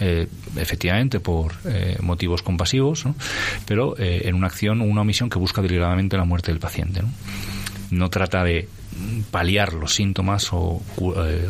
eh, 0.00 0.26
efectivamente 0.56 1.20
por 1.20 1.52
eh, 1.64 1.96
motivos 2.00 2.42
compasivos, 2.42 3.04
pero 3.66 3.94
en 3.98 4.34
una 4.34 4.46
acción 4.46 4.80
o 4.80 4.84
una 4.84 5.02
omisión 5.02 5.30
que 5.30 5.38
busca 5.38 5.62
deliberadamente 5.62 6.16
la 6.16 6.24
muerte 6.24 6.50
del 6.50 6.60
paciente. 6.60 7.02
¿no? 7.02 7.08
no 7.90 8.10
trata 8.10 8.44
de 8.44 8.68
paliar 9.30 9.74
los 9.74 9.94
síntomas 9.94 10.48
o 10.52 10.82
eh, 11.16 11.48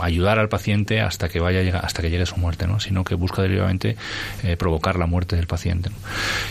ayudar 0.00 0.38
al 0.38 0.48
paciente 0.48 1.00
hasta 1.00 1.28
que 1.28 1.40
vaya 1.40 1.78
hasta 1.78 2.02
que 2.02 2.10
llegue 2.10 2.26
su 2.26 2.36
muerte, 2.36 2.66
¿no? 2.66 2.80
sino 2.80 3.04
que 3.04 3.14
busca 3.14 3.42
deliberadamente 3.42 3.96
eh, 4.42 4.56
provocar 4.56 4.98
la 4.98 5.06
muerte 5.06 5.36
del 5.36 5.46
paciente. 5.46 5.90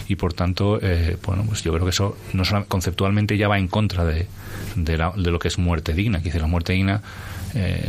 Y 0.08 0.16
por 0.16 0.34
tanto, 0.34 0.80
eh, 0.82 1.18
bueno, 1.26 1.44
pues 1.48 1.64
yo 1.64 1.72
creo 1.74 1.86
que 1.86 1.92
eso 1.92 2.18
no 2.34 2.44
conceptualmente 2.68 3.38
ya 3.38 3.48
va 3.48 3.58
en 3.58 3.68
contra 3.68 4.06
de, 4.06 4.28
de, 4.76 4.98
lo 4.98 5.40
que 5.40 5.48
es 5.48 5.58
muerte 5.58 5.94
digna. 5.94 6.22
Que 6.22 6.38
la 6.38 6.48
muerte 6.48 6.74
digna 6.74 7.02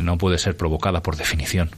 no 0.00 0.16
puede 0.16 0.38
ser 0.38 0.56
provocada 0.56 1.02
por 1.02 1.16
definición. 1.16 1.70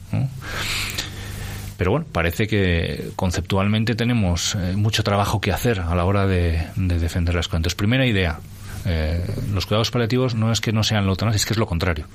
Pero 1.77 1.91
bueno, 1.91 2.07
parece 2.13 2.47
que 2.47 3.11
conceptualmente 3.17 3.95
tenemos 3.97 4.57
mucho 4.77 5.03
trabajo 5.03 5.41
que 5.41 5.51
hacer 5.51 5.81
a 5.81 5.95
la 5.95 6.05
hora 6.05 6.27
de, 6.27 6.69
defender 6.77 7.35
las 7.35 7.49
cosas. 7.49 7.75
primera 7.75 8.07
idea, 8.07 8.39
eh, 8.87 9.25
los 9.53 9.67
cuidados 9.67 9.91
paliativos 9.91 10.35
no 10.35 10.53
es 10.53 10.61
que 10.61 10.73
no 10.73 10.83
sean 10.83 11.05
la 11.05 11.11
eutanasia, 11.11 11.37
es 11.37 11.47
que 11.47 11.55
es 11.55 11.59
lo 11.59 11.67
contrario. 11.67 12.07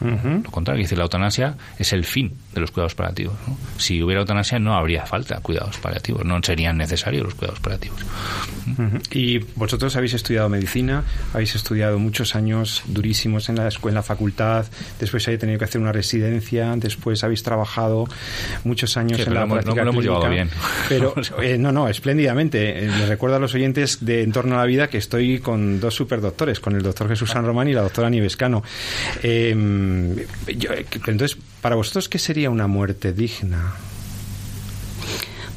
Lo 0.00 0.50
contrario, 0.50 0.82
es 0.82 0.86
decir, 0.86 0.98
la 0.98 1.04
eutanasia 1.04 1.56
es 1.78 1.92
el 1.92 2.04
fin 2.04 2.32
de 2.54 2.60
los 2.60 2.70
cuidados 2.70 2.94
paliativos. 2.94 3.34
Si 3.78 4.02
hubiera 4.02 4.20
eutanasia 4.20 4.58
no 4.58 4.74
habría 4.74 5.06
falta 5.06 5.40
cuidados 5.40 5.78
paliativos, 5.78 6.24
no 6.24 6.40
serían 6.42 6.76
necesarios 6.76 7.24
los 7.24 7.34
cuidados 7.34 7.60
paliativos. 7.60 7.98
Y 9.10 9.38
vosotros 9.56 9.94
habéis 9.96 10.14
estudiado 10.14 10.48
medicina, 10.48 11.04
habéis 11.32 11.54
estudiado 11.54 11.98
muchos 11.98 12.34
años 12.34 12.82
durísimos 12.86 13.48
en 13.48 13.56
la, 13.56 13.68
en 13.68 13.94
la 13.94 14.02
facultad, 14.02 14.66
después 14.98 15.26
habéis 15.26 15.40
tenido 15.40 15.58
que 15.58 15.64
hacer 15.64 15.80
una 15.80 15.92
residencia, 15.92 16.74
después 16.76 17.22
habéis 17.24 17.42
trabajado 17.42 18.06
muchos 18.64 18.96
años 18.96 19.20
en 19.20 19.34
la 19.34 19.46
práctica 19.46 19.74
no, 19.84 19.92
lo 19.92 20.00
hemos 20.00 20.30
bien. 20.30 20.50
Pero, 20.88 21.14
eh, 21.42 21.58
no, 21.58 21.72
no, 21.72 21.88
espléndidamente. 21.88 22.84
Eh, 22.84 22.88
les 22.88 23.08
recuerdo 23.08 23.36
a 23.36 23.38
los 23.38 23.54
oyentes 23.54 24.04
de 24.04 24.22
Entorno 24.22 24.56
a 24.56 24.58
la 24.58 24.66
Vida 24.66 24.88
que 24.88 24.98
estoy 24.98 25.38
con 25.38 25.80
dos 25.80 25.94
superdoctores, 25.94 26.60
con 26.60 26.74
el 26.74 26.82
doctor 26.82 27.08
Jesús 27.08 27.30
San 27.30 27.44
Román 27.44 27.68
y 27.68 27.72
la 27.72 27.82
doctora 27.82 28.10
Nivescano. 28.10 28.62
Eh, 29.22 29.54
entonces, 30.46 31.36
para 31.60 31.76
vosotros, 31.76 32.08
¿qué 32.08 32.18
sería 32.18 32.50
una 32.50 32.66
muerte 32.66 33.12
digna? 33.12 33.74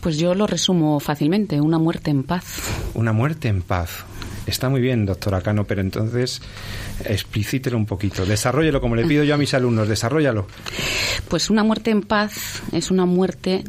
Pues 0.02 0.18
yo 0.18 0.36
lo 0.36 0.48
resumo 0.48 1.00
fácilmente, 1.00 1.60
una 1.60 1.80
muerte 1.80 2.12
en 2.12 2.24
paz. 2.24 2.46
Una 2.94 3.14
muerte 3.14 3.48
en 3.48 3.62
paz. 3.62 4.06
Está 4.46 4.70
muy 4.70 4.80
bien, 4.80 5.06
doctora 5.06 5.42
Cano, 5.42 5.66
pero 5.66 5.82
entonces 5.82 6.42
explícitelo 7.06 7.78
un 7.78 7.86
poquito. 7.86 8.26
Desarrollelo 8.26 8.82
como 8.82 8.96
le 8.96 9.06
pido 9.06 9.24
yo 9.24 9.36
a 9.36 9.38
mis 9.38 9.54
alumnos, 9.54 9.88
desarrollalo. 9.88 10.48
Pues 11.28 11.50
una 11.50 11.64
muerte 11.64 11.92
en 11.92 12.02
paz 12.02 12.62
es 12.72 12.92
una 12.92 13.06
muerte, 13.06 13.64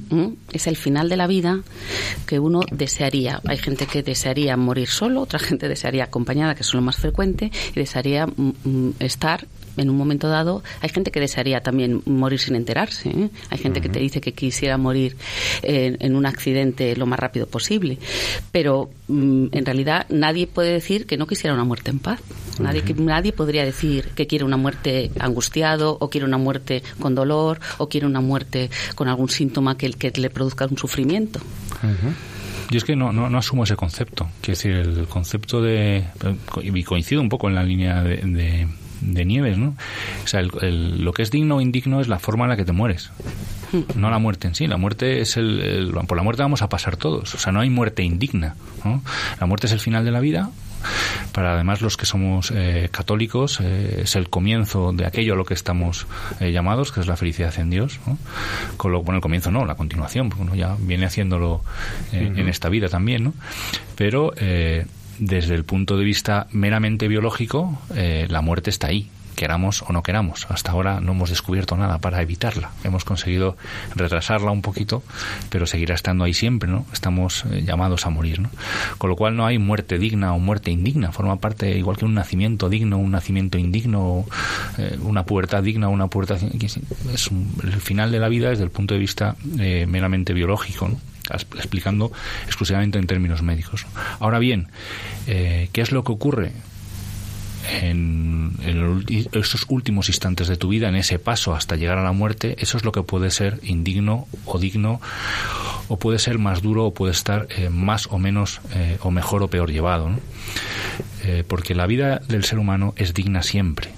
es 0.52 0.66
el 0.66 0.76
final 0.76 1.08
de 1.08 1.16
la 1.16 1.26
vida 1.26 1.60
que 2.26 2.38
uno 2.38 2.60
desearía. 2.70 3.40
Hay 3.46 3.58
gente 3.58 3.86
que 3.86 4.02
desearía 4.02 4.56
morir 4.56 4.88
solo, 4.88 5.22
otra 5.22 5.38
gente 5.38 5.68
desearía 5.68 6.04
acompañada, 6.04 6.54
que 6.54 6.62
es 6.62 6.74
lo 6.74 6.80
más 6.80 6.96
frecuente, 6.96 7.50
y 7.74 7.80
desearía 7.80 8.26
mm, 8.26 8.52
mm, 8.64 8.94
estar 9.00 9.46
en 9.78 9.90
un 9.90 9.96
momento 9.96 10.28
dado, 10.28 10.62
hay 10.80 10.88
gente 10.90 11.10
que 11.10 11.20
desearía 11.20 11.60
también 11.60 12.02
morir 12.04 12.38
sin 12.40 12.56
enterarse. 12.56 13.08
¿eh? 13.08 13.30
Hay 13.50 13.58
gente 13.58 13.80
que 13.80 13.88
te 13.88 14.00
dice 14.00 14.20
que 14.20 14.32
quisiera 14.32 14.76
morir 14.76 15.16
en, 15.62 16.16
un 16.16 16.26
accidente 16.26 16.96
lo 16.96 17.06
más 17.06 17.18
rápido 17.18 17.46
posible. 17.46 17.98
Pero 18.50 18.90
mm, 19.06 19.46
en 19.52 19.64
realidad 19.64 20.06
nadie 20.08 20.46
puede 20.46 20.72
decir 20.72 21.06
que 21.06 21.16
no 21.16 21.26
quisiera 21.26 21.54
una 21.54 21.64
muerte 21.64 21.90
en 21.90 22.00
paz. 22.00 22.20
Nadie, 22.58 22.82
nadie 23.18 23.32
podría 23.32 23.64
decir 23.64 24.10
que 24.14 24.28
quiere 24.28 24.44
una 24.44 24.56
muerte 24.56 25.10
angustiado 25.18 25.96
o 26.00 26.08
quiere 26.08 26.24
una 26.24 26.38
muerte 26.38 26.84
con 27.00 27.16
dolor 27.16 27.58
o 27.78 27.88
quiere 27.88 28.06
una 28.06 28.20
muerte 28.20 28.70
con 28.94 29.08
algún 29.08 29.28
síntoma 29.28 29.76
que, 29.76 29.90
que 29.90 30.12
le 30.20 30.30
produzca 30.30 30.66
un 30.66 30.78
sufrimiento. 30.78 31.40
Yo 32.70 32.78
es 32.78 32.84
que 32.84 32.94
no, 32.94 33.12
no, 33.12 33.28
no, 33.28 33.38
asumo 33.38 33.64
ese 33.64 33.74
concepto. 33.74 34.28
Quiero 34.40 34.56
decir, 34.56 34.72
el 34.72 35.06
concepto 35.08 35.60
de. 35.60 36.04
Y 36.62 36.84
coincido 36.84 37.20
un 37.20 37.28
poco 37.28 37.48
en 37.48 37.56
la 37.56 37.64
línea 37.64 38.02
de 38.04 38.68
Nieves, 39.00 39.58
¿no? 39.58 39.74
O 40.24 40.26
sea, 40.26 40.42
lo 40.42 41.12
que 41.12 41.22
es 41.22 41.30
digno 41.30 41.56
o 41.56 41.60
indigno 41.60 42.00
es 42.00 42.08
la 42.08 42.18
forma 42.18 42.44
en 42.44 42.50
la 42.50 42.56
que 42.56 42.64
te 42.64 42.72
mueres, 42.72 43.10
no 43.94 44.10
la 44.10 44.18
muerte 44.18 44.48
en 44.48 44.54
sí. 44.54 44.66
La 44.66 44.76
muerte 44.76 45.20
es 45.20 45.36
el, 45.36 45.92
por 46.06 46.16
la 46.16 46.22
muerte 46.22 46.42
vamos 46.42 46.62
a 46.62 46.68
pasar 46.68 46.96
todos. 46.96 47.34
O 47.34 47.38
sea, 47.38 47.52
no 47.52 47.60
hay 47.60 47.70
muerte 47.70 48.02
indigna. 48.02 48.56
La 49.40 49.46
muerte 49.46 49.66
es 49.66 49.72
el 49.72 49.80
final 49.80 50.04
de 50.04 50.10
la 50.10 50.20
vida. 50.20 50.50
Para 51.32 51.54
además 51.54 51.80
los 51.80 51.96
que 51.96 52.06
somos 52.06 52.52
eh, 52.54 52.88
católicos 52.92 53.58
eh, 53.60 54.02
es 54.02 54.14
el 54.14 54.30
comienzo 54.30 54.92
de 54.92 55.06
aquello 55.06 55.34
a 55.34 55.36
lo 55.36 55.44
que 55.44 55.54
estamos 55.54 56.06
eh, 56.38 56.52
llamados, 56.52 56.92
que 56.92 57.00
es 57.00 57.06
la 57.06 57.16
felicidad 57.16 57.52
en 57.58 57.70
Dios. 57.70 57.98
Con 58.76 58.92
lo, 58.92 59.02
bueno, 59.02 59.16
el 59.16 59.22
comienzo 59.22 59.50
no, 59.50 59.66
la 59.66 59.74
continuación, 59.74 60.28
porque 60.28 60.42
uno 60.42 60.54
ya 60.54 60.76
viene 60.78 61.06
haciéndolo 61.06 61.62
en 62.12 62.48
esta 62.48 62.68
vida 62.68 62.88
también, 62.88 63.24
¿no? 63.24 63.34
Pero 63.96 64.32
desde 65.18 65.54
el 65.54 65.64
punto 65.64 65.96
de 65.96 66.04
vista 66.04 66.46
meramente 66.52 67.08
biológico, 67.08 67.80
eh, 67.94 68.26
la 68.30 68.40
muerte 68.40 68.70
está 68.70 68.88
ahí, 68.88 69.08
queramos 69.36 69.82
o 69.82 69.92
no 69.92 70.02
queramos. 70.02 70.46
Hasta 70.48 70.72
ahora 70.72 71.00
no 71.00 71.12
hemos 71.12 71.30
descubierto 71.30 71.76
nada 71.76 71.98
para 71.98 72.20
evitarla. 72.22 72.70
Hemos 72.84 73.04
conseguido 73.04 73.56
retrasarla 73.94 74.50
un 74.50 74.62
poquito, 74.62 75.02
pero 75.50 75.66
seguirá 75.66 75.94
estando 75.94 76.24
ahí 76.24 76.34
siempre, 76.34 76.68
¿no? 76.68 76.86
Estamos 76.92 77.44
eh, 77.50 77.62
llamados 77.64 78.06
a 78.06 78.10
morir, 78.10 78.40
¿no? 78.40 78.50
Con 78.98 79.10
lo 79.10 79.16
cual 79.16 79.36
no 79.36 79.46
hay 79.46 79.58
muerte 79.58 79.98
digna 79.98 80.34
o 80.34 80.38
muerte 80.38 80.70
indigna. 80.70 81.12
Forma 81.12 81.36
parte, 81.36 81.76
igual 81.78 81.96
que 81.96 82.04
un 82.04 82.14
nacimiento 82.14 82.68
digno, 82.68 82.98
un 82.98 83.12
nacimiento 83.12 83.58
indigno, 83.58 84.24
eh, 84.76 84.98
una 85.02 85.24
pubertad 85.24 85.62
digna, 85.62 85.88
una 85.88 86.08
pubertad... 86.08 86.38
Es 87.12 87.30
el 87.62 87.80
final 87.80 88.10
de 88.10 88.18
la 88.18 88.28
vida 88.28 88.50
desde 88.50 88.64
el 88.64 88.70
punto 88.70 88.94
de 88.94 89.00
vista 89.00 89.36
meramente 89.86 90.32
biológico, 90.32 90.88
¿no? 90.88 91.00
Explicando 91.34 92.12
exclusivamente 92.46 92.98
en 92.98 93.06
términos 93.06 93.42
médicos. 93.42 93.86
Ahora 94.20 94.38
bien, 94.38 94.68
eh, 95.26 95.68
¿qué 95.72 95.80
es 95.80 95.92
lo 95.92 96.04
que 96.04 96.12
ocurre? 96.12 96.52
En, 97.70 98.56
esos 99.32 99.66
últimos 99.68 100.08
instantes 100.08 100.48
de 100.48 100.56
tu 100.56 100.68
vida, 100.68 100.88
en 100.88 100.96
ese 100.96 101.18
paso 101.18 101.54
hasta 101.54 101.76
llegar 101.76 101.98
a 101.98 102.02
la 102.02 102.12
muerte, 102.12 102.56
eso 102.60 102.78
es 102.78 102.84
lo 102.84 102.92
que 102.92 103.02
puede 103.02 103.30
ser 103.30 103.60
indigno 103.62 104.26
o 104.46 104.58
digno, 104.58 105.00
o 105.88 105.98
puede 105.98 106.18
ser 106.18 106.38
más 106.38 106.62
duro, 106.62 106.86
o 106.86 106.94
puede 106.94 107.12
estar 107.12 107.46
eh, 107.50 107.68
más 107.68 108.06
o 108.06 108.18
menos, 108.18 108.60
eh, 108.74 108.96
o 109.02 109.10
mejor 109.10 109.42
o 109.42 109.48
peor 109.48 109.70
llevado. 109.70 110.10
porque 111.46 111.74
la 111.74 111.86
vida 111.86 112.20
del 112.26 112.44
ser 112.44 112.58
humano 112.58 112.94
es 112.96 113.12
digna 113.12 113.42
siempre 113.42 113.97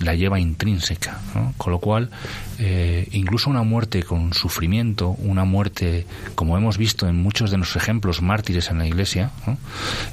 la 0.00 0.14
lleva 0.14 0.40
intrínseca, 0.40 1.18
con 1.56 1.72
lo 1.72 1.78
cual 1.78 2.10
eh, 2.58 3.08
incluso 3.12 3.50
una 3.50 3.62
muerte 3.62 4.02
con 4.02 4.32
sufrimiento, 4.32 5.10
una 5.10 5.44
muerte 5.44 6.06
como 6.34 6.56
hemos 6.56 6.78
visto 6.78 7.08
en 7.08 7.16
muchos 7.16 7.50
de 7.50 7.56
nuestros 7.56 7.82
ejemplos 7.82 8.22
mártires 8.22 8.70
en 8.70 8.78
la 8.78 8.86
Iglesia, 8.86 9.30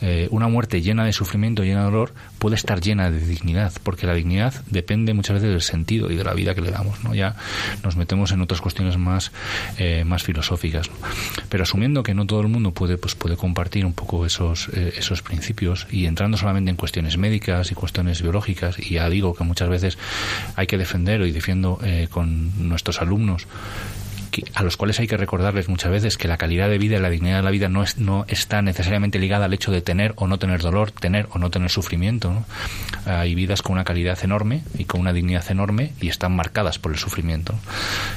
eh, 0.02 0.28
una 0.32 0.48
muerte 0.48 0.82
llena 0.82 1.06
de 1.06 1.14
sufrimiento, 1.14 1.64
llena 1.64 1.80
de 1.80 1.86
dolor, 1.86 2.14
puede 2.40 2.56
estar 2.56 2.82
llena 2.82 3.12
de 3.12 3.20
dignidad, 3.20 3.74
porque 3.84 4.08
la 4.08 4.14
dignidad 4.14 4.54
depende 4.68 5.14
muchas 5.14 5.36
veces 5.36 5.50
del 5.50 5.62
sentido 5.62 6.12
y 6.12 6.16
de 6.16 6.24
la 6.24 6.34
vida 6.34 6.56
que 6.56 6.62
le 6.62 6.72
damos, 6.72 7.04
¿no? 7.04 7.14
Ya 7.14 7.36
nos 7.84 7.96
metemos 7.96 8.32
en 8.32 8.42
otras 8.42 8.62
cuestiones 8.62 8.98
más, 8.98 9.32
eh, 9.78 10.04
más 10.06 10.24
filosóficas, 10.24 10.90
pero 11.50 11.64
asumiendo 11.64 12.04
que 12.04 12.14
no 12.14 12.26
todo 12.26 12.42
el 12.42 12.48
mundo 12.48 12.72
puede, 12.72 12.98
pues 12.98 13.16
puede 13.16 13.38
compartir 13.38 13.86
un 13.86 13.94
poco 13.94 14.26
esos, 14.26 14.70
esos 14.70 15.22
principios 15.22 15.88
y 15.92 16.06
entrando 16.06 16.38
solamente 16.38 16.72
en 16.72 16.78
cuestiones 16.78 17.18
médicas 17.18 17.72
y 17.72 17.76
cuestiones 17.76 18.22
biológicas, 18.22 18.80
y 18.80 18.96
ya 18.96 19.10
digo 19.10 19.34
que 19.34 19.44
muchas 19.44 19.70
veces 19.70 19.81
hay 20.56 20.68
que 20.68 20.78
defender 20.78 21.22
y 21.22 21.32
defiendo 21.32 21.80
eh, 21.84 22.08
con 22.10 22.68
nuestros 22.68 23.02
alumnos 23.02 23.48
a 24.54 24.64
los 24.64 24.78
cuales 24.78 25.00
hay 25.00 25.08
que 25.08 25.18
recordarles 25.18 25.68
muchas 25.68 25.92
veces 25.92 26.18
que 26.18 26.28
la 26.28 26.38
calidad 26.38 26.70
de 26.70 26.78
vida 26.78 26.98
y 26.98 27.00
la 27.00 27.10
dignidad 27.10 27.38
de 27.38 27.44
la 27.44 27.52
vida 27.52 27.70
no, 27.70 27.84
es, 27.84 27.98
no 27.98 28.26
está 28.28 28.62
necesariamente 28.62 29.20
ligada 29.20 29.46
al 29.46 29.54
hecho 29.54 29.72
de 29.72 29.82
tener 29.82 30.14
o 30.16 30.28
no 30.28 30.40
tener 30.40 30.62
dolor, 30.62 30.92
tener 30.92 31.28
o 31.32 31.40
no 31.40 31.50
tener 31.50 31.70
sufrimiento. 31.70 32.46
Hay 33.06 33.36
vidas 33.36 33.62
con 33.62 33.74
una 33.74 33.84
calidad 33.84 34.18
enorme 34.24 34.64
y 34.78 34.86
con 34.86 35.02
una 35.02 35.14
dignidad 35.14 35.50
enorme 35.50 35.94
y 36.00 36.08
están 36.08 36.36
marcadas 36.36 36.80
por 36.80 36.92
el 36.92 36.98
sufrimiento. 36.98 37.56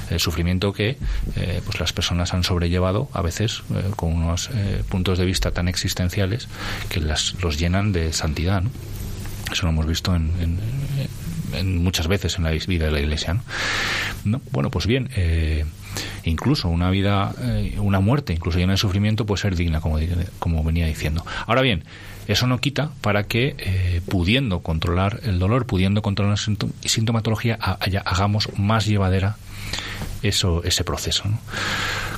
El 0.09 0.19
sufrimiento 0.19 0.73
que 0.73 0.97
eh, 1.35 1.61
pues 1.65 1.79
las 1.79 1.93
personas 1.93 2.33
han 2.33 2.43
sobrellevado 2.43 3.09
a 3.13 3.21
veces 3.21 3.63
eh, 3.73 3.91
con 3.95 4.13
unos 4.13 4.49
puntos 4.89 5.17
de 5.17 5.25
vista 5.25 5.51
tan 5.51 5.67
existenciales 5.67 6.47
que 6.89 6.99
las, 6.99 7.35
los 7.41 7.57
llenan 7.59 7.91
de 7.91 8.13
santidad. 8.13 8.63
Eso 9.51 9.63
lo 9.63 9.69
hemos 9.69 9.85
visto 9.85 10.15
en 10.15 10.59
muchas 11.63 12.07
veces 12.07 12.37
en 12.37 12.43
la 12.43 12.51
vida 12.51 12.85
de 12.85 12.91
la 12.91 12.99
Iglesia. 12.99 13.37
¿no? 14.23 14.41
Bueno, 14.51 14.69
pues 14.69 14.87
bien, 14.87 15.09
eh, 15.15 15.65
incluso 16.23 16.69
una 16.69 16.89
vida, 16.89 17.33
eh, 17.41 17.77
una 17.79 17.99
muerte, 17.99 18.33
incluso 18.33 18.57
llena 18.57 18.73
de 18.73 18.77
sufrimiento, 18.77 19.25
puede 19.25 19.41
ser 19.41 19.55
digna, 19.55 19.81
como, 19.81 19.99
como 20.39 20.63
venía 20.63 20.85
diciendo. 20.87 21.25
Ahora 21.47 21.61
bien, 21.61 21.83
eso 22.27 22.47
no 22.47 22.59
quita 22.59 22.89
para 23.01 23.23
que, 23.23 23.55
eh, 23.59 24.01
pudiendo 24.09 24.59
controlar 24.59 25.19
el 25.23 25.39
dolor, 25.39 25.65
pudiendo 25.65 26.01
controlar 26.01 26.37
la 26.37 26.57
sintomatología, 26.85 27.55
hagamos 27.55 28.49
más 28.57 28.85
llevadera 28.85 29.37
eso, 30.23 30.63
ese 30.63 30.83
proceso. 30.83 31.23
¿no? 31.27 31.39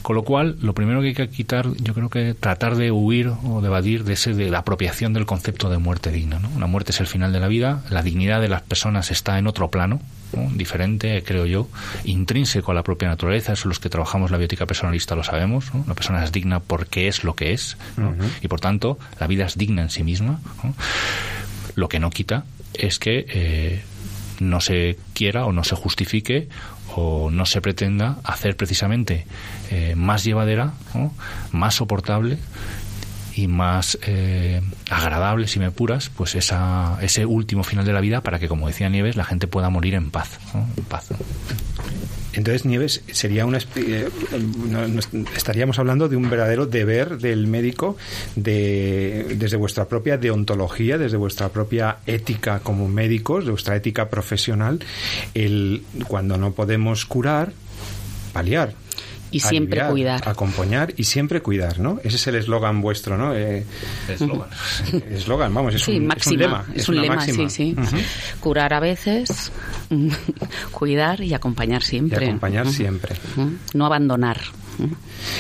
Con 0.02 0.16
lo 0.16 0.24
cual, 0.24 0.58
lo 0.62 0.74
primero 0.74 1.02
que 1.02 1.08
hay 1.08 1.14
que 1.14 1.30
quitar, 1.30 1.68
yo 1.82 1.94
creo 1.94 2.10
que 2.10 2.34
tratar 2.34 2.76
de 2.76 2.92
huir 2.92 3.32
o 3.44 3.62
de 3.62 3.68
evadir 3.68 4.04
de, 4.04 4.14
ese, 4.14 4.34
de 4.34 4.50
la 4.50 4.60
apropiación 4.60 5.14
del 5.14 5.26
concepto 5.26 5.70
de 5.70 5.78
muerte 5.78 6.12
digna. 6.12 6.40
¿no? 6.40 6.50
La 6.60 6.68
muerte 6.68 6.92
es 6.92 7.00
el 7.00 7.08
final 7.08 7.34
de 7.34 7.40
la 7.40 7.48
vida, 7.48 7.84
la 7.90 8.02
dignidad 8.02 8.40
de 8.42 8.48
las 8.48 8.62
personas 8.62 9.12
está 9.12 9.38
en 9.38 9.48
otro 9.48 9.70
plano, 9.70 10.00
diferente, 10.54 11.24
creo 11.24 11.46
yo, 11.46 11.68
intrínseco 12.04 12.72
a 12.72 12.76
la 12.76 12.84
propia 12.84 13.08
naturaleza. 13.08 13.54
Eso 13.54 13.68
los 13.68 13.80
que 13.80 13.90
trabajamos 13.90 14.32
la 14.32 14.38
biótica 14.38 14.66
personalista 14.66 15.16
lo 15.16 15.24
sabemos. 15.24 15.74
¿no? 15.74 15.84
La 15.88 15.94
persona 15.94 16.24
es 16.24 16.32
digna 16.32 16.60
porque 16.60 17.08
es 17.08 17.24
lo 17.24 17.36
que 17.36 17.54
es 17.54 17.78
y 18.42 18.48
por 18.48 18.60
tanto 18.60 18.98
la 19.20 19.28
vida 19.28 19.46
es 19.46 19.58
digna 19.58 19.82
en 19.82 19.90
sí 19.90 20.04
misma. 20.04 20.40
Lo 21.76 21.90
que 21.90 22.00
no 22.00 22.10
quita 22.10 22.46
es 22.74 23.00
que 23.00 23.26
eh, 23.30 23.82
no 24.40 24.62
se 24.62 24.98
quiera 25.14 25.46
o 25.46 25.52
no 25.52 25.64
se 25.64 25.76
justifique 25.76 26.50
o 27.00 27.30
no 27.30 27.46
se 27.46 27.62
pretenda 27.62 28.18
hacer 28.24 28.58
precisamente 28.58 29.28
eh, 29.70 29.94
más 29.96 30.24
llevadera, 30.24 30.74
más 31.52 31.76
soportable 31.76 32.40
y 33.36 33.48
más 33.48 34.00
eh, 34.02 34.64
agradable, 34.90 35.48
si 35.48 35.60
me 35.60 35.70
puras, 35.70 36.10
pues 36.10 36.34
esa, 36.34 36.98
ese 37.02 37.28
último 37.28 37.64
final 37.64 37.86
de 37.86 37.94
la 37.94 38.02
vida 38.02 38.22
para 38.22 38.40
que, 38.40 38.48
como 38.48 38.66
decía 38.66 38.90
Nieves, 38.90 39.16
la 39.16 39.26
gente 39.26 39.46
pueda 39.46 39.70
morir 39.70 39.94
en 39.94 40.10
paz. 40.10 40.40
En 40.56 40.84
paz. 40.86 41.10
Entonces, 42.38 42.66
Nieves, 42.66 43.02
sería 43.12 43.48
una 43.48 43.58
eh, 43.58 44.10
estaríamos 45.36 45.80
hablando 45.80 46.08
de 46.08 46.16
un 46.16 46.30
verdadero 46.30 46.68
deber 46.68 47.18
del 47.18 47.48
médico 47.48 47.98
de, 48.36 49.36
desde 49.38 49.58
vuestra 49.58 49.86
propia 49.86 50.20
deontología, 50.20 51.00
desde 51.00 51.18
vuestra 51.18 51.50
propia 51.50 51.98
ética 52.06 52.60
como 52.60 52.88
médicos, 52.88 53.46
de 53.46 53.52
vuestra 53.52 53.76
ética 53.76 54.10
profesional, 54.10 54.80
el 55.34 55.84
cuando 56.08 56.38
no 56.38 56.52
podemos 56.52 57.08
curar, 57.08 57.54
paliar, 58.34 58.76
y 59.32 59.40
siempre 59.40 59.86
cuidar. 59.88 60.28
Acompañar 60.28 60.94
y 60.98 61.04
siempre 61.04 61.42
cuidar, 61.42 61.80
¿no? 61.80 62.00
Ese 62.04 62.16
es 62.16 62.28
el 62.28 62.36
eslogan 62.36 62.82
vuestro, 62.82 63.18
¿no? 63.18 63.36
Eh, 63.36 63.66
eslogan. 64.08 64.50
eslogan, 65.12 65.54
vamos, 65.54 65.76
es, 65.76 65.88
un, 65.88 65.94
lema. 65.94 66.16
Es, 66.74 66.90
un, 66.90 67.02
lema, 67.02 67.22
sí, 67.22 67.50
sí. 67.50 67.76
Curar 68.40 68.74
a 68.74 68.80
veces, 68.80 69.52
cuidar 70.72 71.22
y 71.22 71.34
acompañar 71.34 71.84
siempre. 71.84 72.26
Y 72.26 72.30
acompañar 72.30 72.68
siempre. 72.68 73.16
No 73.74 73.86
abandonar. 73.86 74.40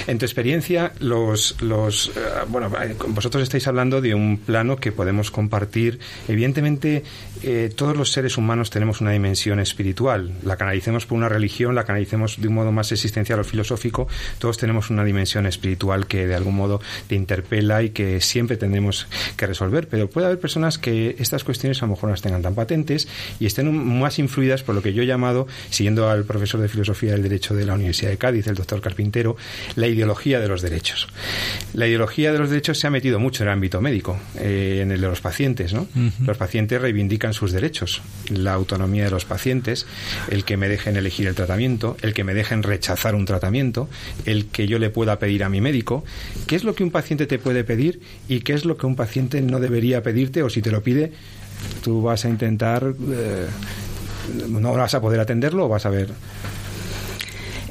En 0.08 0.18
tu 0.18 0.26
experiencia, 0.26 0.94
los, 1.00 1.62
los 1.62 2.12
eh, 2.16 2.20
bueno, 2.48 2.72
eh, 2.82 2.96
vosotros 3.10 3.44
estáis 3.44 3.68
hablando 3.68 4.02
de 4.02 4.16
un 4.16 4.38
plano 4.38 4.78
que 4.78 4.92
podemos 4.92 5.32
compartir. 5.32 6.00
Evidentemente, 6.28 7.04
eh, 7.44 7.72
todos 7.76 7.96
los 7.96 8.12
seres 8.12 8.38
humanos 8.38 8.70
tenemos 8.70 9.02
una 9.02 9.12
dimensión 9.12 9.60
espiritual. 9.60 10.34
La 10.44 10.58
canalicemos 10.58 11.06
por 11.06 11.18
una 11.18 11.30
religión, 11.30 11.76
la 11.76 11.86
canalicemos 11.86 12.42
de 12.42 12.48
un 12.48 12.56
modo 12.56 12.72
más 12.72 12.92
existencial 12.92 13.40
o 13.40 13.44
filosófico. 13.44 14.08
Todos 14.40 14.58
tenemos 14.58 14.90
una 14.90 15.04
dimensión 15.04 15.46
espiritual 15.46 16.08
que 16.08 16.28
de 16.28 16.36
algún 16.36 16.56
modo 16.56 16.82
te 17.08 17.16
interpela 17.16 17.84
y 17.84 17.90
que 17.90 18.22
siempre 18.22 18.58
tendremos 18.58 19.08
que 19.36 19.46
resolver. 19.48 19.88
Pero 19.88 20.10
puede 20.10 20.28
haber 20.28 20.40
personas 20.40 20.78
que 20.78 21.16
estas 21.20 21.44
cuestiones 21.44 21.82
a 21.82 21.86
lo 21.86 21.92
mejor 21.92 22.06
no 22.06 22.12
las 22.12 22.22
tengan 22.22 22.42
tan 22.42 22.56
patentes 22.56 23.08
y 23.40 23.46
estén 23.46 24.00
más 24.00 24.20
influidas 24.20 24.64
por 24.64 24.76
lo 24.76 24.82
que 24.82 24.94
yo 24.94 25.04
he 25.04 25.06
llamado, 25.06 25.48
siguiendo 25.70 26.10
al 26.10 26.24
profesor 26.24 26.62
de 26.62 26.68
filosofía 26.68 27.12
del 27.12 27.24
derecho 27.24 27.54
de 27.54 27.66
la 27.66 27.74
Universidad 27.74 28.12
de 28.12 28.18
Cádiz, 28.18 28.48
el 28.48 28.56
doctor 28.56 28.82
Carpintero, 28.82 29.27
la 29.76 29.88
ideología 29.88 30.40
de 30.40 30.48
los 30.48 30.62
derechos. 30.62 31.08
La 31.74 31.88
ideología 31.88 32.32
de 32.32 32.40
los 32.40 32.50
derechos 32.50 32.80
se 32.80 32.88
ha 32.88 32.90
metido 32.90 33.20
mucho 33.20 33.44
en 33.44 33.50
el 33.50 33.54
ámbito 33.54 33.82
médico, 33.82 34.20
eh, 34.40 34.80
en 34.82 34.92
el 34.92 35.02
de 35.02 35.08
los 35.08 35.22
pacientes. 35.22 35.74
¿no? 35.74 35.88
Los 36.26 36.38
pacientes 36.38 36.80
reivindican 36.82 37.34
sus 37.34 37.52
derechos, 37.52 38.02
la 38.30 38.54
autonomía 38.54 39.06
de 39.06 39.12
los 39.12 39.26
pacientes, 39.26 39.86
el 40.30 40.46
que 40.46 40.58
me 40.58 40.70
dejen 40.70 40.96
elegir 40.96 41.28
el 41.28 41.36
tratamiento, 41.36 41.98
el 42.02 42.14
que 42.14 42.24
me 42.24 42.34
dejen 42.34 42.64
rechazar 42.64 43.16
un 43.16 43.26
tratamiento, 43.26 43.90
el 44.26 44.48
que 44.48 44.68
yo 44.68 44.80
le 44.80 44.90
pueda 44.90 45.20
pedir 45.20 45.44
a 45.44 45.50
mi 45.50 45.62
médico, 45.62 46.04
qué 46.46 46.56
es 46.56 46.64
lo 46.64 46.76
que 46.76 46.84
un 46.84 46.92
paciente 46.92 47.26
te 47.28 47.40
puede 47.40 47.64
pedir 47.64 48.00
y 48.28 48.42
qué 48.42 48.54
es 48.54 48.66
lo 48.66 48.78
que 48.78 48.86
un 48.86 48.96
paciente 48.96 49.42
no 49.42 49.60
debería 49.60 50.04
pedirte 50.04 50.44
o 50.44 50.50
si 50.50 50.62
te 50.62 50.72
lo 50.72 50.84
pide, 50.84 51.12
tú 51.84 52.02
vas 52.02 52.26
a 52.26 52.30
intentar... 52.30 52.94
Eh, 53.12 53.48
no 54.50 54.74
vas 54.74 54.94
a 54.94 55.02
poder 55.02 55.20
atenderlo 55.20 55.66
o 55.66 55.70
vas 55.70 55.86
a 55.86 55.90
ver 55.90 56.10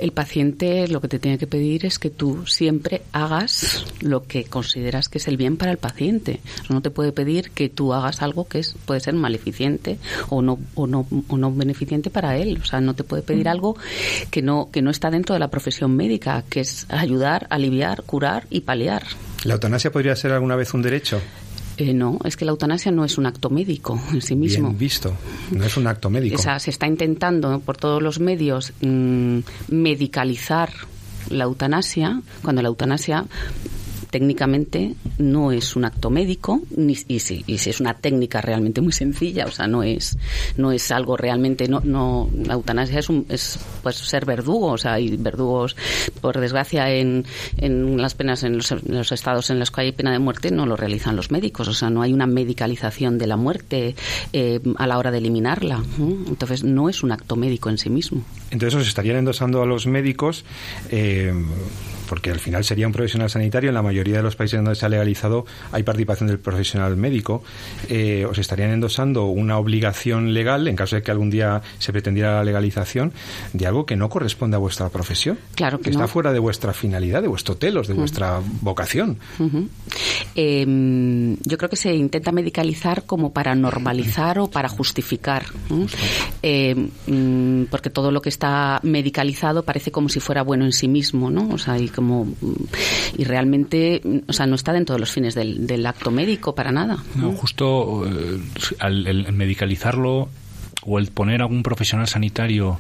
el 0.06 0.12
paciente 0.12 0.86
lo 0.86 1.00
que 1.00 1.08
te 1.08 1.18
tiene 1.18 1.36
que 1.36 1.48
pedir 1.48 1.84
es 1.84 1.98
que 1.98 2.10
tú 2.10 2.46
siempre 2.46 3.02
hagas 3.12 3.84
lo 4.00 4.24
que 4.24 4.44
consideras 4.44 5.08
que 5.08 5.18
es 5.18 5.26
el 5.26 5.36
bien 5.36 5.56
para 5.56 5.72
el 5.72 5.78
paciente. 5.78 6.40
No 6.70 6.80
te 6.80 6.90
puede 6.90 7.10
pedir 7.12 7.50
que 7.50 7.68
tú 7.68 7.92
hagas 7.92 8.22
algo 8.22 8.46
que 8.46 8.60
es, 8.60 8.76
puede 8.84 9.00
ser 9.00 9.14
maleficiente 9.14 9.98
o 10.28 10.42
no, 10.42 10.58
o 10.76 10.86
no, 10.86 11.06
o 11.28 11.36
no 11.36 11.52
beneficiente 11.52 12.08
para 12.08 12.36
él. 12.36 12.58
O 12.62 12.64
sea, 12.64 12.80
no 12.80 12.94
te 12.94 13.02
puede 13.02 13.22
pedir 13.22 13.48
algo 13.48 13.76
que 14.30 14.42
no, 14.42 14.70
que 14.70 14.80
no 14.80 14.90
está 14.90 15.10
dentro 15.10 15.34
de 15.34 15.40
la 15.40 15.48
profesión 15.48 15.96
médica, 15.96 16.44
que 16.48 16.60
es 16.60 16.86
ayudar, 16.88 17.48
aliviar, 17.50 18.04
curar 18.04 18.46
y 18.48 18.60
paliar. 18.60 19.02
¿La 19.42 19.54
eutanasia 19.54 19.90
podría 19.90 20.14
ser 20.14 20.30
alguna 20.30 20.54
vez 20.54 20.72
un 20.72 20.82
derecho? 20.82 21.20
Eh, 21.78 21.92
no, 21.92 22.18
es 22.24 22.36
que 22.36 22.44
la 22.44 22.52
eutanasia 22.52 22.90
no 22.90 23.04
es 23.04 23.18
un 23.18 23.26
acto 23.26 23.50
médico 23.50 24.00
en 24.12 24.22
sí 24.22 24.34
mismo. 24.34 24.68
Bien 24.68 24.78
visto, 24.78 25.14
no 25.50 25.64
es 25.64 25.76
un 25.76 25.86
acto 25.86 26.08
médico. 26.08 26.36
O 26.36 26.38
sea, 26.38 26.58
se 26.58 26.70
está 26.70 26.86
intentando 26.86 27.60
por 27.60 27.76
todos 27.76 28.02
los 28.02 28.18
medios 28.18 28.72
mm, 28.80 29.40
medicalizar 29.68 30.70
la 31.28 31.44
eutanasia, 31.44 32.22
cuando 32.42 32.62
la 32.62 32.68
eutanasia 32.68 33.26
técnicamente 34.16 34.94
no 35.18 35.52
es 35.52 35.76
un 35.76 35.84
acto 35.84 36.08
médico 36.08 36.62
ni, 36.74 36.96
y, 37.06 37.18
si, 37.18 37.44
y 37.46 37.58
si 37.58 37.68
es 37.68 37.80
una 37.80 37.92
técnica 37.92 38.40
realmente 38.40 38.80
muy 38.80 38.92
sencilla, 38.92 39.44
o 39.44 39.50
sea, 39.50 39.66
no 39.66 39.82
es 39.82 40.16
no 40.56 40.72
es 40.72 40.90
algo 40.90 41.18
realmente 41.18 41.68
no 41.68 41.82
no 41.84 42.30
la 42.46 42.54
eutanasia 42.54 43.00
es 43.00 43.10
un, 43.10 43.26
es 43.28 43.58
pues 43.82 43.96
ser 43.96 44.24
verdugo, 44.24 44.68
o 44.68 44.78
sea, 44.78 44.94
hay 44.94 45.18
verdugos 45.18 45.76
por 46.22 46.40
desgracia 46.40 46.90
en, 46.90 47.26
en 47.58 48.00
las 48.00 48.14
penas 48.14 48.42
en 48.42 48.56
los, 48.56 49.12
estados 49.12 49.50
en 49.50 49.58
los 49.58 49.70
que 49.70 49.82
hay 49.82 49.92
pena 49.92 50.12
de 50.12 50.18
muerte 50.18 50.50
no 50.50 50.64
lo 50.64 50.76
realizan 50.76 51.14
los 51.14 51.30
médicos, 51.30 51.68
o 51.68 51.74
sea, 51.74 51.90
no 51.90 52.00
hay 52.00 52.14
una 52.14 52.26
medicalización 52.26 53.18
de 53.18 53.26
la 53.26 53.36
muerte 53.36 53.96
eh, 54.32 54.60
a 54.76 54.86
la 54.86 54.96
hora 54.96 55.10
de 55.10 55.18
eliminarla. 55.18 55.82
Entonces, 55.98 56.64
no 56.64 56.88
es 56.88 57.02
un 57.02 57.12
acto 57.12 57.36
médico 57.36 57.68
en 57.68 57.76
sí 57.76 57.90
mismo. 57.90 58.22
Entonces, 58.50 58.80
os 58.80 58.88
estarían 58.88 59.16
endosando 59.16 59.62
a 59.62 59.66
los 59.66 59.86
médicos 59.86 60.44
eh, 60.90 61.32
porque 62.08 62.30
al 62.30 62.38
final 62.38 62.64
sería 62.64 62.86
un 62.86 62.92
profesional 62.92 63.30
sanitario. 63.30 63.70
En 63.70 63.74
la 63.74 63.82
mayoría 63.82 64.16
de 64.16 64.22
los 64.22 64.36
países 64.36 64.58
donde 64.58 64.74
se 64.74 64.86
ha 64.86 64.88
legalizado 64.88 65.46
hay 65.72 65.82
participación 65.82 66.28
del 66.28 66.38
profesional 66.38 66.96
médico. 66.96 67.42
Eh, 67.88 68.26
¿Os 68.28 68.38
estarían 68.38 68.70
endosando 68.70 69.26
una 69.26 69.58
obligación 69.58 70.32
legal, 70.34 70.68
en 70.68 70.76
caso 70.76 70.96
de 70.96 71.02
que 71.02 71.10
algún 71.10 71.30
día 71.30 71.62
se 71.78 71.92
pretendiera 71.92 72.36
la 72.36 72.44
legalización, 72.44 73.12
de 73.52 73.66
algo 73.66 73.86
que 73.86 73.96
no 73.96 74.08
corresponde 74.08 74.56
a 74.56 74.58
vuestra 74.58 74.88
profesión? 74.88 75.38
Claro 75.54 75.80
que, 75.80 75.90
está 75.90 76.06
fuera 76.08 76.32
de 76.32 76.38
vuestra 76.38 76.72
finalidad, 76.72 77.22
de 77.22 77.28
vuestro 77.28 77.56
telos, 77.56 77.88
de 77.88 77.94
vuestra 77.94 78.40
vocación. 78.60 79.18
Em, 80.34 81.36
yo 81.42 81.58
creo 81.58 81.70
que 81.70 81.76
se 81.76 81.94
intenta 81.94 82.32
medicalizar 82.32 83.04
como 83.04 83.32
para 83.32 83.54
normalizar 83.54 84.38
o 84.38 84.48
para 84.48 84.68
justificar. 84.68 85.46
Mm, 87.06 87.64
porque 87.70 87.90
todo 87.90 88.10
lo 88.10 88.22
que 88.22 88.28
está 88.28 88.80
medicalizado 88.82 89.62
parece 89.62 89.90
como 89.90 90.08
si 90.08 90.20
fuera 90.20 90.42
bueno 90.42 90.64
en 90.64 90.72
sí 90.72 90.88
mismo, 90.88 91.30
¿no? 91.30 91.48
O 91.50 91.58
sea, 91.58 91.78
como 91.96 92.28
y 93.18 93.24
realmente 93.24 94.00
o 94.28 94.32
sea 94.32 94.46
no 94.46 94.54
está 94.54 94.72
dentro 94.72 94.94
de 94.94 95.00
los 95.00 95.10
fines 95.10 95.34
del, 95.34 95.66
del 95.66 95.84
acto 95.86 96.12
médico 96.12 96.54
para 96.54 96.70
nada. 96.70 97.02
No, 97.16 97.32
justo 97.32 98.06
eh, 98.06 98.40
al 98.78 99.32
medicalizarlo 99.32 100.28
o 100.86 100.98
el 100.98 101.08
poner 101.08 101.42
a 101.42 101.46
un 101.46 101.62
profesional 101.62 102.06
sanitario 102.06 102.78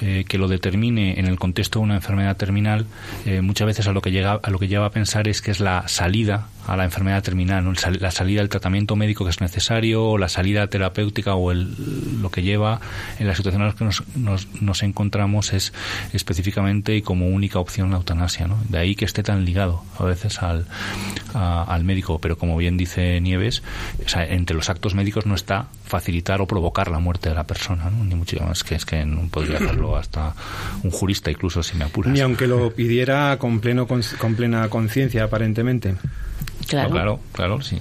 eh, 0.00 0.24
que 0.28 0.38
lo 0.38 0.48
determine 0.48 1.18
en 1.18 1.26
el 1.26 1.38
contexto 1.38 1.80
de 1.80 1.86
una 1.86 1.96
enfermedad 1.96 2.36
terminal, 2.36 2.86
eh, 3.26 3.40
muchas 3.40 3.66
veces 3.66 3.88
a 3.88 3.92
lo 3.92 4.00
que 4.00 4.12
llega 4.12 4.38
a 4.40 4.50
lo 4.50 4.58
que 4.58 4.68
lleva 4.68 4.86
a 4.86 4.90
pensar 4.90 5.26
es 5.28 5.42
que 5.42 5.50
es 5.50 5.58
la 5.58 5.88
salida 5.88 6.46
a 6.68 6.76
la 6.76 6.84
enfermedad 6.84 7.22
terminal, 7.22 7.64
la 7.98 8.10
salida 8.10 8.40
del 8.40 8.50
tratamiento 8.50 8.94
médico 8.94 9.24
que 9.24 9.30
es 9.30 9.40
necesario, 9.40 10.04
o 10.04 10.18
la 10.18 10.28
salida 10.28 10.66
terapéutica 10.66 11.34
o 11.34 11.50
el, 11.50 11.74
lo 12.20 12.30
que 12.30 12.42
lleva 12.42 12.80
en 13.18 13.26
la 13.26 13.34
situación 13.34 13.62
en 13.62 13.68
la 13.68 13.74
que 13.74 13.84
nos, 13.84 14.02
nos, 14.60 14.82
encontramos 14.82 15.54
es 15.54 15.72
específicamente 16.12 16.94
y 16.94 17.02
como 17.02 17.28
única 17.28 17.58
opción 17.58 17.90
la 17.90 17.96
eutanasia. 17.96 18.46
¿no? 18.46 18.58
De 18.68 18.78
ahí 18.78 18.94
que 18.94 19.06
esté 19.06 19.22
tan 19.22 19.46
ligado 19.46 19.82
a 19.98 20.04
veces 20.04 20.42
al, 20.42 20.66
al 21.34 21.84
médico, 21.84 22.20
pero 22.20 22.36
como 22.36 22.56
bien 22.58 22.76
dice 22.76 23.18
Nieves, 23.20 23.62
entre 24.14 24.54
los 24.54 24.68
actos 24.68 24.94
médicos 24.94 25.24
no 25.24 25.34
está 25.34 25.68
facilitar 25.84 26.42
o 26.42 26.46
provocar 26.46 26.90
la 26.90 26.98
muerte 26.98 27.30
de 27.30 27.34
la 27.34 27.44
persona, 27.44 27.90
ni 27.90 28.14
mucho 28.14 28.38
más 28.40 28.62
que 28.62 28.74
es 28.74 28.84
que 28.84 29.06
no 29.06 29.26
podría 29.28 29.56
hacerlo 29.56 29.96
hasta 29.96 30.34
un 30.82 30.90
jurista 30.90 31.30
incluso 31.30 31.62
si 31.62 31.76
me 31.78 31.84
apuras. 31.84 32.12
Ni 32.12 32.20
aunque 32.20 32.46
lo 32.46 32.74
pidiera 32.74 33.38
con 33.38 33.60
pleno 33.60 33.86
con 33.86 34.34
plena 34.34 34.68
conciencia 34.68 35.24
aparentemente. 35.24 35.94
Claro. 36.68 36.90
claro, 36.90 37.20
claro, 37.32 37.62
sí. 37.62 37.78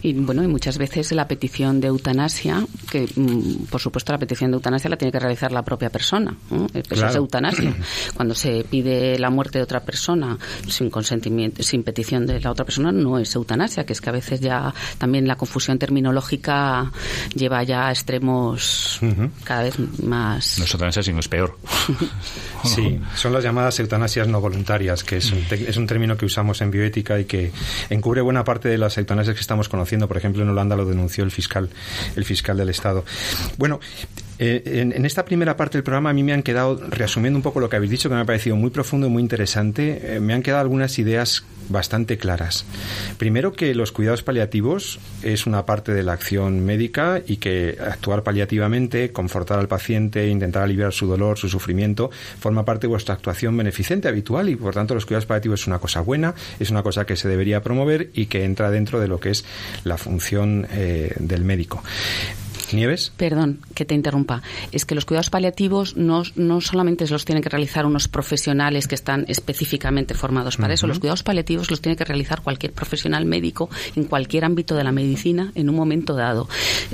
Y 0.00 0.14
bueno, 0.14 0.42
y 0.42 0.48
muchas 0.48 0.78
veces 0.78 1.12
la 1.12 1.28
petición 1.28 1.78
de 1.78 1.88
eutanasia, 1.88 2.64
que 2.90 3.06
mm, 3.14 3.66
por 3.66 3.82
supuesto 3.82 4.12
la 4.12 4.18
petición 4.18 4.50
de 4.50 4.56
eutanasia 4.56 4.88
la 4.88 4.96
tiene 4.96 5.12
que 5.12 5.20
realizar 5.20 5.52
la 5.52 5.62
propia 5.62 5.90
persona. 5.90 6.34
Eso 6.72 7.06
es 7.06 7.14
eutanasia. 7.14 7.74
Cuando 8.14 8.34
se 8.34 8.64
pide 8.64 9.18
la 9.18 9.28
muerte 9.28 9.58
de 9.58 9.64
otra 9.64 9.80
persona 9.80 10.38
sin 10.66 10.88
consentimiento, 10.88 11.62
sin 11.62 11.82
petición 11.82 12.24
de 12.26 12.40
la 12.40 12.50
otra 12.50 12.64
persona, 12.64 12.92
no 12.92 13.18
es 13.18 13.34
eutanasia, 13.34 13.84
que 13.84 13.92
es 13.92 14.00
que 14.00 14.08
a 14.08 14.14
veces 14.14 14.40
ya 14.40 14.72
también 14.96 15.28
la 15.28 15.36
confusión 15.36 15.78
terminológica 15.78 16.90
lleva 17.34 17.62
ya 17.62 17.88
a 17.88 17.90
extremos 17.90 19.00
cada 19.44 19.64
vez 19.64 19.78
más. 20.02 20.58
No 20.58 20.64
es 20.64 20.72
eutanasia, 20.72 21.02
sino 21.02 21.20
es 21.20 21.28
peor. 21.28 21.58
sí, 22.64 23.00
son 23.14 23.32
las 23.32 23.44
llamadas 23.44 23.78
eutanasias 23.80 24.28
no 24.28 24.40
voluntarias, 24.40 25.04
que 25.04 25.18
es 25.18 25.32
un, 25.32 25.44
es 25.50 25.76
un 25.76 25.86
término 25.86 26.16
que 26.16 26.26
usamos 26.26 26.60
en 26.60 26.70
bioética 26.70 27.18
y 27.18 27.24
que 27.24 27.52
encubre 27.90 28.20
buena 28.20 28.44
parte 28.44 28.68
de 28.68 28.78
las 28.78 28.96
eutanasias 28.98 29.34
que 29.34 29.40
estamos 29.40 29.68
conociendo. 29.68 30.08
Por 30.08 30.16
ejemplo, 30.16 30.42
en 30.42 30.48
Holanda 30.48 30.76
lo 30.76 30.84
denunció 30.84 31.24
el 31.24 31.30
fiscal, 31.30 31.70
el 32.16 32.24
fiscal 32.24 32.56
del 32.56 32.68
Estado. 32.68 33.04
Bueno, 33.58 33.80
eh, 34.38 34.62
en, 34.94 35.04
esta 35.04 35.24
primera 35.24 35.56
parte 35.56 35.78
del 35.78 35.84
programa 35.84 36.10
a 36.10 36.12
mí 36.12 36.22
me 36.22 36.32
han 36.32 36.42
quedado, 36.42 36.80
resumiendo 36.90 37.38
un 37.38 37.42
poco 37.42 37.60
lo 37.60 37.68
que 37.68 37.76
habéis 37.76 37.90
dicho, 37.90 38.08
que 38.08 38.14
me 38.14 38.20
ha 38.20 38.24
parecido 38.24 38.56
muy 38.56 38.70
profundo 38.70 39.06
y 39.06 39.10
muy 39.10 39.22
interesante, 39.22 40.16
eh, 40.16 40.20
me 40.20 40.34
han 40.34 40.42
quedado 40.42 40.60
algunas 40.60 40.98
ideas 40.98 41.44
bastante 41.68 42.18
claras. 42.18 42.66
Primero 43.16 43.52
que 43.52 43.74
los 43.74 43.92
cuidados 43.92 44.22
paliativos 44.22 44.98
es 45.22 45.46
una 45.46 45.64
parte 45.64 45.94
de 45.94 46.02
la 46.02 46.12
acción 46.12 46.64
médica 46.64 47.22
y 47.26 47.36
que 47.36 47.78
actuar 47.80 48.22
paliativamente, 48.22 49.12
confortar 49.12 49.58
al 49.58 49.68
paciente, 49.68 50.28
intentar 50.28 50.64
aliviar 50.64 50.92
su 50.92 51.06
dolor, 51.06 51.38
su 51.38 51.48
sufrimiento, 51.48 52.10
forma 52.38 52.64
parte 52.64 52.82
de 52.82 52.88
vuestra 52.88 53.14
actuación 53.14 53.56
beneficente 53.56 54.08
habitual 54.08 54.48
y 54.48 54.56
por 54.56 54.74
tanto 54.74 54.94
los 54.94 55.06
cuidados 55.06 55.26
paliativos 55.26 55.62
es 55.62 55.66
una 55.66 55.78
cosa 55.78 56.00
buena, 56.00 56.34
es 56.58 56.70
una 56.70 56.82
cosa 56.82 57.06
que 57.06 57.16
se 57.16 57.28
debería 57.28 57.62
promover 57.62 58.10
y 58.12 58.26
que 58.26 58.44
entra 58.44 58.70
dentro 58.70 59.00
de 59.00 59.08
lo 59.08 59.20
que 59.20 59.30
es 59.30 59.44
la 59.84 59.96
función 59.96 60.66
eh, 60.70 61.14
del 61.18 61.44
médico. 61.44 61.82
Nieves. 62.72 63.12
Perdón 63.16 63.60
que 63.74 63.84
te 63.84 63.94
interrumpa. 63.94 64.42
Es 64.72 64.84
que 64.84 64.94
los 64.94 65.04
cuidados 65.04 65.30
paliativos 65.30 65.96
no, 65.96 66.22
no 66.36 66.60
solamente 66.60 67.06
los 67.08 67.24
tienen 67.24 67.42
que 67.42 67.48
realizar 67.48 67.86
unos 67.86 68.08
profesionales 68.08 68.88
que 68.88 68.94
están 68.94 69.24
específicamente 69.28 70.14
formados 70.14 70.56
para 70.56 70.74
eso. 70.74 70.86
Los 70.86 70.98
cuidados 70.98 71.22
paliativos 71.22 71.70
los 71.70 71.80
tiene 71.80 71.96
que 71.96 72.04
realizar 72.04 72.42
cualquier 72.42 72.72
profesional 72.72 73.24
médico 73.24 73.68
en 73.96 74.04
cualquier 74.04 74.44
ámbito 74.44 74.74
de 74.74 74.84
la 74.84 74.92
medicina 74.92 75.52
en 75.54 75.68
un 75.68 75.76
momento 75.76 76.14
dado. 76.14 76.48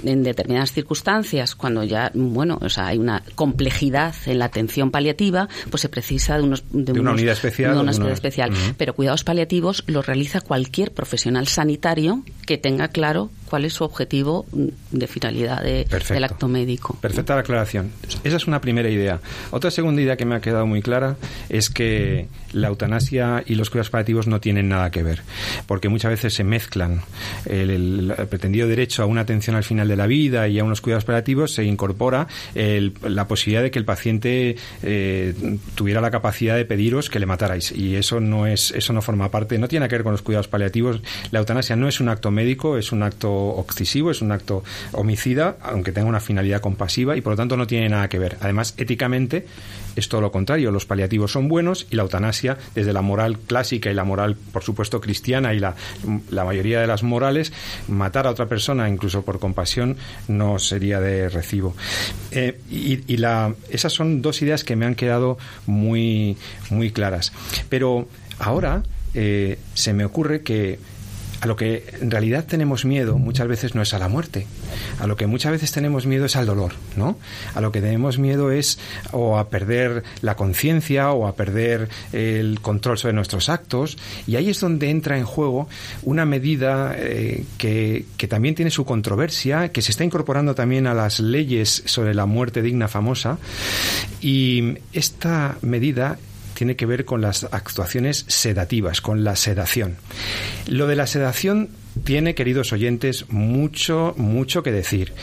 En 0.05 0.23
determinadas 0.23 0.73
circunstancias, 0.73 1.55
cuando 1.55 1.85
ya, 1.85 2.11
bueno, 2.15 2.59
o 2.61 2.69
sea, 2.69 2.89
hay 2.89 2.99
una 2.99 3.23
complejidad 3.35 4.15
en 4.27 4.39
la 4.39 4.47
atención 4.47 4.91
paliativa, 4.91 5.49
pues 5.71 5.83
se 5.83 5.89
precisa 5.89 6.37
de, 6.37 6.45
unos, 6.45 6.65
de, 6.71 6.93
una 6.99 7.13
unidad 7.13 7.33
especial. 7.33 7.75
De 7.75 7.81
una 7.81 7.93
unidad 7.93 8.13
especial. 8.13 8.51
Pero 8.77 8.95
cuidados 8.95 9.25
paliativos 9.25 9.85
los 9.87 10.07
realiza 10.07 10.41
cualquier 10.41 10.93
profesional 10.93 11.47
sanitario 11.47 12.23
que 12.47 12.59
tenga 12.59 12.89
claro 12.89 13.31
cuál 13.51 13.65
es 13.65 13.73
su 13.73 13.83
objetivo 13.83 14.47
de 14.53 15.07
finalidad 15.09 15.61
del 15.63 16.25
acto 16.25 16.47
médico. 16.47 16.97
Perfecta 17.01 17.35
la 17.35 17.41
aclaración. 17.41 17.91
Esa 18.23 18.37
es 18.37 18.47
una 18.47 18.61
primera 18.61 18.89
idea. 18.89 19.21
Otra 19.51 19.73
segunda 19.73 20.01
idea 20.01 20.17
que 20.17 20.25
me 20.25 20.37
ha 20.37 20.41
quedado 20.41 20.67
muy 20.67 20.83
clara 20.83 21.17
es 21.49 21.69
que 21.69 22.29
la 22.53 22.69
eutanasia 22.69 23.43
y 23.45 23.57
los 23.57 23.69
cuidados 23.69 23.91
paliativos 23.91 24.29
no 24.29 24.41
tienen 24.41 24.69
nada 24.69 24.91
que 24.93 25.03
ver, 25.03 25.23
porque 25.67 25.89
muchas 25.89 26.13
veces 26.13 26.33
se 26.33 26.45
mezclan. 26.45 27.03
El, 27.45 28.15
pretendido 28.31 28.69
derecho 28.69 29.03
a 29.03 29.07
una 29.07 29.23
atención 29.23 29.57
al 29.57 29.65
final 29.65 29.89
de 29.89 29.97
la 29.97 30.07
vida 30.07 30.47
y 30.47 30.61
a 30.61 30.65
unos 30.65 30.81
cuidados 30.81 31.05
paliativos 31.05 31.53
se 31.53 31.65
incorpora 31.65 32.29
la 32.55 33.27
posibilidad 33.27 33.63
de 33.63 33.73
que 33.73 33.81
el 33.81 33.85
paciente 33.85 34.57
eh, 34.85 35.35
tuviera 35.75 36.01
la 36.01 36.13
capacidad 36.13 36.55
de 36.55 36.65
pediros 36.65 37.11
que 37.11 37.19
le 37.19 37.27
matarais 37.27 37.73
y 37.73 37.97
eso 37.97 38.21
no 38.21 38.47
es 38.47 38.71
eso 38.71 38.93
no 38.93 39.03
forma 39.03 39.29
parte, 39.29 39.59
no 39.59 39.67
tiene 39.67 39.89
que 39.89 39.97
ver 39.97 40.05
con 40.05 40.13
los 40.13 40.23
cuidados 40.23 40.47
paliativos. 40.47 41.03
La 41.33 41.41
eutanasia 41.41 41.75
no 41.75 41.89
es 41.89 42.01
un 42.01 42.09
acto 42.09 42.31
médico, 42.31 42.79
es 42.79 42.93
un 42.93 43.03
acto 43.03 43.40
obsesivo, 43.41 44.11
es 44.11 44.23
un 44.23 44.33
acto 44.33 44.63
homicida, 44.93 45.57
aunque 45.63 45.93
tenga 45.93 46.09
una 46.09 46.21
finalidad 46.21 46.61
compasiva 46.61 47.17
y 47.17 47.21
por 47.21 47.33
lo 47.33 47.37
tanto 47.37 47.57
no 47.57 47.67
tiene 47.67 47.89
nada 47.89 48.09
que 48.09 48.19
ver. 48.19 48.37
Además, 48.41 48.75
éticamente 48.77 49.47
es 49.97 50.09
todo 50.09 50.21
lo 50.21 50.31
contrario, 50.31 50.71
los 50.71 50.87
paliativos 50.87 51.33
son 51.33 51.49
buenos 51.49 51.87
y 51.91 51.97
la 51.97 52.03
eutanasia, 52.03 52.59
desde 52.75 52.93
la 52.93 53.03
moral 53.03 53.39
clásica 53.39 53.91
y 53.91 53.95
la 53.95 54.05
moral, 54.05 54.37
por 54.53 54.63
supuesto, 54.63 55.01
cristiana 55.01 55.53
y 55.55 55.59
la, 55.59 55.75
mayoría 56.45 56.81
de 56.81 56.87
las 56.87 57.03
morales, 57.03 57.53
matar 57.89 58.27
a 58.27 58.31
otra 58.31 58.47
persona, 58.47 58.89
incluso 58.89 59.23
por 59.23 59.39
compasión, 59.39 59.97
no 60.29 60.59
sería 60.59 61.01
de 61.01 61.29
recibo. 61.29 61.75
Eh, 62.31 62.61
y, 62.71 63.01
esas 63.71 63.93
son 63.93 64.23
dos 64.23 64.41
ideas 64.43 64.65
que 64.65 64.77
me 64.77 64.87
han 64.87 64.95
quedado 64.95 65.39
muy, 65.67 66.37
muy 66.71 66.91
claras. 66.91 67.33
Pero 67.69 68.09
ahora 68.39 68.83
eh, 69.15 69.59
se 69.75 69.93
me 69.93 70.05
ocurre 70.05 70.43
que 70.43 70.79
a 71.41 71.47
lo 71.47 71.57
que 71.57 71.85
en 72.01 72.11
realidad 72.11 72.45
tenemos 72.45 72.85
miedo 72.85 73.19
muchas 73.19 73.49
veces 73.49 73.75
no 73.75 73.83
es 73.83 73.95
a 73.95 73.99
la 73.99 74.09
muerte. 74.09 74.47
A 74.99 75.07
lo 75.07 75.17
que 75.17 75.27
muchas 75.27 75.53
veces 75.53 75.73
tenemos 75.73 76.07
miedo 76.07 76.27
es 76.27 76.37
al 76.37 76.47
dolor, 76.47 76.73
¿no? 76.97 77.19
A 77.55 77.61
lo 77.61 77.73
que 77.73 77.81
tenemos 77.81 78.19
miedo 78.19 78.51
es 78.53 78.79
o 79.13 79.39
a 79.39 79.49
perder 79.49 80.03
la 80.21 80.37
conciencia 80.37 81.13
o 81.13 81.27
a 81.27 81.35
perder 81.35 81.89
el 82.13 82.61
control 82.61 82.99
sobre 82.99 83.15
nuestros 83.15 83.49
actos. 83.49 83.97
Y 84.27 84.37
ahí 84.37 84.51
es 84.51 84.61
donde 84.61 84.91
entra 84.91 85.17
en 85.17 85.25
juego 85.25 85.69
una 86.03 86.27
medida 86.27 86.95
eh, 86.97 87.45
que, 87.57 88.05
que 88.17 88.29
también 88.29 88.55
tiene 88.55 88.71
su 88.71 88.85
controversia, 88.85 89.71
que 89.73 89.83
se 89.83 89.93
está 89.93 90.05
incorporando 90.05 90.55
también 90.55 90.87
a 90.87 90.95
las 90.95 91.21
leyes 91.21 91.83
sobre 91.87 92.15
la 92.15 92.27
muerte 92.27 92.61
digna 92.61 92.89
famosa. 92.89 93.39
Y 94.21 94.75
esta 94.93 95.57
medida 95.63 96.19
tiene 96.61 96.77
que 96.77 96.85
ver 96.85 97.07
con 97.07 97.23
las 97.23 97.45
actuaciones 97.45 98.27
sedativas, 98.29 99.01
con 99.01 99.25
la 99.25 99.35
sedación. 99.35 99.97
Lo 100.67 100.87
de 100.87 100.95
la 100.95 101.07
sedación 101.07 101.71
tiene, 102.05 102.35
queridos 102.35 102.75
oyentes, 102.75 103.25
mucho, 103.31 104.13
mucho 104.19 104.63
que 104.63 104.71
decir. 104.71 105.15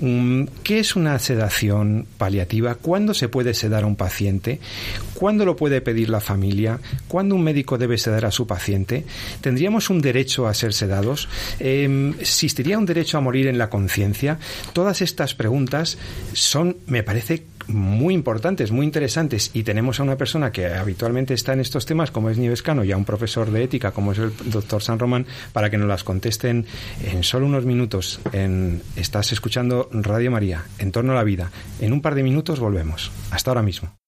Mm, 0.00 0.44
¿Qué 0.62 0.78
es 0.78 0.94
una 0.94 1.18
sedación 1.18 2.06
paliativa? 2.18 2.76
¿Cuándo 2.76 3.14
se 3.14 3.28
puede 3.28 3.52
sedar 3.52 3.82
a 3.82 3.88
un 3.88 3.96
paciente? 3.96 4.60
¿Cuándo 5.14 5.44
lo 5.44 5.56
puede 5.56 5.80
pedir 5.80 6.08
la 6.08 6.20
familia? 6.20 6.78
¿Cuándo 7.08 7.34
un 7.34 7.42
médico 7.42 7.76
debe 7.76 7.98
sedar 7.98 8.24
a 8.24 8.30
su 8.30 8.46
paciente? 8.46 9.04
¿Tendríamos 9.40 9.90
un 9.90 10.00
derecho 10.00 10.46
a 10.46 10.54
ser 10.54 10.72
sedados? 10.72 11.28
Em, 11.58 12.14
¿Existiría 12.20 12.78
un 12.78 12.86
derecho 12.86 13.18
a 13.18 13.22
morir 13.22 13.48
en 13.48 13.58
la 13.58 13.70
conciencia? 13.70 14.38
Todas 14.72 15.02
estas 15.02 15.34
preguntas 15.34 15.98
son, 16.32 16.76
me 16.86 17.02
parece, 17.02 17.42
muy 17.68 18.14
importantes, 18.14 18.70
muy 18.70 18.84
interesantes, 18.84 19.50
y 19.54 19.62
tenemos 19.62 20.00
a 20.00 20.02
una 20.02 20.16
persona 20.16 20.52
que 20.52 20.66
habitualmente 20.66 21.34
está 21.34 21.52
en 21.52 21.60
estos 21.60 21.86
temas, 21.86 22.10
como 22.10 22.30
es 22.30 22.38
Nieves 22.38 22.62
Cano, 22.62 22.84
y 22.84 22.92
a 22.92 22.96
un 22.96 23.04
profesor 23.04 23.50
de 23.50 23.62
ética, 23.62 23.92
como 23.92 24.12
es 24.12 24.18
el 24.18 24.32
doctor 24.46 24.82
San 24.82 24.98
Román, 24.98 25.26
para 25.52 25.70
que 25.70 25.78
nos 25.78 25.88
las 25.88 26.04
contesten 26.04 26.66
en 27.02 27.22
solo 27.22 27.46
unos 27.46 27.64
minutos. 27.64 28.20
Estás 28.96 29.32
escuchando 29.32 29.88
Radio 29.92 30.30
María, 30.30 30.64
en 30.78 30.92
torno 30.92 31.12
a 31.12 31.16
la 31.16 31.24
vida. 31.24 31.50
En 31.80 31.92
un 31.92 32.00
par 32.00 32.14
de 32.14 32.22
minutos 32.22 32.60
volvemos. 32.60 33.10
Hasta 33.30 33.50
ahora 33.50 33.62
mismo. 33.62 34.03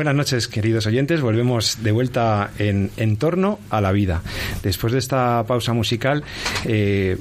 Buenas 0.00 0.14
noches, 0.14 0.48
queridos 0.48 0.86
oyentes. 0.86 1.20
Volvemos 1.20 1.82
de 1.82 1.92
vuelta 1.92 2.52
en, 2.58 2.90
en 2.96 3.18
torno 3.18 3.58
a 3.68 3.82
la 3.82 3.92
vida. 3.92 4.22
Después 4.62 4.94
de 4.94 4.98
esta 4.98 5.44
pausa 5.46 5.74
musical, 5.74 6.24
eh, 6.64 7.18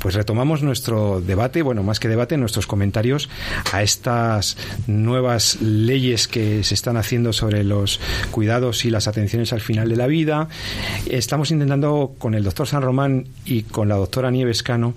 pues 0.00 0.14
retomamos 0.14 0.62
nuestro 0.62 1.20
debate, 1.20 1.62
bueno, 1.62 1.82
más 1.82 2.00
que 2.00 2.08
debate, 2.08 2.36
nuestros 2.36 2.66
comentarios 2.66 3.28
a 3.72 3.82
estas 3.82 4.56
nuevas 4.86 5.60
leyes 5.60 6.26
que 6.26 6.64
se 6.64 6.74
están 6.74 6.96
haciendo 6.96 7.32
sobre 7.32 7.62
los 7.64 8.00
cuidados 8.30 8.84
y 8.84 8.90
las 8.90 9.06
atenciones 9.08 9.52
al 9.52 9.60
final 9.60 9.88
de 9.88 9.96
la 9.96 10.06
vida. 10.06 10.48
Estamos 11.06 11.50
intentando 11.50 12.14
con 12.18 12.34
el 12.34 12.44
doctor 12.44 12.66
San 12.66 12.82
Román 12.82 13.28
y 13.44 13.62
con 13.62 13.88
la 13.88 13.96
doctora 13.96 14.30
Nieves 14.30 14.62
Cano 14.62 14.94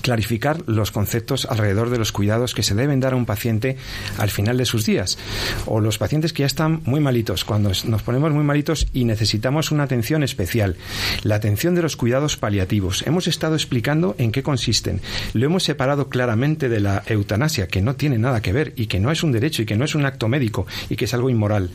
clarificar 0.00 0.62
los 0.66 0.90
conceptos 0.90 1.46
alrededor 1.46 1.90
de 1.90 1.98
los 1.98 2.10
cuidados 2.10 2.54
que 2.54 2.62
se 2.62 2.74
deben 2.74 3.00
dar 3.00 3.12
a 3.12 3.16
un 3.16 3.26
paciente 3.26 3.76
al 4.18 4.30
final 4.30 4.56
de 4.56 4.64
sus 4.64 4.86
días 4.86 5.18
o 5.66 5.80
los 5.80 5.98
pacientes 5.98 6.32
que 6.32 6.40
ya 6.40 6.46
están 6.46 6.80
muy 6.84 7.00
malitos, 7.00 7.44
cuando 7.44 7.70
nos 7.84 8.02
ponemos 8.02 8.32
muy 8.32 8.44
malitos 8.44 8.86
y 8.92 9.04
necesitamos 9.04 9.70
una 9.70 9.84
atención 9.84 10.22
especial, 10.22 10.76
la 11.22 11.36
atención 11.36 11.74
de 11.74 11.82
los 11.82 11.96
cuidados 11.96 12.36
paliativos. 12.36 13.06
Hemos 13.06 13.26
estado 13.26 13.54
explicando 13.54 14.14
en 14.22 14.32
qué 14.32 14.42
consisten. 14.42 15.00
Lo 15.32 15.46
hemos 15.46 15.64
separado 15.64 16.08
claramente 16.08 16.68
de 16.68 16.80
la 16.80 17.02
eutanasia, 17.06 17.68
que 17.68 17.82
no 17.82 17.96
tiene 17.96 18.18
nada 18.18 18.40
que 18.40 18.52
ver 18.52 18.72
y 18.76 18.86
que 18.86 19.00
no 19.00 19.10
es 19.10 19.22
un 19.22 19.32
derecho 19.32 19.62
y 19.62 19.66
que 19.66 19.76
no 19.76 19.84
es 19.84 19.94
un 19.94 20.06
acto 20.06 20.28
médico 20.28 20.66
y 20.88 20.96
que 20.96 21.04
es 21.06 21.14
algo 21.14 21.30
inmoral. 21.30 21.70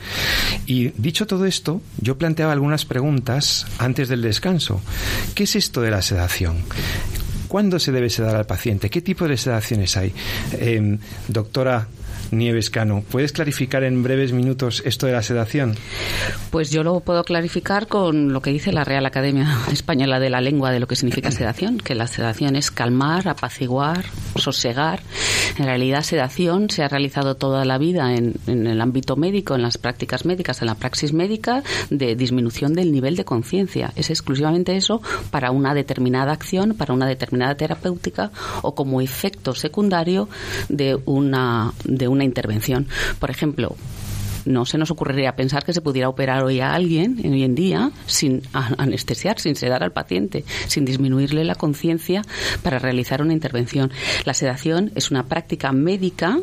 Y 0.65 0.89
dicho 0.97 1.27
todo 1.27 1.45
esto, 1.45 1.81
yo 1.99 2.17
planteaba 2.17 2.53
algunas 2.53 2.85
preguntas 2.85 3.67
antes 3.77 4.09
del 4.09 4.21
descanso. 4.21 4.81
¿Qué 5.35 5.43
es 5.43 5.55
esto 5.55 5.81
de 5.81 5.91
la 5.91 6.01
sedación? 6.01 6.57
¿Cuándo 7.47 7.79
se 7.79 7.91
debe 7.91 8.09
sedar 8.09 8.35
al 8.35 8.45
paciente? 8.45 8.89
¿Qué 8.89 9.01
tipo 9.01 9.27
de 9.27 9.37
sedaciones 9.37 9.95
hay? 9.95 10.13
Eh, 10.53 10.97
doctora 11.29 11.87
Nieves 12.31 12.69
Cano. 12.69 13.03
¿Puedes 13.09 13.31
clarificar 13.31 13.83
en 13.83 14.03
breves 14.03 14.33
minutos 14.33 14.81
esto 14.85 15.07
de 15.07 15.13
la 15.13 15.23
sedación? 15.23 15.75
Pues 16.51 16.71
yo 16.71 16.83
lo 16.83 16.99
puedo 16.99 17.23
clarificar 17.23 17.87
con 17.87 18.33
lo 18.33 18.41
que 18.41 18.51
dice 18.51 18.71
la 18.71 18.83
Real 18.83 19.05
Academia 19.05 19.57
Española 19.71 20.19
de 20.19 20.29
la 20.29 20.41
Lengua 20.41 20.71
de 20.71 20.79
lo 20.79 20.87
que 20.87 20.95
significa 20.95 21.31
sedación, 21.31 21.77
que 21.77 21.95
la 21.95 22.07
sedación 22.07 22.55
es 22.55 22.71
calmar, 22.71 23.27
apaciguar, 23.27 24.05
sosegar. 24.35 25.01
En 25.57 25.65
realidad, 25.65 26.03
sedación 26.03 26.69
se 26.69 26.83
ha 26.83 26.87
realizado 26.87 27.35
toda 27.35 27.65
la 27.65 27.77
vida 27.77 28.15
en, 28.15 28.35
en 28.47 28.67
el 28.67 28.81
ámbito 28.81 29.15
médico, 29.15 29.55
en 29.55 29.61
las 29.61 29.77
prácticas 29.77 30.25
médicas, 30.25 30.61
en 30.61 30.67
la 30.67 30.75
praxis 30.75 31.13
médica, 31.13 31.63
de 31.89 32.15
disminución 32.15 32.73
del 32.73 32.91
nivel 32.91 33.15
de 33.15 33.25
conciencia. 33.25 33.91
Es 33.95 34.09
exclusivamente 34.09 34.75
eso 34.75 35.01
para 35.31 35.51
una 35.51 35.73
determinada 35.73 36.31
acción, 36.31 36.75
para 36.75 36.93
una 36.93 37.07
determinada 37.07 37.55
terapéutica 37.55 38.31
o 38.61 38.75
como 38.75 39.01
efecto 39.01 39.53
secundario 39.53 40.29
de 40.69 40.97
una, 41.05 41.73
de 41.83 42.07
una 42.07 42.16
una 42.17 42.25
intervención. 42.25 42.87
Por 43.19 43.29
ejemplo, 43.29 43.75
no 44.47 44.65
se 44.65 44.77
nos 44.77 44.91
ocurriría 44.91 45.35
pensar 45.35 45.63
que 45.63 45.73
se 45.73 45.81
pudiera 45.81 46.09
operar 46.09 46.43
hoy 46.43 46.61
a 46.61 46.73
alguien, 46.73 47.19
hoy 47.23 47.43
en 47.43 47.53
día, 47.53 47.91
sin 48.05 48.41
anestesiar, 48.53 49.39
sin 49.39 49.55
sedar 49.55 49.83
al 49.83 49.91
paciente, 49.91 50.45
sin 50.67 50.85
disminuirle 50.85 51.43
la 51.43 51.55
conciencia 51.55 52.21
para 52.63 52.79
realizar 52.79 53.21
una 53.21 53.33
intervención. 53.33 53.91
La 54.25 54.33
sedación 54.33 54.91
es 54.95 55.11
una 55.11 55.25
práctica 55.25 55.71
médica 55.71 56.39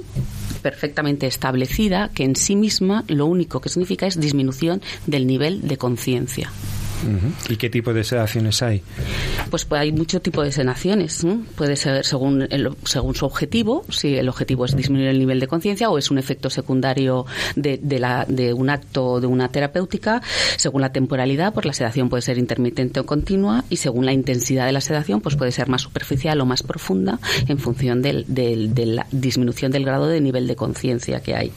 perfectamente 0.63 1.27
establecida 1.27 2.11
que 2.15 2.25
en 2.25 2.37
sí 2.37 2.57
misma 2.57 3.05
lo 3.09 3.27
único 3.27 3.61
que 3.61 3.69
significa 3.69 4.07
es 4.07 4.21
disminución 4.21 4.83
del 5.07 5.27
nivel 5.27 5.67
de 5.67 5.77
conciencia. 5.77 6.51
¿Y 7.49 7.57
qué 7.57 7.71
tipo 7.71 7.93
de 7.93 8.05
sedaciones 8.05 8.63
hay? 8.63 8.83
Pues, 9.51 9.65
pues 9.65 9.81
hay 9.81 9.93
mucho 9.93 10.21
tipo 10.21 10.43
de 10.43 10.53
sedaciones. 10.53 11.27
Puede 11.57 11.77
ser 11.77 12.05
según, 12.05 12.49
según 12.85 13.15
su 13.15 13.27
objetivo, 13.27 13.85
si 13.89 14.17
el 14.17 14.29
objetivo 14.29 14.65
es 14.65 14.77
disminuir 14.77 15.09
el 15.09 15.19
nivel 15.19 15.41
de 15.41 15.47
conciencia 15.47 15.91
o 15.91 15.99
es 15.99 16.11
un 16.11 16.19
efecto 16.19 16.51
secundario 16.51 17.27
de, 17.57 17.79
de, 17.79 18.53
un 18.53 18.71
acto 18.71 19.21
de 19.21 19.27
una 19.27 19.49
terapéutica. 19.49 20.23
Según 20.57 20.81
la 20.83 20.93
temporalidad, 20.93 21.53
pues 21.53 21.67
la 21.67 21.73
sedación 21.73 22.09
puede 22.09 22.23
ser 22.23 22.39
intermitente 22.39 23.01
o 23.01 23.07
continua 23.07 23.65
y 23.71 23.77
según 23.77 24.07
la 24.07 24.13
intensidad 24.13 24.67
de 24.67 24.73
la 24.73 24.81
sedación, 24.81 25.21
pues 25.21 25.37
puede 25.37 25.53
ser 25.53 25.69
más 25.69 25.83
superficial 25.83 26.41
o 26.41 26.47
más 26.47 26.63
profunda 26.63 27.19
en 27.49 27.59
función 27.59 28.03
del, 28.03 28.25
de 28.29 28.87
la 28.87 29.07
disminución 29.11 29.73
del 29.73 29.85
grado 29.85 30.09
de 30.09 30.21
nivel 30.21 30.47
de 30.47 30.57
conciencia 30.57 31.21
que 31.21 31.35
hay. 31.35 31.53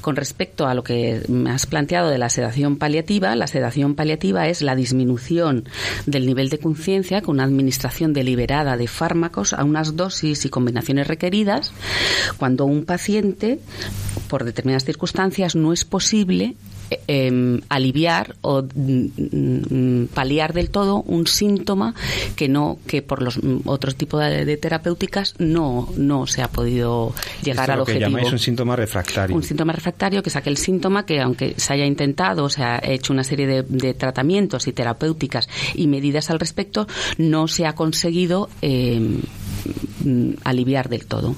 Con 0.00 0.16
respecto 0.16 0.66
a 0.66 0.74
lo 0.74 0.82
que 0.82 1.22
me 1.28 1.50
has 1.50 1.66
planteado 1.66 2.08
de 2.08 2.18
la 2.18 2.30
sedación 2.30 2.76
paliativa, 2.76 3.34
la 3.36 3.46
sedación 3.46 3.94
paliativa 3.94 4.48
es 4.48 4.59
la 4.62 4.74
disminución 4.74 5.64
del 6.06 6.26
nivel 6.26 6.48
de 6.48 6.58
conciencia 6.58 7.22
con 7.22 7.36
una 7.36 7.44
administración 7.44 8.12
deliberada 8.12 8.76
de 8.76 8.88
fármacos 8.88 9.52
a 9.52 9.64
unas 9.64 9.96
dosis 9.96 10.44
y 10.44 10.50
combinaciones 10.50 11.06
requeridas 11.06 11.72
cuando 12.36 12.64
un 12.64 12.84
paciente, 12.84 13.60
por 14.28 14.44
determinadas 14.44 14.84
circunstancias, 14.84 15.54
no 15.54 15.72
es 15.72 15.84
posible 15.84 16.56
Em, 17.06 17.60
aliviar 17.68 18.34
o 18.40 18.62
mm, 18.62 20.06
paliar 20.12 20.52
del 20.52 20.70
todo 20.70 21.02
un 21.02 21.28
síntoma 21.28 21.94
que 22.34 22.48
no 22.48 22.78
que 22.86 23.00
por 23.00 23.22
los 23.22 23.40
mm, 23.40 23.60
otros 23.66 23.94
tipos 23.94 24.20
de, 24.20 24.56
terapéuticas 24.56 25.34
no 25.38 25.88
no 25.96 26.26
se 26.26 26.42
ha 26.42 26.48
podido 26.48 27.14
llegar 27.44 27.70
al 27.70 27.80
objetivo. 27.80 28.16
Que 28.18 28.26
un 28.26 28.38
síntoma 28.40 28.74
refractario. 28.74 29.36
Un 29.36 29.44
síntoma 29.44 29.72
refractario 29.72 30.20
que 30.22 30.30
es 30.30 30.36
aquel 30.36 30.56
síntoma 30.56 31.06
que 31.06 31.20
aunque 31.20 31.54
se 31.56 31.72
haya 31.72 31.86
intentado, 31.86 32.48
se 32.48 32.64
ha 32.64 32.80
hecho 32.82 33.12
una 33.12 33.22
serie 33.22 33.46
de, 33.46 33.94
tratamientos 33.94 34.66
y 34.66 34.72
terapéuticas 34.72 35.48
y 35.74 35.86
medidas 35.86 36.30
al 36.30 36.40
respecto, 36.40 36.88
no 37.18 37.46
se 37.46 37.66
ha 37.66 37.74
conseguido 37.74 38.48
eh, 38.62 39.20
Mm, 40.04 40.32
aliviar 40.44 40.88
del 40.88 41.04
todo. 41.04 41.34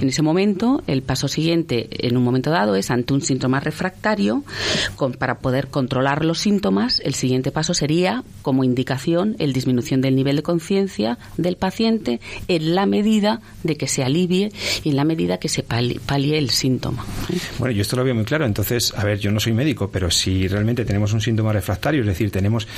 En 0.00 0.08
ese 0.08 0.20
momento, 0.20 0.82
el 0.86 1.02
paso 1.02 1.26
siguiente, 1.26 1.88
en 2.06 2.16
un 2.16 2.24
momento 2.24 2.50
dado, 2.50 2.74
es 2.76 2.90
ante 2.90 3.14
un 3.14 3.22
síntoma 3.22 3.60
refractario, 3.60 4.44
para 5.18 5.38
poder 5.38 5.68
controlar 5.68 6.24
los 6.24 6.38
síntomas, 6.38 7.00
el 7.04 7.14
siguiente 7.14 7.50
paso 7.50 7.72
sería, 7.72 8.22
como 8.42 8.62
indicación, 8.62 9.36
el 9.38 9.52
disminución 9.52 10.02
del 10.02 10.16
nivel 10.16 10.36
de 10.36 10.42
conciencia 10.42 11.18
del 11.38 11.56
paciente 11.56 12.20
en 12.48 12.74
la 12.74 12.84
medida 12.84 13.40
de 13.62 13.76
que 13.76 13.86
se 13.86 14.04
alivie 14.04 14.52
y 14.82 14.90
en 14.90 14.96
la 14.96 15.04
medida 15.04 15.38
que 15.38 15.48
se 15.48 15.62
palie, 15.62 16.38
el 16.38 16.50
síntoma. 16.50 17.04
¿eh? 17.32 17.38
Bueno, 17.58 17.72
yo 17.72 17.82
esto 17.82 17.96
lo 17.96 18.04
veo 18.04 18.14
muy 18.14 18.24
claro. 18.24 18.44
Entonces, 18.44 18.92
a 18.96 19.04
ver, 19.04 19.18
yo 19.18 19.30
no 19.30 19.40
soy 19.40 19.52
médico, 19.52 19.88
pero 19.90 20.10
si 20.10 20.46
realmente 20.46 20.84
tenemos 20.84 21.12
un 21.12 21.20
síntoma 21.20 21.52
refractario, 21.52 22.02
es 22.02 22.06
decir, 22.06 22.30
tenemos 22.30 22.68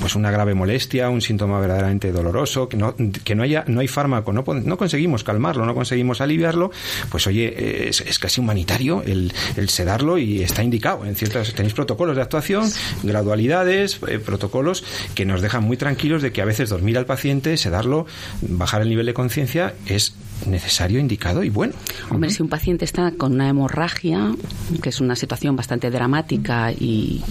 pues 0.00 0.16
una 0.16 0.30
grave 0.30 0.54
molestia, 0.54 1.08
un 1.08 1.20
síntoma 1.20 1.60
verdaderamente 1.60 2.10
doloroso, 2.10 2.68
que 2.68 2.76
no, 2.76 2.94
que 2.96 3.34
no 3.34 3.44
haya, 3.44 3.64
no 3.68 3.80
hay 3.80 3.88
fármaco, 3.88 4.32
no, 4.32 4.44
no 4.64 4.71
conseguimos 4.76 5.24
calmarlo, 5.24 5.66
no 5.66 5.74
conseguimos 5.74 6.20
aliviarlo, 6.20 6.70
pues 7.10 7.26
oye, 7.26 7.88
es, 7.88 8.18
casi 8.18 8.40
humanitario 8.40 9.02
el, 9.02 9.32
sedarlo 9.68 10.18
y 10.18 10.42
está 10.42 10.62
indicado. 10.62 11.04
En 11.06 11.16
ciertas 11.16 11.52
tenéis 11.54 11.74
protocolos 11.74 12.16
de 12.16 12.22
actuación, 12.22 12.70
gradualidades, 13.02 14.00
eh, 14.08 14.18
protocolos 14.18 14.84
que 15.14 15.24
nos 15.24 15.40
dejan 15.40 15.64
muy 15.64 15.76
tranquilos 15.76 16.22
de 16.22 16.32
que 16.32 16.42
a 16.42 16.44
veces 16.44 16.70
dormir 16.70 16.98
al 16.98 17.06
paciente, 17.06 17.56
sedarlo, 17.56 18.06
bajar 18.42 18.82
el 18.82 18.88
nivel 18.88 19.06
de 19.06 19.14
conciencia 19.14 19.74
es 19.86 20.14
necesario, 20.46 20.98
indicado 20.98 21.42
y 21.42 21.50
bueno. 21.50 21.74
Hombre, 22.10 22.30
si 22.30 22.42
un 22.42 22.48
paciente 22.48 22.84
está 22.84 23.12
con 23.12 23.32
una 23.32 23.48
hemorragia, 23.48 24.32
que 24.82 24.88
es 24.88 25.00
una 25.00 25.16
situación 25.16 25.56
bastante 25.56 25.90
dramática 25.90 26.72
y, 26.72 27.22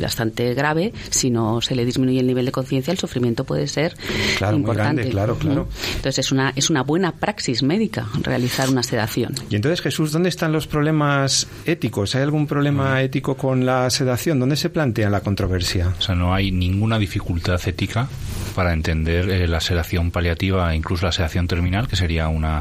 bastante 0.00 0.52
grave, 0.54 0.92
si 1.10 1.30
no 1.30 1.60
se 1.60 1.76
le 1.76 1.84
disminuye 1.84 2.20
el 2.20 2.26
nivel 2.26 2.46
de 2.46 2.52
conciencia, 2.52 2.90
el 2.90 2.98
sufrimiento 2.98 3.44
puede 3.44 3.68
ser 3.68 3.94
claro, 4.36 4.56
importante. 4.56 5.02
Muy 5.02 5.10
grande, 5.10 5.10
claro, 5.10 5.38
claro. 5.38 5.68
Entonces 5.96 6.26
es 6.26 6.32
una 6.32 6.52
es 6.56 6.70
una 6.70 6.82
buena 6.82 7.12
praxis 7.12 7.62
médica 7.62 8.08
realizar 8.22 8.68
una 8.68 8.82
sedación. 8.82 9.34
Y 9.48 9.56
entonces 9.56 9.80
Jesús, 9.80 10.12
¿dónde 10.12 10.28
están 10.28 10.52
los 10.52 10.66
problemas 10.66 11.46
éticos? 11.66 12.14
¿Hay 12.14 12.22
algún 12.22 12.46
problema 12.46 13.00
ético 13.02 13.36
con 13.36 13.64
la 13.64 13.88
sedación? 13.90 14.40
¿Dónde 14.40 14.56
se 14.56 14.70
plantea 14.70 15.10
la 15.10 15.20
controversia? 15.20 15.94
O 15.98 16.02
sea, 16.02 16.14
no 16.14 16.34
hay 16.34 16.50
ninguna 16.50 16.98
dificultad 16.98 17.60
ética 17.66 18.08
para 18.54 18.72
entender 18.72 19.30
eh, 19.30 19.48
la 19.48 19.60
sedación 19.60 20.10
paliativa, 20.10 20.74
incluso 20.74 21.06
la 21.06 21.12
sedación 21.12 21.48
terminal, 21.48 21.88
que 21.88 21.96
sería 21.96 22.28
una, 22.28 22.51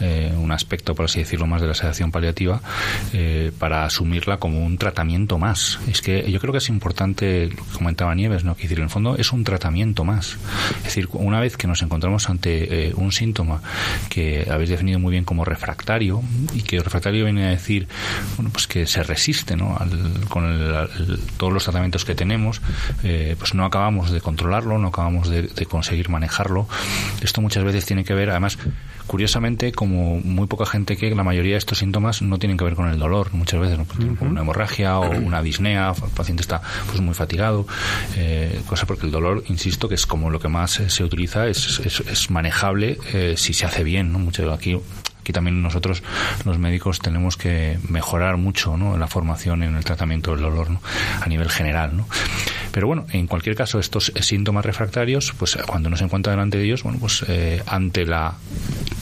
eh, 0.00 0.32
un 0.36 0.52
aspecto, 0.52 0.94
por 0.94 1.06
así 1.06 1.20
decirlo, 1.20 1.46
más 1.46 1.60
de 1.60 1.68
la 1.68 1.74
sedación 1.74 2.10
paliativa, 2.10 2.60
eh, 3.12 3.52
para 3.58 3.84
asumirla 3.84 4.38
como 4.38 4.64
un 4.64 4.78
tratamiento 4.78 5.38
más. 5.38 5.78
Es 5.88 6.00
que 6.00 6.30
yo 6.30 6.40
creo 6.40 6.52
que 6.52 6.58
es 6.58 6.68
importante, 6.68 7.48
lo 7.48 7.64
que 7.64 7.72
comentaba 7.72 8.14
Nieves, 8.14 8.44
¿no? 8.44 8.54
que 8.54 8.62
decir, 8.62 8.78
en 8.78 8.84
el 8.84 8.90
fondo 8.90 9.16
es 9.16 9.32
un 9.32 9.44
tratamiento 9.44 10.04
más. 10.04 10.36
Es 10.78 10.84
decir, 10.84 11.08
una 11.12 11.40
vez 11.40 11.56
que 11.56 11.66
nos 11.66 11.82
encontramos 11.82 12.28
ante 12.28 12.92
un 12.96 13.12
síntoma 13.12 13.60
que 14.08 14.46
habéis 14.50 14.70
definido 14.70 14.98
muy 14.98 15.12
bien 15.12 15.24
como 15.24 15.44
refractario, 15.44 16.22
y 16.52 16.62
que 16.62 16.80
refractario 16.80 17.24
viene 17.24 17.46
a 17.46 17.50
decir 17.50 17.88
bueno, 18.36 18.50
pues 18.50 18.66
que 18.66 18.86
se 18.86 19.02
resiste 19.02 19.56
¿no? 19.56 19.78
con 20.28 20.44
todos 21.36 21.52
los 21.52 21.64
tratamientos 21.64 22.04
que 22.04 22.14
tenemos, 22.14 22.60
pues 23.02 23.54
no 23.54 23.64
acabamos 23.64 24.10
de 24.10 24.20
controlarlo, 24.20 24.78
no 24.78 24.88
acabamos 24.88 25.28
de, 25.28 25.66
conseguir 25.66 26.08
manejarlo. 26.08 26.68
Esto 27.22 27.40
muchas 27.40 27.64
veces 27.64 27.86
tiene 27.86 28.04
que 28.04 28.14
ver, 28.14 28.30
además, 28.30 28.58
curiosamente, 29.06 29.72
como 29.72 30.20
muy 30.20 30.46
poca 30.46 30.66
gente 30.66 30.96
que 30.96 31.14
la 31.14 31.22
mayoría 31.22 31.52
de 31.52 31.58
estos 31.58 31.78
síntomas 31.78 32.22
no 32.22 32.38
tienen 32.38 32.56
que 32.56 32.64
ver 32.64 32.74
con 32.74 32.88
el 32.88 32.98
dolor, 32.98 33.32
muchas 33.32 33.60
veces 33.60 33.78
¿no? 33.78 33.86
una 34.20 34.40
hemorragia 34.40 34.98
o 34.98 35.10
una 35.26 35.42
disnea, 35.42 35.92
el 35.92 36.10
paciente 36.10 36.42
está 36.42 36.62
pues 36.86 37.00
muy 37.00 37.14
fatigado, 37.14 37.66
eh, 38.16 38.60
cosa 38.66 38.86
porque 38.86 39.06
el 39.06 39.12
dolor, 39.12 39.44
insisto, 39.48 39.88
que 39.88 39.94
es 39.94 40.06
como 40.06 40.30
lo 40.30 40.40
que 40.40 40.48
más 40.48 40.82
se 40.86 41.04
utiliza, 41.04 41.46
es, 41.48 41.80
es, 41.80 42.30
manejable 42.30 42.98
eh, 43.12 43.34
si 43.36 43.52
se 43.52 43.66
hace 43.66 43.84
bien, 43.84 44.12
¿no? 44.12 44.18
Mucho 44.18 44.50
aquí 44.52 44.76
Aquí 45.24 45.32
también 45.32 45.62
nosotros, 45.62 46.02
los 46.44 46.58
médicos, 46.58 46.98
tenemos 46.98 47.38
que 47.38 47.78
mejorar 47.88 48.36
mucho 48.36 48.76
la 48.76 49.06
formación 49.06 49.62
en 49.62 49.74
el 49.74 49.82
tratamiento 49.82 50.32
del 50.32 50.42
dolor 50.42 50.68
a 51.18 51.26
nivel 51.30 51.48
general. 51.48 52.04
Pero 52.72 52.88
bueno, 52.88 53.06
en 53.10 53.26
cualquier 53.26 53.56
caso, 53.56 53.78
estos 53.78 54.12
síntomas 54.20 54.66
refractarios, 54.66 55.32
pues 55.38 55.56
cuando 55.66 55.88
uno 55.88 55.96
se 55.96 56.04
encuentra 56.04 56.32
delante 56.32 56.58
de 56.58 56.64
ellos, 56.64 56.82
bueno, 56.82 56.98
pues 57.00 57.24
eh, 57.26 57.62
ante 57.64 58.04
la 58.04 58.34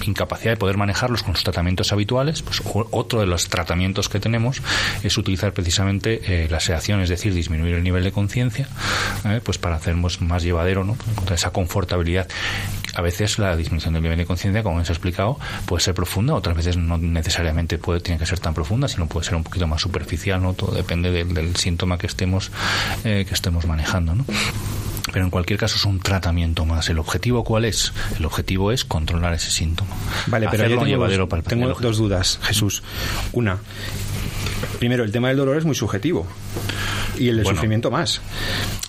incapacidad 0.07 0.53
de 0.53 0.57
poder 0.57 0.77
manejarlos 0.77 1.25
con 1.25 1.33
los 1.33 1.43
tratamientos 1.43 1.93
habituales, 1.93 2.43
pues 2.43 2.63
otro 2.65 3.19
de 3.19 3.27
los 3.27 3.49
tratamientos 3.49 4.09
que 4.09 4.21
tenemos 4.21 4.63
es 5.03 5.19
utilizar 5.19 5.53
precisamente 5.53 6.45
eh, 6.45 6.49
la 6.49 6.61
sedación, 6.61 7.01
es 7.01 7.09
decir, 7.09 7.35
disminuir 7.35 7.75
el 7.75 7.83
nivel 7.83 8.05
de 8.05 8.13
conciencia, 8.13 8.69
¿eh? 9.25 9.41
pues 9.43 9.59
para 9.59 9.75
hacernos 9.75 10.21
más 10.21 10.45
llevadero, 10.45 10.85
¿no? 10.85 10.97
esa 11.33 11.51
confortabilidad 11.51 12.29
a 12.95 13.03
veces 13.03 13.39
la 13.39 13.57
disminución 13.57 13.95
del 13.95 14.03
nivel 14.03 14.19
de 14.19 14.27
conciencia, 14.27 14.63
como 14.63 14.77
hemos 14.77 14.91
explicado, 14.91 15.39
puede 15.67 15.83
ser 15.83 15.95
profunda, 15.95 16.35
otras 16.35 16.57
veces 16.57 16.77
no 16.77 16.99
necesariamente 16.99 17.79
puede, 17.79 18.01
tiene 18.01 18.19
que 18.19 18.27
ser 18.27 18.39
tan 18.39 18.55
profunda, 18.55 18.89
sino 18.89 19.07
puede 19.07 19.25
ser 19.25 19.35
un 19.35 19.45
poquito 19.45 19.67
más 19.67 19.81
superficial, 19.81 20.43
¿no? 20.43 20.55
Todo 20.55 20.75
depende 20.75 21.11
del, 21.11 21.57
síntoma 21.57 21.99
que 21.99 22.07
estemos, 22.07 22.51
eh, 23.05 23.25
que 23.27 23.35
estemos 23.35 23.67
manejando, 23.67 24.15
¿no? 24.15 24.25
Pero 25.13 25.25
en 25.25 25.31
cualquier 25.31 25.59
caso 25.59 25.77
es 25.77 25.85
un 25.85 26.01
tratamiento 26.01 26.65
más. 26.65 26.89
¿El 26.89 26.99
objetivo 26.99 27.45
cuál 27.45 27.65
es? 27.65 27.93
El 28.19 28.25
objetivo 28.25 28.73
es 28.73 28.85
controlar 28.85 29.35
ese 29.35 29.51
síntoma. 29.51 29.91
Vale, 30.27 30.49
pero 30.51 30.67
yo 30.69 30.79
tengo, 30.79 31.43
tengo 31.43 31.75
dos 31.75 31.99
dudas, 31.99 32.39
Jesús. 32.43 32.83
Una, 33.33 33.59
primero, 34.79 35.05
el 35.05 35.13
tema 35.13 35.29
del 35.29 35.37
dolor 35.37 35.57
es 35.57 35.65
muy 35.65 35.75
subjetivo. 35.75 36.27
Y 37.23 37.29
el 37.29 37.37
de 37.37 37.45
sufrimiento 37.45 37.91
más. 37.91 38.21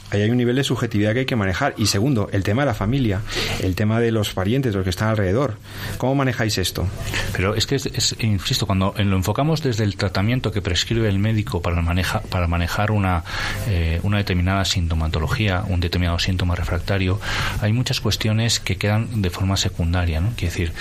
Ahí 0.09 0.21
hay 0.21 0.29
un 0.29 0.37
nivel 0.37 0.55
de 0.55 0.63
subjetividad 0.63 1.13
que 1.13 1.19
hay 1.19 1.25
que 1.25 1.35
manejar. 1.35 1.75
Y 1.77 1.87
segundo, 1.87 2.29
el 2.31 2.43
tema 2.43 2.63
de 2.63 2.67
la 2.67 2.73
familia, 2.73 3.21
el 3.61 3.75
tema 3.75 3.99
de 3.99 4.11
los 4.11 4.33
parientes, 4.33 4.73
los 4.73 4.83
que 4.83 4.89
están 4.89 5.09
alrededor. 5.09 5.57
¿Cómo 5.97 6.15
manejáis 6.15 6.57
esto? 6.57 6.87
Pero 7.35 7.55
es 7.55 7.65
que, 7.65 7.75
es, 7.75 8.15
insisto, 8.19 8.65
cuando 8.65 8.93
lo 8.97 9.15
enfocamos 9.15 9.61
desde 9.61 9.83
el 9.83 9.95
tratamiento 9.95 10.51
que 10.51 10.61
prescribe 10.61 11.09
el 11.09 11.19
médico 11.19 11.61
para, 11.61 11.81
maneja, 11.81 12.21
para 12.21 12.47
manejar 12.47 12.91
una, 12.91 13.23
eh, 13.67 13.99
una 14.03 14.17
determinada 14.17 14.65
sintomatología, 14.65 15.63
un 15.67 15.79
determinado 15.79 16.19
síntoma 16.19 16.55
refractario, 16.55 17.19
hay 17.61 17.73
muchas 17.73 17.99
cuestiones 17.99 18.59
que 18.59 18.77
quedan 18.77 19.21
de 19.21 19.29
forma 19.29 19.57
secundaria. 19.57 20.21
¿no? 20.21 20.29
Quiere 20.35 20.51
decir, 20.51 20.73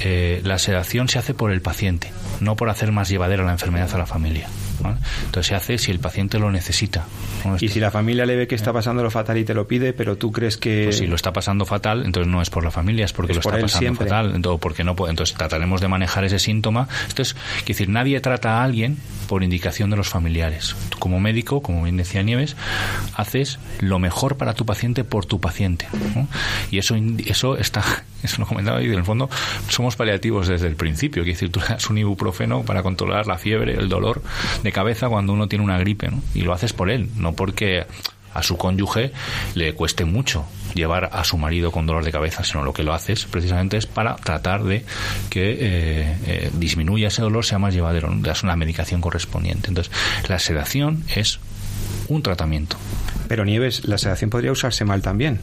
eh, 0.00 0.40
la 0.44 0.58
sedación 0.58 1.08
se 1.08 1.18
hace 1.18 1.34
por 1.34 1.52
el 1.52 1.60
paciente, 1.60 2.12
no 2.40 2.56
por 2.56 2.68
hacer 2.68 2.92
más 2.92 3.08
llevadera 3.08 3.44
la 3.44 3.52
enfermedad 3.52 3.92
a 3.94 3.98
la 3.98 4.06
familia. 4.06 4.48
Entonces 5.24 5.46
se 5.46 5.54
hace 5.54 5.78
si 5.78 5.90
el 5.90 5.98
paciente 5.98 6.38
lo 6.38 6.50
necesita. 6.50 7.06
Y 7.60 7.68
si 7.68 7.80
la 7.80 7.90
familia 7.90 8.26
le 8.26 8.36
ve 8.36 8.46
que 8.46 8.54
está 8.54 8.72
pasando 8.72 9.02
lo 9.02 9.10
fatal 9.10 9.38
y 9.38 9.44
te 9.44 9.54
lo 9.54 9.66
pide, 9.66 9.92
pero 9.92 10.16
tú 10.16 10.32
crees 10.32 10.56
que... 10.56 10.84
Pues 10.84 10.98
si 10.98 11.06
lo 11.06 11.16
está 11.16 11.32
pasando 11.32 11.64
fatal, 11.64 12.04
entonces 12.04 12.30
no 12.30 12.42
es 12.42 12.50
por 12.50 12.64
la 12.64 12.70
familia, 12.70 13.04
es 13.04 13.12
porque 13.12 13.34
lo 13.34 13.40
está 13.40 13.58
pasando 13.58 13.94
fatal. 13.94 14.34
Entonces, 14.34 14.60
porque 14.60 14.84
no 14.84 14.96
entonces 15.08 15.36
trataremos 15.36 15.80
de 15.80 15.88
manejar 15.88 16.24
ese 16.24 16.38
síntoma. 16.38 16.88
Entonces, 17.08 17.34
quiere 17.34 17.66
decir, 17.68 17.88
nadie 17.88 18.20
trata 18.20 18.60
a 18.60 18.64
alguien 18.64 18.98
por 19.28 19.42
indicación 19.42 19.90
de 19.90 19.96
los 19.96 20.08
familiares. 20.08 20.74
Tú 20.88 20.98
como 20.98 21.20
médico, 21.20 21.62
como 21.62 21.82
bien 21.82 21.96
decía 21.96 22.22
Nieves, 22.22 22.56
haces 23.14 23.58
lo 23.80 23.98
mejor 23.98 24.36
para 24.36 24.54
tu 24.54 24.64
paciente 24.64 25.04
por 25.04 25.26
tu 25.26 25.40
paciente. 25.40 25.86
Y 26.70 26.78
eso, 26.78 26.94
eso 27.26 27.56
está, 27.56 27.82
eso 28.22 28.40
lo 28.40 28.46
comentaba 28.46 28.82
y 28.82 28.86
en 28.86 28.94
el 28.94 29.04
fondo 29.04 29.28
somos 29.68 29.96
paliativos 29.96 30.48
desde 30.48 30.66
el 30.66 30.76
principio. 30.76 31.22
Quiere 31.22 31.34
decir, 31.34 31.50
tú 31.50 31.60
das 31.60 31.88
un 31.90 31.98
ibuprofeno 31.98 32.62
para 32.62 32.82
controlar 32.82 33.26
la 33.26 33.38
fiebre, 33.38 33.74
el 33.74 33.88
dolor 33.88 34.22
de 34.62 34.72
cabeza 34.76 35.08
cuando 35.08 35.32
uno 35.32 35.48
tiene 35.48 35.64
una 35.64 35.78
gripe, 35.78 36.10
¿no? 36.10 36.22
Y 36.34 36.42
lo 36.42 36.52
haces 36.52 36.74
por 36.74 36.90
él, 36.90 37.08
no 37.16 37.32
porque 37.32 37.86
a 38.34 38.42
su 38.42 38.58
cónyuge 38.58 39.10
le 39.54 39.72
cueste 39.72 40.04
mucho 40.04 40.44
llevar 40.74 41.08
a 41.14 41.24
su 41.24 41.38
marido 41.38 41.72
con 41.72 41.86
dolor 41.86 42.04
de 42.04 42.12
cabeza, 42.12 42.44
sino 42.44 42.62
lo 42.62 42.74
que 42.74 42.82
lo 42.82 42.92
haces 42.92 43.24
precisamente 43.24 43.78
es 43.78 43.86
para 43.86 44.16
tratar 44.16 44.64
de 44.64 44.84
que 45.30 45.52
eh, 45.52 46.16
eh, 46.26 46.50
disminuya 46.52 47.08
ese 47.08 47.22
dolor, 47.22 47.46
sea 47.46 47.58
más 47.58 47.72
llevadero, 47.72 48.14
le 48.14 48.20
das 48.20 48.42
una 48.42 48.54
medicación 48.54 49.00
correspondiente. 49.00 49.68
Entonces, 49.68 49.90
la 50.28 50.38
sedación 50.38 51.04
es 51.14 51.40
un 52.08 52.22
tratamiento. 52.22 52.76
Pero 53.28 53.44
Nieves, 53.44 53.86
la 53.86 53.98
sedación 53.98 54.30
podría 54.30 54.52
usarse 54.52 54.84
mal 54.84 55.02
también. 55.02 55.40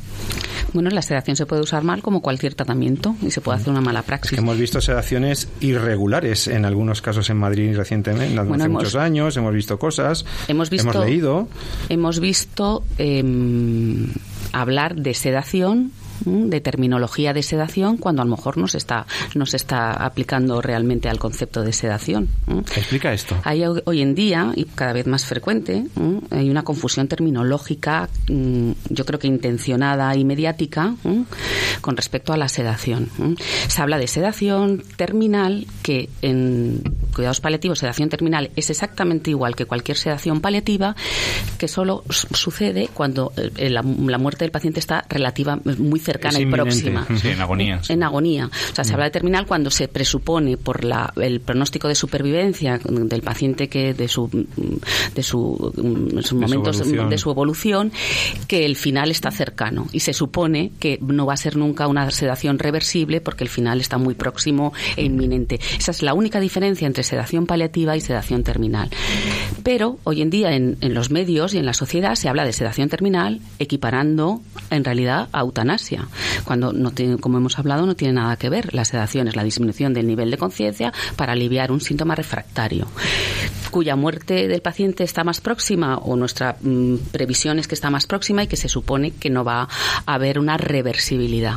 Bueno, 0.73 0.89
la 0.89 1.01
sedación 1.01 1.35
se 1.35 1.45
puede 1.45 1.61
usar 1.61 1.83
mal 1.83 2.01
como 2.01 2.21
cualquier 2.21 2.55
tratamiento 2.55 3.15
y 3.21 3.31
se 3.31 3.41
puede 3.41 3.59
hacer 3.59 3.69
una 3.69 3.81
mala 3.81 4.01
praxis. 4.01 4.37
hemos 4.37 4.57
visto 4.57 4.81
sedaciones 4.81 5.47
irregulares 5.59 6.47
en 6.47 6.65
algunos 6.65 7.01
casos 7.01 7.29
en 7.29 7.37
Madrid 7.37 7.75
recientemente, 7.75 8.39
hace 8.39 8.69
muchos 8.69 8.95
años, 8.95 9.37
hemos 9.37 9.53
visto 9.53 9.77
cosas, 9.77 10.25
hemos, 10.47 10.69
visto, 10.69 10.89
hemos 10.89 11.05
leído. 11.05 11.47
Hemos 11.89 12.19
visto 12.19 12.83
em, 12.97 14.07
hablar 14.51 14.95
de 14.95 15.13
sedación 15.13 15.91
de 16.25 16.61
terminología 16.61 17.33
de 17.33 17.43
sedación 17.43 17.97
cuando 17.97 18.21
a 18.21 18.25
lo 18.25 18.31
mejor 18.31 18.57
no 18.57 18.67
se 18.67 18.77
está, 18.77 19.05
no 19.35 19.45
se 19.45 19.57
está 19.57 19.91
aplicando 19.91 20.61
realmente 20.61 21.09
al 21.09 21.19
concepto 21.19 21.63
de 21.63 21.73
sedación. 21.73 22.29
Explica 22.75 23.13
esto. 23.13 23.35
Hay 23.43 23.63
hoy 23.63 24.01
en 24.01 24.15
día, 24.15 24.51
y 24.55 24.65
cada 24.65 24.93
vez 24.93 25.07
más 25.07 25.25
frecuente, 25.25 25.85
hay 26.31 26.49
una 26.49 26.63
confusión 26.63 27.07
terminológica, 27.07 28.09
mm, 28.29 28.71
yo 28.89 29.05
creo 29.05 29.19
que 29.19 29.27
intencionada 29.27 30.15
y 30.15 30.23
mediática, 30.25 30.95
con 31.81 31.97
respecto 31.97 32.33
a 32.33 32.37
la 32.37 32.47
sedación. 32.47 33.09
Se 33.67 33.81
habla 33.81 33.97
de 33.97 34.07
sedación 34.07 34.83
terminal, 34.95 35.67
que 35.81 36.09
en 36.21 36.81
cuidados 37.13 37.41
paliativos, 37.41 37.79
sedación 37.79 38.09
terminal 38.09 38.51
es 38.55 38.69
exactamente 38.69 39.29
igual 39.29 39.55
que 39.55 39.65
cualquier 39.65 39.97
sedación 39.97 40.41
paliativa, 40.41 40.95
que 41.57 41.67
solo 41.67 42.03
sucede 42.09 42.89
cuando 42.93 43.33
eh, 43.37 43.69
la, 43.69 43.83
muerte 43.83 44.45
del 44.45 44.51
paciente 44.51 44.79
está 44.79 45.05
relativa, 45.09 45.59
muy 45.77 45.99
cercana 46.03 46.39
y 46.39 46.45
próxima. 46.45 47.07
en 47.23 47.41
agonía. 47.41 47.81
En 47.89 48.03
agonía. 48.03 48.47
O 48.47 48.75
sea, 48.75 48.83
se 48.83 48.93
habla 48.93 49.05
de 49.05 49.11
terminal 49.11 49.45
cuando 49.47 49.71
se 49.71 49.87
presupone 49.87 50.57
por 50.57 50.83
la, 50.83 51.11
el 51.15 51.41
pronóstico 51.41 51.87
de 51.87 51.95
supervivencia 51.95 52.79
del 52.83 53.21
paciente 53.21 53.69
que 53.69 53.93
de 53.93 54.07
su 54.07 54.29
de 55.15 55.23
su, 55.23 55.73
momentos 56.33 56.81
de 57.09 57.17
su 57.17 57.31
evolución 57.31 57.91
que 58.47 58.65
el 58.65 58.75
final 58.75 59.11
está 59.11 59.31
cercano 59.31 59.87
y 59.91 60.01
se 60.01 60.13
supone 60.13 60.71
que 60.79 60.99
no 61.01 61.25
va 61.25 61.33
a 61.33 61.37
ser 61.37 61.55
nunca 61.55 61.87
una 61.87 62.09
sedación 62.11 62.59
reversible 62.59 63.21
porque 63.21 63.43
el 63.43 63.49
final 63.49 63.79
está 63.81 63.97
muy 63.97 64.15
próximo 64.15 64.73
e 64.95 65.03
inminente. 65.03 65.59
Esa 65.77 65.91
es 65.91 66.01
la 66.01 66.13
única 66.13 66.39
diferencia 66.39 66.87
entre 66.87 67.03
sedación 67.03 67.45
paliativa 67.45 67.95
y 67.95 68.01
sedación 68.01 68.43
terminal. 68.43 68.89
Pero 69.63 69.99
hoy 70.03 70.21
en 70.21 70.29
día 70.29 70.55
en, 70.55 70.77
en 70.81 70.93
los 70.93 71.11
medios 71.11 71.53
y 71.53 71.57
en 71.57 71.65
la 71.65 71.73
sociedad 71.73 72.15
se 72.15 72.29
habla 72.29 72.45
de 72.45 72.53
sedación 72.53 72.89
terminal 72.89 73.39
equiparando 73.59 74.41
en 74.69 74.83
realidad 74.83 75.29
a 75.31 75.41
eutanasia 75.41 75.92
cuando, 76.43 76.73
no 76.73 76.91
tiene, 76.91 77.17
como 77.17 77.37
hemos 77.37 77.59
hablado, 77.59 77.85
no 77.85 77.95
tiene 77.95 78.13
nada 78.13 78.35
que 78.37 78.49
ver. 78.49 78.73
La 78.73 78.85
sedación 78.85 79.27
es 79.27 79.35
la 79.35 79.43
disminución 79.43 79.93
del 79.93 80.07
nivel 80.07 80.31
de 80.31 80.37
conciencia 80.37 80.93
para 81.15 81.33
aliviar 81.33 81.71
un 81.71 81.81
síntoma 81.81 82.15
refractario 82.15 82.87
cuya 83.73 83.95
muerte 83.95 84.47
del 84.47 84.61
paciente 84.61 85.03
está 85.03 85.23
más 85.23 85.41
próxima 85.41 85.97
o 85.97 86.15
nuestra 86.15 86.57
mm, 86.61 86.97
previsión 87.11 87.57
es 87.57 87.67
que 87.67 87.73
está 87.73 87.89
más 87.89 88.05
próxima 88.05 88.43
y 88.43 88.47
que 88.47 88.55
se 88.55 88.69
supone 88.69 89.11
que 89.11 89.31
no 89.31 89.43
va 89.43 89.67
a 90.05 90.13
haber 90.13 90.37
una 90.37 90.57
reversibilidad. 90.57 91.55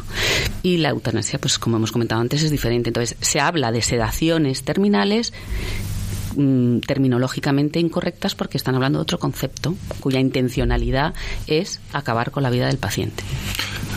Y 0.63 0.79
la 0.79 0.89
eutanasia, 0.89 1.39
pues 1.39 1.59
como 1.59 1.77
hemos 1.77 1.93
comentado 1.93 2.23
antes, 2.23 2.43
es 2.43 2.51
diferente. 2.51 2.89
Entonces, 2.89 3.19
se 3.21 3.39
habla 3.39 3.71
de 3.71 3.83
sedaciones 3.83 4.63
terminales 4.63 5.35
mm, 6.37 6.81
terminológicamente 6.81 7.81
incorrectas 7.81 8.35
porque 8.35 8.57
están 8.57 8.75
hablando 8.75 8.99
de 8.99 9.03
otro 9.03 9.19
concepto 9.19 9.75
cuya 10.01 10.21
intencionalidad 10.21 11.15
es 11.47 11.81
acabar 11.93 12.31
con 12.31 12.43
la 12.43 12.51
vida 12.51 12.67
del 12.67 12.79
paciente. 12.79 13.25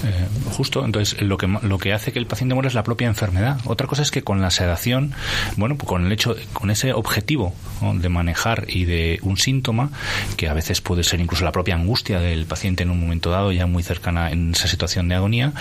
Eh, 0.04 0.28
justo, 0.52 0.86
entonces 0.86 1.22
lo 1.22 1.38
que, 1.38 1.48
lo 1.48 1.78
que 1.78 1.94
hace 1.94 2.12
que 2.12 2.20
el 2.20 2.26
paciente 2.26 2.54
muera 2.54 2.68
es 2.68 2.74
la 2.74 2.84
propia 2.84 3.08
enfermedad. 3.08 3.60
Otra 3.66 3.88
cosa 3.88 4.02
es 4.02 4.12
que 4.12 4.24
con 4.24 4.42
la 4.42 4.52
sedación, 4.52 5.14
bueno, 5.58 5.78
pues 5.78 5.88
con 5.88 6.06
el 6.06 6.12
hecho, 6.12 6.36
con 6.54 6.72
ese 6.72 6.94
objetivo 6.94 7.54
de 7.94 8.10
manejar 8.10 8.66
y 8.68 8.86
de 8.86 9.20
un 9.24 9.38
síntoma, 9.38 9.92
que 10.38 10.48
a 10.48 10.54
veces 10.54 10.82
puede 10.82 11.04
ser 11.04 11.20
incluso 11.20 11.44
la 11.44 11.52
propia 11.52 11.76
angustia 11.76 12.20
del 12.20 12.46
paciente 12.46 12.84
en 12.84 12.92
un 12.92 13.00
momento 13.00 13.30
dado, 13.30 13.52
ya 13.52 13.66
muy 13.68 13.84
cercana 13.84 14.32
en 14.32 14.52
esa 14.52 14.68
situación 14.68 15.10
de 15.10 15.16
agonía, 15.16 15.54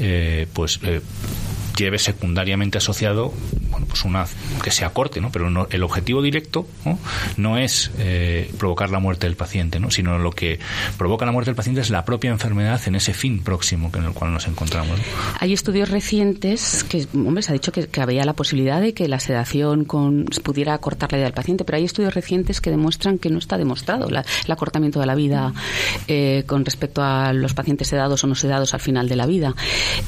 eh, 0.00 0.46
pues 0.52 0.80
eh, 0.82 1.00
lleve 1.76 1.98
secundariamente 1.98 2.78
asociado 2.78 3.32
pues 3.94 4.04
una 4.04 4.26
que 4.60 4.72
sea 4.72 4.90
corte, 4.90 5.20
¿no? 5.20 5.30
Pero 5.30 5.50
no, 5.50 5.68
el 5.70 5.84
objetivo 5.84 6.20
directo 6.20 6.66
¿no? 7.36 7.58
es 7.58 7.92
eh, 7.98 8.50
provocar 8.58 8.90
la 8.90 8.98
muerte 8.98 9.26
del 9.26 9.36
paciente, 9.36 9.78
¿no? 9.78 9.92
Sino 9.92 10.18
lo 10.18 10.32
que 10.32 10.58
provoca 10.98 11.24
la 11.24 11.30
muerte 11.30 11.50
del 11.50 11.54
paciente 11.54 11.80
es 11.80 11.90
la 11.90 12.04
propia 12.04 12.32
enfermedad 12.32 12.80
en 12.86 12.96
ese 12.96 13.14
fin 13.14 13.40
próximo 13.40 13.92
en 13.94 14.02
el 14.02 14.12
cual 14.12 14.32
nos 14.32 14.48
encontramos. 14.48 14.98
Hay 15.38 15.52
estudios 15.52 15.90
recientes 15.90 16.82
que, 16.82 17.06
hombre, 17.14 17.44
se 17.44 17.52
ha 17.52 17.54
dicho 17.54 17.70
que, 17.70 17.88
había 18.00 18.24
la 18.24 18.32
posibilidad 18.32 18.80
de 18.80 18.94
que 18.94 19.06
la 19.06 19.20
sedación 19.20 19.84
con, 19.84 20.24
pudiera 20.42 20.74
acortar 20.74 21.12
la 21.12 21.18
vida 21.18 21.26
del 21.26 21.34
paciente, 21.34 21.64
pero 21.64 21.78
hay 21.78 21.84
estudios 21.84 22.12
recientes 22.12 22.60
que 22.60 22.70
demuestran 22.70 23.18
que 23.18 23.30
no 23.30 23.38
está 23.38 23.56
demostrado 23.56 24.08
el 24.08 24.50
acortamiento 24.50 24.98
de 24.98 25.06
la 25.06 25.14
vida 25.14 25.52
eh, 26.08 26.42
con 26.46 26.64
respecto 26.64 27.00
a 27.00 27.32
los 27.32 27.54
pacientes 27.54 27.86
sedados 27.86 28.24
o 28.24 28.26
no 28.26 28.34
sedados 28.34 28.74
al 28.74 28.80
final 28.80 29.08
de 29.08 29.14
la 29.14 29.26
vida. 29.26 29.54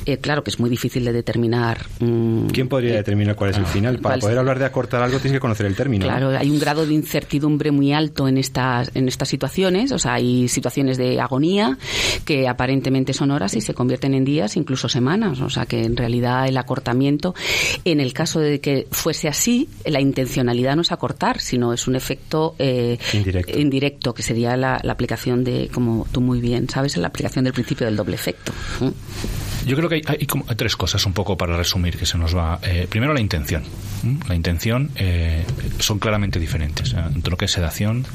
Eh, 0.07 0.19
claro 0.19 0.43
que 0.43 0.51
es 0.51 0.59
muy 0.59 0.69
difícil 0.69 1.05
de 1.05 1.13
determinar. 1.13 1.87
Mm, 2.01 2.49
¿Quién 2.49 2.69
podría 2.69 2.97
determinar 2.97 3.37
cuál 3.37 3.51
es 3.51 3.57
al 3.57 3.67
final. 3.67 3.76
Para 4.01 4.19
poder 4.19 4.39
hablar 4.39 4.59
de 4.59 4.65
acortar 4.65 5.03
algo 5.03 5.19
tienes 5.19 5.37
que 5.37 5.41
conocer 5.41 5.67
el 5.67 5.75
término. 5.75 6.05
Claro, 6.05 6.31
hay 6.31 6.51
un 6.51 6.59
grado 6.59 6.87
de 6.87 6.95
incertidumbre 6.95 7.71
muy 7.71 7.93
alto 7.93 8.29
en 8.29 8.39
estas, 8.39 8.91
en 8.95 9.09
estas 9.09 9.29
situaciones. 9.29 9.93
O 9.93 9.99
sea, 9.99 10.15
hay 10.15 10.49
situaciones 10.49 10.97
de 10.99 11.21
agonía 11.21 11.79
que 12.25 12.49
aparentemente 12.49 13.13
son 13.13 13.31
horas 13.31 13.55
y 13.55 13.61
se 13.61 13.75
convierten 13.75 14.15
en 14.15 14.25
días, 14.25 14.57
incluso 14.57 14.89
semanas. 14.89 15.41
O 15.41 15.51
sea, 15.51 15.67
que 15.67 15.85
en 15.85 15.97
realidad 15.97 16.47
el 16.47 16.57
acortamiento, 16.57 17.35
en 17.85 18.01
el 18.01 18.13
caso 18.13 18.41
de 18.41 18.61
que 18.61 18.87
fuese 18.91 19.29
así, 19.29 19.69
la 19.85 20.01
intencionalidad 20.01 20.77
no 20.77 20.83
es 20.83 20.93
acortar, 20.93 21.41
sino 21.41 21.73
es 21.73 21.87
un 21.87 21.97
efecto 21.97 22.55
eh, 22.59 22.99
indirecto. 23.55 24.15
que 24.15 24.23
sería 24.23 24.57
la, 24.57 24.77
aplicación 24.77 25.45
de, 25.45 25.69
como 25.73 26.07
tú 26.11 26.21
muy 26.21 26.41
bien 26.41 26.69
sabes, 26.69 26.97
la 26.97 27.09
aplicación 27.09 27.45
del 27.45 27.53
principio 27.53 27.87
del 27.87 27.97
doble 27.97 28.15
efecto. 28.15 28.53
Yo 29.67 29.75
creo 29.77 29.89
que 29.89 30.01
hay, 30.07 30.27
como 30.27 30.45
tres 30.45 30.77
cosas 30.77 31.05
un 31.07 31.13
poco 31.13 31.37
para 31.37 31.57
resumir 31.57 31.99
que 31.99 32.07
se 32.07 32.17
nos 32.17 32.37
va. 32.37 32.61
Eh, 32.63 32.87
primero, 32.89 33.13
la 33.13 33.21
intención. 33.21 33.65
La 34.29 34.37
intención 34.37 34.91
eh, 34.95 35.45
son 35.81 35.99
claramente 35.99 36.39
diferentes. 36.39 36.95
Entre 36.95 37.31
lo 37.33 37.37
que 37.37 37.47
es 37.47 37.51
sedación, 37.51 38.07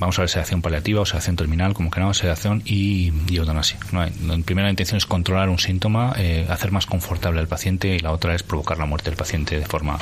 vamos 0.00 0.18
a 0.18 0.22
ver 0.22 0.28
sedación 0.28 0.60
paliativa 0.60 1.00
o 1.00 1.06
sedación 1.06 1.36
terminal, 1.36 1.72
como 1.72 1.92
queramos, 1.92 2.18
sedación 2.18 2.62
y, 2.64 3.12
eutanasia. 3.30 3.78
¿no? 3.92 4.04
La 4.26 4.38
primera 4.44 4.68
intención 4.68 4.96
es 4.96 5.06
controlar 5.06 5.48
un 5.48 5.60
síntoma, 5.60 6.14
eh, 6.18 6.44
hacer 6.50 6.72
más 6.72 6.86
confortable 6.86 7.38
al 7.38 7.46
paciente 7.46 7.94
y 7.94 8.00
la 8.00 8.10
otra 8.10 8.34
es 8.34 8.42
provocar 8.42 8.78
la 8.78 8.86
muerte 8.86 9.10
del 9.10 9.16
paciente 9.16 9.60
de 9.60 9.66
forma, 9.66 9.98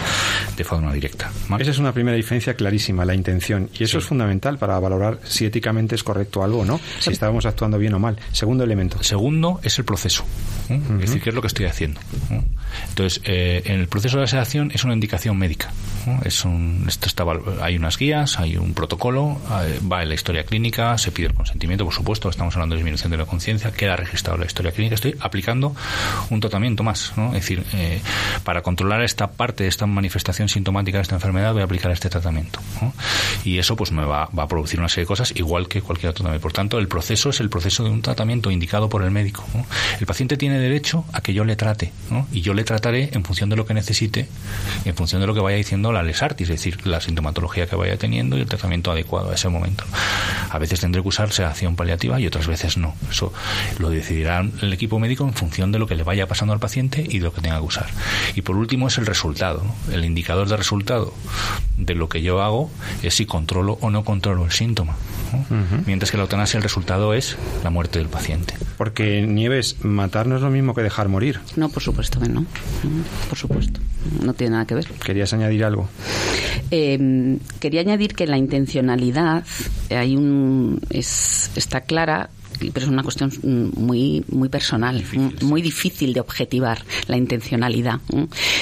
de 0.57 0.65
forma 0.65 0.95
directa. 0.95 1.31
Esa 1.59 1.73
es 1.73 1.79
una 1.79 1.93
primera 1.93 2.17
diferencia 2.17 2.55
clarísima, 2.55 3.05
la 3.05 3.15
intención. 3.15 3.69
Y 3.79 3.85
eso 3.85 3.99
es 3.99 4.05
fundamental 4.05 4.57
para 4.57 4.79
valorar 4.81 5.21
si 5.25 5.45
éticamente 5.45 5.95
es 5.95 6.03
correcto 6.03 6.43
algo 6.43 6.61
o 6.61 6.65
no, 6.65 6.81
si 7.01 7.11
estábamos 7.11 7.45
actuando 7.45 7.77
bien 7.77 7.93
o 7.93 7.99
mal. 7.99 8.17
Segundo 8.33 8.65
elemento. 8.65 9.03
Segundo 9.03 9.61
es 9.63 9.79
el 9.79 9.85
proceso 9.85 10.25
Es 10.95 11.01
decir, 11.01 11.23
¿qué 11.23 11.31
es 11.31 11.35
lo 11.35 11.41
que 11.41 11.49
estoy 11.49 11.67
haciendo? 11.67 12.01
Entonces, 12.89 13.21
eh, 13.25 13.63
en 13.67 13.81
el 13.81 13.89
proceso 13.89 14.19
de 14.21 14.27
sedación 14.27 14.71
es 14.75 14.85
una 14.85 14.95
indicación 14.95 15.37
médica. 15.39 15.73
Es 16.25 16.45
un, 16.45 16.85
esto 16.87 17.09
está, 17.09 17.25
hay 17.61 17.77
unas 17.77 17.99
guías, 17.99 18.39
hay 18.39 18.57
un 18.57 18.75
protocolo, 18.75 19.41
eh, 19.63 19.81
va 19.91 20.03
en 20.03 20.09
la 20.09 20.15
historia 20.15 20.45
clínica, 20.45 20.97
se 20.99 21.11
pide 21.11 21.27
el 21.29 21.35
consentimiento, 21.35 21.85
por 21.85 21.95
supuesto, 21.95 22.29
estamos 22.29 22.55
hablando 22.55 22.75
de 22.75 22.79
disminución 22.79 23.11
de 23.11 23.17
la 23.17 23.27
conciencia, 23.27 23.73
queda 23.73 23.97
registrado 23.97 24.39
la 24.39 24.47
historia 24.47 24.71
clínica. 24.73 24.95
Estoy 24.95 25.17
aplicando 25.21 25.75
un 26.31 26.41
tratamiento 26.41 26.83
más. 26.83 27.13
¿no? 27.17 27.29
Es 27.29 27.43
decir, 27.43 27.65
eh, 27.75 28.01
para 28.45 28.63
controlar 28.63 29.03
esta 29.03 29.31
parte, 29.31 29.67
esta 29.67 29.87
manifestación 29.87 30.49
sintomática 30.49 30.99
de 30.99 31.03
esta 31.03 31.17
enfermedad, 31.17 31.53
voy 31.53 31.63
a 31.63 31.65
aplicar 31.65 31.91
este 31.91 32.09
tratamiento. 32.09 32.61
Y 33.45 33.59
eso 33.59 33.75
pues 33.77 33.91
me 33.91 34.05
va, 34.05 34.29
va, 34.39 34.45
a 34.45 34.49
producir 34.49 34.79
una 34.79 34.89
serie 34.89 35.05
de 35.05 35.09
cosas 35.09 35.33
igual 35.35 35.69
que 35.69 35.83
cualquier 35.83 36.11
otro 36.11 36.23
tratamiento. 36.23 36.43
Por 36.43 36.53
tanto, 36.53 36.79
el 36.79 36.89
proceso 36.89 37.31
es 37.31 37.41
el 37.41 37.51
proceso 37.51 37.83
de 37.85 37.91
un 37.91 38.03
tratamiento 38.03 38.51
indicado 38.51 38.89
por 38.89 39.03
el 39.03 39.11
médico. 39.11 39.45
El 39.99 40.07
paciente 40.07 40.37
tiene 40.37 40.59
derecho 40.59 40.76
a 41.13 41.21
que 41.21 41.33
yo 41.33 41.45
le 41.45 41.57
trate 41.57 41.93
y 42.33 42.41
yo 42.41 42.55
le 42.55 42.65
trataré 42.65 43.11
en 43.13 43.25
función 43.25 43.51
de 43.51 43.57
lo 43.57 43.67
que 43.67 43.75
necesite, 43.75 44.29
en 44.85 44.95
función 44.95 45.21
de 45.21 45.27
lo 45.27 45.35
que 45.35 45.41
vaya 45.41 45.57
diciendo 45.57 45.93
la 45.93 46.03
lesartis, 46.03 46.49
es 46.49 46.57
decir, 46.57 46.87
la 46.87 47.01
sintomatología 47.01 47.67
que 47.67 47.77
vaya 47.77 47.97
teniendo 47.97 48.37
y 48.37 48.41
el 48.41 48.47
tratamiento 48.47 48.91
adecuado 48.91 49.31
a 49.31 49.35
ese 49.35 49.49
momento. 49.49 49.85
A 50.51 50.59
veces 50.59 50.81
tendré 50.81 51.03
que 51.03 51.09
usar 51.09 51.33
sedación 51.33 51.77
paliativa 51.77 52.21
y 52.21 52.27
otras 52.27 52.47
veces 52.47 52.77
no. 52.77 52.95
Eso 53.11 53.33
lo 53.79 53.91
decidirá 53.91 54.41
el 54.41 54.73
equipo 54.73 54.99
médico 54.99 55.25
en 55.25 55.35
función 55.35 55.73
de 55.73 55.79
lo 55.79 55.87
que 55.87 55.95
le 55.95 56.03
vaya 56.03 56.27
pasando 56.27 56.53
al 56.53 56.61
paciente 56.61 57.05
y 57.09 57.19
de 57.19 57.25
lo 57.25 57.33
que 57.33 57.41
tenga 57.41 57.59
que 57.59 57.65
usar. 57.65 57.87
Y 58.35 58.43
por 58.43 58.57
último 58.57 58.89
es 58.89 58.99
el 58.99 59.07
resultado. 59.07 59.63
El 59.93 60.05
indicador 60.05 60.49
de 60.49 60.57
resultado 60.57 61.13
de 61.77 61.95
lo 61.95 62.09
que 62.09 62.23
yo 62.23 62.43
hago 62.43 62.71
es 63.03 63.15
si 63.15 63.27
controlo 63.27 63.79
o 63.81 63.91
no 63.91 64.05
controlo 64.05 64.45
el 64.45 64.53
síntoma. 64.53 64.97
Mientras 65.87 66.11
que 66.11 66.17
la 66.17 66.23
eutanasia 66.23 66.59
el 66.59 66.63
resultado 66.63 67.13
es 67.15 67.37
la 67.65 67.71
muerte 67.71 67.99
del 67.99 68.09
paciente. 68.09 68.55
Porque 68.77 69.23
Nieves, 69.23 69.85
matar 69.85 70.27
no 70.27 70.37
es 70.37 70.43
lo 70.43 70.51
mismo 70.57 70.75
que 70.75 70.83
dejar 70.83 71.09
morir. 71.09 71.41
No, 71.57 71.69
por 71.69 71.83
supuesto 71.83 72.21
que 72.21 72.29
no. 72.29 72.45
Por 73.29 73.39
supuesto. 73.39 73.81
No 74.23 74.35
tiene 74.35 74.53
nada 74.53 74.67
que 74.67 74.75
ver. 74.75 74.87
¿Querías 75.05 75.33
añadir 75.33 75.65
algo? 75.65 75.89
Eh, 76.71 77.39
quería 77.61 77.81
añadir 77.81 78.15
que 78.15 78.27
la 78.27 78.39
intencionalidad 78.39 79.45
hay 79.91 80.17
un 80.17 80.81
es, 80.91 81.51
está 81.55 81.83
clara 81.83 82.31
pero 82.59 82.87
es 82.87 82.93
una 82.93 83.03
cuestión 83.03 83.31
muy 83.43 84.25
muy 84.29 84.49
personal, 84.49 85.03
muy 85.43 85.63
difícil 85.63 86.13
de 86.13 86.21
objetivar 86.21 86.85
la 87.07 87.17
intencionalidad. 87.17 88.01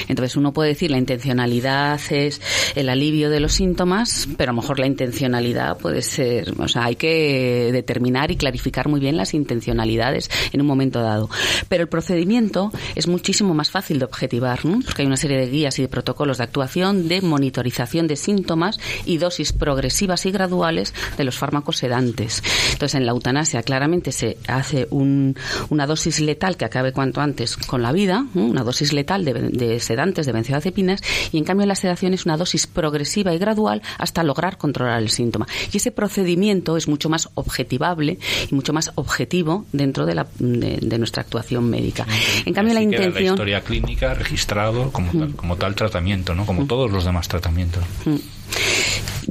Entonces 0.08 0.36
uno 0.36 0.52
puede 0.52 0.70
decir 0.70 0.90
la 0.90 0.98
intencionalidad 0.98 2.00
es 2.10 2.40
el 2.74 2.88
alivio 2.88 3.30
de 3.30 3.40
los 3.40 3.52
síntomas, 3.52 4.28
pero 4.36 4.50
a 4.50 4.54
lo 4.54 4.60
mejor 4.60 4.78
la 4.78 4.86
intencionalidad 4.86 5.78
puede 5.78 6.02
ser, 6.02 6.54
o 6.58 6.68
sea, 6.68 6.84
hay 6.84 6.96
que 6.96 7.70
determinar 7.72 8.30
y 8.30 8.36
clarificar 8.36 8.88
muy 8.88 9.00
bien 9.00 9.16
las 9.16 9.34
intencionalidades 9.34 10.30
en 10.52 10.60
un 10.60 10.66
momento 10.66 11.00
dado. 11.00 11.28
Pero 11.68 11.82
el 11.82 11.88
procedimiento 11.88 12.72
es 12.94 13.08
muchísimo 13.08 13.54
más 13.54 13.70
fácil 13.70 13.98
de 13.98 14.04
objetivar, 14.04 14.60
porque 14.62 15.02
hay 15.02 15.06
una 15.06 15.16
serie 15.16 15.38
de 15.38 15.48
guías 15.48 15.78
y 15.78 15.82
de 15.82 15.88
protocolos 15.88 16.38
de 16.38 16.44
actuación, 16.44 17.08
de 17.08 17.20
monitorización 17.20 18.06
de 18.06 18.16
síntomas 18.16 18.78
y 19.04 19.18
dosis 19.18 19.52
progresivas 19.52 20.26
y 20.26 20.30
graduales 20.30 20.94
de 21.16 21.24
los 21.24 21.36
fármacos 21.36 21.78
sedantes. 21.78 22.42
Entonces 22.72 22.94
en 22.94 23.06
la 23.06 23.12
eutanasia, 23.12 23.62
claramente 23.84 24.12
se 24.12 24.38
hace 24.48 24.88
una 24.90 25.86
dosis 25.86 26.20
letal 26.20 26.56
que 26.56 26.64
acabe 26.64 26.92
cuanto 26.92 27.20
antes 27.20 27.58
con 27.58 27.82
la 27.82 27.92
vida, 27.92 28.24
una 28.34 28.62
dosis 28.64 28.94
letal 28.94 29.26
de, 29.26 29.78
sedantes, 29.78 30.24
de 30.24 30.32
benzodiazepinas, 30.32 31.02
y 31.32 31.36
en 31.36 31.44
cambio 31.44 31.66
la 31.66 31.74
sedación 31.74 32.14
es 32.14 32.24
una 32.24 32.38
dosis 32.38 32.66
progresiva 32.66 33.34
y 33.34 33.38
gradual 33.38 33.82
hasta 33.98 34.22
lograr 34.22 34.56
controlar 34.56 35.02
el 35.02 35.10
síntoma. 35.10 35.46
Y 35.70 35.76
ese 35.76 35.90
procedimiento 35.90 36.78
es 36.78 36.88
mucho 36.88 37.10
más 37.10 37.28
objetivable 37.34 38.18
y 38.50 38.54
mucho 38.54 38.72
más 38.72 38.90
objetivo 38.94 39.66
dentro 39.72 40.06
de, 40.06 40.14
la, 40.14 40.26
de, 40.38 40.98
nuestra 40.98 41.20
actuación 41.20 41.68
médica. 41.68 42.06
En 42.46 42.54
cambio, 42.54 42.72
la 42.72 42.80
intención. 42.80 43.12
La 43.12 43.30
historia 43.32 43.60
clínica 43.60 44.14
registrado 44.14 44.92
como, 44.92 45.12
tal, 45.12 45.34
como 45.36 45.56
tal 45.56 45.74
tratamiento, 45.74 46.34
¿no? 46.34 46.46
como 46.46 46.66
todos 46.66 46.90
los 46.90 47.04
demás 47.04 47.28
tratamientos. 47.28 47.84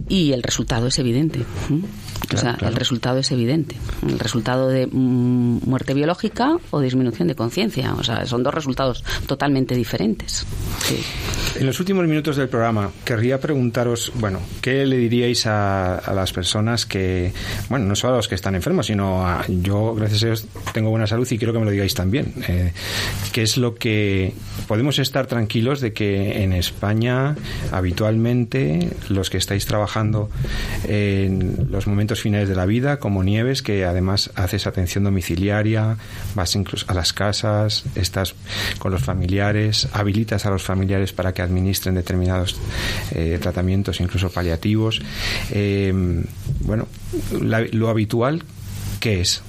Y 0.10 0.32
el 0.32 0.44
resultado 0.44 0.86
es 0.86 1.00
evidente. 1.00 1.40
O 2.34 2.38
sea, 2.38 2.58
el 2.62 2.76
resultado 2.76 3.20
es 3.20 3.32
evidente. 3.32 3.76
El 4.08 4.20
resultado 4.20 4.70
de 4.70 4.88
mm, 4.88 5.60
muerte 5.66 5.94
biológica 5.94 6.58
o 6.72 6.80
disminución 6.80 7.28
de 7.28 7.36
conciencia. 7.36 7.94
O 7.96 8.04
sea, 8.04 8.26
son 8.26 8.44
dos 8.44 8.54
resultados 8.54 9.04
totalmente 9.28 9.76
diferentes. 9.76 10.46
En 11.56 11.66
los 11.66 11.80
últimos 11.80 12.06
minutos 12.08 12.36
del 12.36 12.50
programa, 12.50 12.92
querría 13.06 13.40
preguntaros, 13.40 14.12
bueno, 14.16 14.40
¿qué 14.62 14.86
le 14.86 14.98
diríais 14.98 15.46
a, 15.46 16.02
las 16.14 16.34
personas 16.34 16.86
que, 16.86 17.34
bueno, 17.70 17.86
no 17.86 17.96
solo 17.96 18.14
a 18.14 18.18
los 18.18 18.28
que 18.28 18.36
están 18.36 18.56
enfermos, 18.56 18.88
sino 18.88 19.26
a 19.26 19.46
yo, 19.48 19.94
gracias 19.96 20.24
a 20.24 20.26
Dios, 20.28 20.48
tengo 20.74 20.90
buena 20.90 21.08
salud 21.08 21.28
y 21.30 21.38
quiero 21.38 21.54
que 21.54 21.60
me 21.60 21.66
lo 21.66 21.72
digáis 21.72 21.94
también. 21.94 22.34
Eh, 22.48 22.74
¿Qué 23.32 23.44
es 23.44 23.58
lo 23.58 23.76
que 23.76 24.34
podemos 24.68 25.00
estar 25.00 25.28
tranquilos 25.28 25.82
de 25.82 25.94
que 25.94 26.44
en 26.44 26.54
España 26.54 27.36
habitualmente 27.72 28.90
los 29.10 29.30
que 29.30 29.38
estáis 29.38 29.66
trabajando 29.66 30.30
en 30.88 31.68
los 31.70 31.88
momentos 31.88 32.13
finales 32.22 32.50
de 32.50 32.56
la 32.56 32.66
vida, 32.66 33.00
como 33.00 33.24
Nieves, 33.24 33.62
que 33.62 33.86
además 33.86 34.32
haces 34.36 34.68
atención 34.68 35.04
domiciliaria, 35.04 35.98
vas 36.36 36.56
incluso 36.56 36.86
a 36.90 36.94
las 36.94 37.14
casas, 37.14 37.84
estás 37.96 38.36
con 38.80 38.92
los 38.92 39.02
familiares, 39.04 39.88
habilitas 39.94 40.46
a 40.46 40.50
los 40.50 40.64
familiares 40.64 41.14
para 41.14 41.34
que 41.34 41.42
administren 41.42 41.96
determinados 41.96 42.58
eh, 43.12 43.40
tratamientos, 43.42 44.00
incluso 44.00 44.30
paliativos. 44.30 45.02
Eh, 45.52 45.94
bueno, 46.62 46.88
lo 47.40 47.90
habitual, 47.90 48.44
¿qué 49.00 49.22
es? 49.22 49.42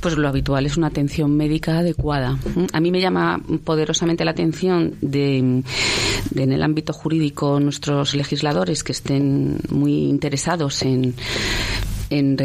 Pues 0.00 0.16
lo 0.16 0.28
habitual 0.28 0.66
es 0.66 0.76
una 0.76 0.88
atención 0.88 1.36
médica 1.36 1.78
adecuada. 1.78 2.38
A 2.72 2.80
mí 2.80 2.90
me 2.90 3.00
llama 3.00 3.40
poderosamente 3.64 4.24
la 4.24 4.32
atención 4.32 4.94
de, 5.00 5.38
en 5.38 5.64
el 6.34 6.62
ámbito 6.62 6.92
jurídico 6.92 7.60
nuestros 7.60 8.14
legisladores 8.14 8.82
que 8.82 8.92
estén 8.92 9.58
muy 9.68 10.04
interesados 10.04 10.82
en 10.82 11.14
en 12.12 12.36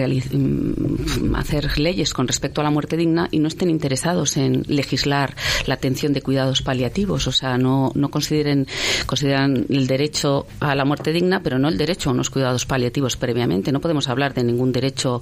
hacer 1.36 1.78
leyes 1.78 2.14
con 2.14 2.28
respecto 2.28 2.62
a 2.62 2.64
la 2.64 2.72
muerte 2.72 2.96
digna 2.96 3.28
y 3.32 3.40
no 3.40 3.48
estén 3.48 3.70
interesados 3.70 4.38
en 4.38 4.64
legislar 4.68 5.36
la 5.66 5.76
atención 5.76 6.14
de 6.14 6.22
cuidados 6.22 6.62
paliativos. 6.62 7.28
O 7.28 7.32
sea, 7.32 7.58
no, 7.58 7.92
no 7.96 8.10
consideren, 8.10 8.68
consideran 9.06 9.66
el 9.70 9.88
derecho 9.88 10.48
a 10.60 10.76
la 10.76 10.86
muerte 10.86 11.12
digna, 11.12 11.42
pero 11.44 11.60
no 11.60 11.68
el 11.68 11.78
derecho 11.78 12.10
a 12.10 12.14
unos 12.14 12.30
cuidados 12.30 12.66
paliativos 12.66 13.18
previamente. 13.18 13.72
No 13.72 13.82
podemos 13.82 14.08
hablar 14.08 14.34
de 14.34 14.44
ningún 14.44 14.72
derecho 14.72 15.22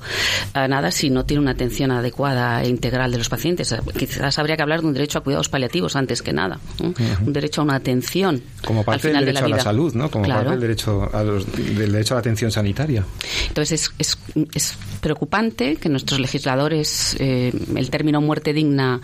a 0.54 0.68
nada 0.68 0.92
si 0.92 1.10
no 1.10 1.26
tiene 1.26 1.42
una 1.42 1.52
atención 1.52 1.92
adecuada 1.92 2.62
e 2.64 2.70
integral 2.70 3.12
de 3.12 3.18
los 3.18 3.30
pacientes. 3.30 3.76
Quizás 3.98 4.38
habría 4.38 4.56
que 4.56 4.62
hablar 4.62 4.82
de 4.82 4.88
un 4.88 4.94
derecho 4.94 5.20
a 5.20 5.24
cuidados 5.24 5.50
paliativos 5.50 5.96
antes 5.96 6.22
que 6.22 6.34
nada. 6.34 6.60
Un 6.80 7.34
derecho 7.34 7.62
a 7.62 7.64
una 7.64 7.76
atención. 7.76 8.42
Como 8.64 8.84
parte 8.84 9.12
del 9.12 9.26
derecho 9.26 9.46
a 9.46 9.50
la 9.50 9.60
salud, 9.60 9.94
¿no? 9.96 10.12
Como 10.12 10.28
parte 10.28 10.52
del 10.52 10.60
derecho, 10.60 11.10
a 11.12 11.24
del 11.24 11.92
derecho 11.92 12.14
a 12.14 12.18
la 12.18 12.20
atención 12.20 12.52
sanitaria. 12.52 13.04
Entonces, 13.48 13.82
es, 13.82 13.92
es 13.98 14.18
es 14.54 14.78
preocupante 15.02 15.78
que 15.78 15.90
nuestros 15.90 16.20
legisladores 16.20 17.16
eh, 17.20 17.54
el 17.76 17.90
término 17.90 18.22
muerte 18.22 18.54
digna 18.54 19.02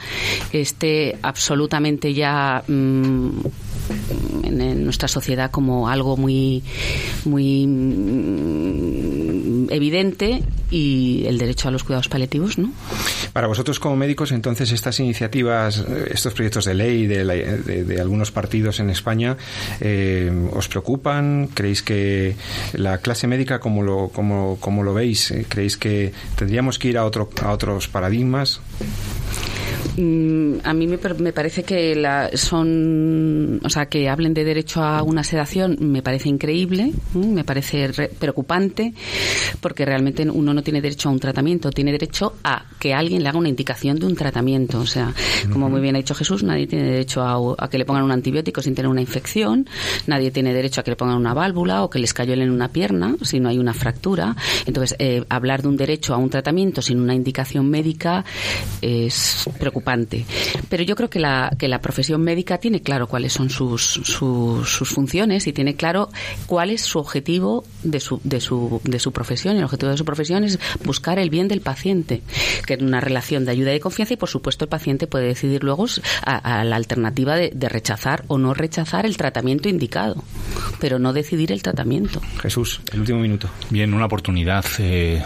esté 0.51 1.17
absolutamente 1.21 2.13
ya 2.13 2.63
mm, 2.67 3.29
en, 4.43 4.83
nuestra 4.83 5.07
sociedad 5.07 5.51
como 5.51 5.87
algo 5.89 6.17
muy 6.17 6.63
muy 7.25 7.65
evidente 9.69 10.43
y 10.69 11.25
el 11.27 11.37
derecho 11.37 11.67
a 11.67 11.71
los 11.71 11.83
cuidados 11.83 12.07
paliativos, 12.07 12.57
¿no? 12.57 12.71
Para 13.33 13.47
vosotros 13.47 13.79
como 13.79 13.95
médicos, 13.95 14.31
entonces 14.31 14.71
estas 14.71 14.99
iniciativas, 14.99 15.85
estos 16.09 16.33
proyectos 16.33 16.65
de 16.65 16.73
ley 16.73 17.07
de, 17.07 17.97
algunos 17.99 18.31
partidos 18.31 18.79
en 18.79 18.89
España, 18.89 19.37
eh, 19.79 20.31
¿os 20.53 20.67
preocupan? 20.67 21.49
¿Creéis 21.53 21.81
que 21.81 22.35
la 22.73 22.99
clase 22.99 23.27
médica, 23.27 23.59
como 23.59 23.83
lo, 23.83 24.09
como, 24.09 24.57
como 24.59 24.83
lo 24.83 24.93
veis, 24.93 25.31
eh, 25.31 25.45
creéis 25.47 25.77
que 25.77 26.13
tendríamos 26.35 26.79
que 26.79 26.89
ir 26.89 26.97
a, 26.97 27.05
otro, 27.05 27.29
a 27.41 27.51
otros 27.51 27.87
paradigmas? 27.87 28.61
Mm, 29.97 30.59
a 30.63 30.73
mí 30.73 30.87
me, 30.87 30.97
parece 30.97 31.63
que 31.63 31.95
la, 31.95 32.29
son, 32.33 33.59
o 33.63 33.69
sea, 33.69 33.80
que 33.87 34.09
hablen 34.09 34.33
de 34.33 34.43
derecho 34.43 34.83
a 34.83 35.03
una 35.03 35.23
sedación 35.23 35.77
me 35.79 36.01
parece 36.01 36.29
increíble, 36.29 36.93
me 37.13 37.43
parece 37.43 37.89
preocupante, 38.19 38.93
porque 39.59 39.85
realmente 39.85 40.29
uno 40.29 40.53
no 40.53 40.61
tiene 40.61 40.81
derecho 40.81 41.09
a 41.09 41.11
un 41.11 41.19
tratamiento, 41.19 41.71
tiene 41.71 41.91
derecho 41.91 42.35
a 42.43 42.65
que 42.79 42.93
alguien 42.93 43.23
le 43.23 43.29
haga 43.29 43.39
una 43.39 43.49
indicación 43.49 43.99
de 43.99 44.05
un 44.05 44.15
tratamiento. 44.15 44.79
O 44.79 44.85
sea, 44.85 45.13
como 45.51 45.69
muy 45.69 45.81
bien 45.81 45.95
ha 45.95 45.99
dicho 45.99 46.15
Jesús, 46.15 46.43
nadie 46.43 46.67
tiene 46.67 46.85
derecho 46.85 47.23
a, 47.23 47.67
que 47.69 47.77
le 47.77 47.85
pongan 47.85 48.03
un 48.03 48.11
antibiótico 48.11 48.61
sin 48.61 48.75
tener 48.75 48.89
una 48.89 49.01
infección, 49.01 49.67
nadie 50.07 50.31
tiene 50.31 50.53
derecho 50.53 50.81
a 50.81 50.83
que 50.83 50.91
le 50.91 50.97
pongan 50.97 51.17
una 51.17 51.33
válvula 51.33 51.83
o 51.83 51.89
que 51.89 51.99
les 51.99 52.13
cayó 52.13 52.33
en 52.33 52.49
una 52.49 52.69
pierna 52.69 53.15
si 53.21 53.39
no 53.39 53.49
hay 53.49 53.57
una 53.57 53.73
fractura. 53.73 54.35
Entonces, 54.65 54.95
eh, 54.99 55.23
hablar 55.29 55.61
de 55.61 55.67
un 55.67 55.77
derecho 55.77 56.13
a 56.13 56.17
un 56.17 56.29
tratamiento 56.29 56.81
sin 56.81 56.99
una 56.99 57.13
indicación 57.13 57.69
médica 57.69 58.23
es 58.81 59.49
preocupante 59.59 59.71
preocupante. 59.71 60.25
Pero 60.69 60.83
yo 60.83 60.95
creo 60.95 61.09
que 61.09 61.19
la, 61.19 61.51
que 61.57 61.67
la 61.67 61.79
profesión 61.79 62.21
médica 62.21 62.57
tiene 62.57 62.81
claro 62.81 63.07
cuáles 63.07 63.33
son 63.33 63.49
sus, 63.49 63.70
sus, 63.77 64.07
sus 64.65 64.89
funciones 64.89 65.47
y 65.47 65.53
tiene 65.53 65.75
claro 65.75 66.09
cuál 66.45 66.69
es 66.71 66.81
su 66.81 66.99
objetivo 66.99 67.63
de 67.83 67.99
su, 67.99 68.19
de, 68.23 68.41
su, 68.41 68.81
de 68.83 68.99
su 68.99 69.11
profesión. 69.11 69.57
El 69.57 69.63
objetivo 69.63 69.91
de 69.91 69.97
su 69.97 70.05
profesión 70.05 70.43
es 70.43 70.59
buscar 70.83 71.19
el 71.19 71.29
bien 71.29 71.47
del 71.47 71.61
paciente, 71.61 72.21
que 72.65 72.75
es 72.75 72.81
una 72.81 73.01
relación 73.01 73.45
de 73.45 73.51
ayuda 73.51 73.71
y 73.71 73.73
de 73.73 73.79
confianza 73.79 74.13
y, 74.13 74.17
por 74.17 74.29
supuesto, 74.29 74.65
el 74.65 74.69
paciente 74.69 75.07
puede 75.07 75.27
decidir 75.27 75.63
luego 75.63 75.85
a, 76.23 76.63
la 76.63 76.75
alternativa 76.75 77.35
de, 77.35 77.51
de 77.53 77.69
rechazar 77.69 78.23
o 78.27 78.37
no 78.37 78.53
rechazar 78.53 79.05
el 79.05 79.17
tratamiento 79.17 79.69
indicado, 79.69 80.23
pero 80.79 80.99
no 80.99 81.13
decidir 81.13 81.51
el 81.51 81.63
tratamiento. 81.63 82.21
Jesús, 82.41 82.81
el 82.93 82.99
último 82.99 83.19
minuto. 83.19 83.49
Bien, 83.69 83.93
una 83.93 84.05
oportunidad. 84.05 84.65
Eh, 84.79 85.23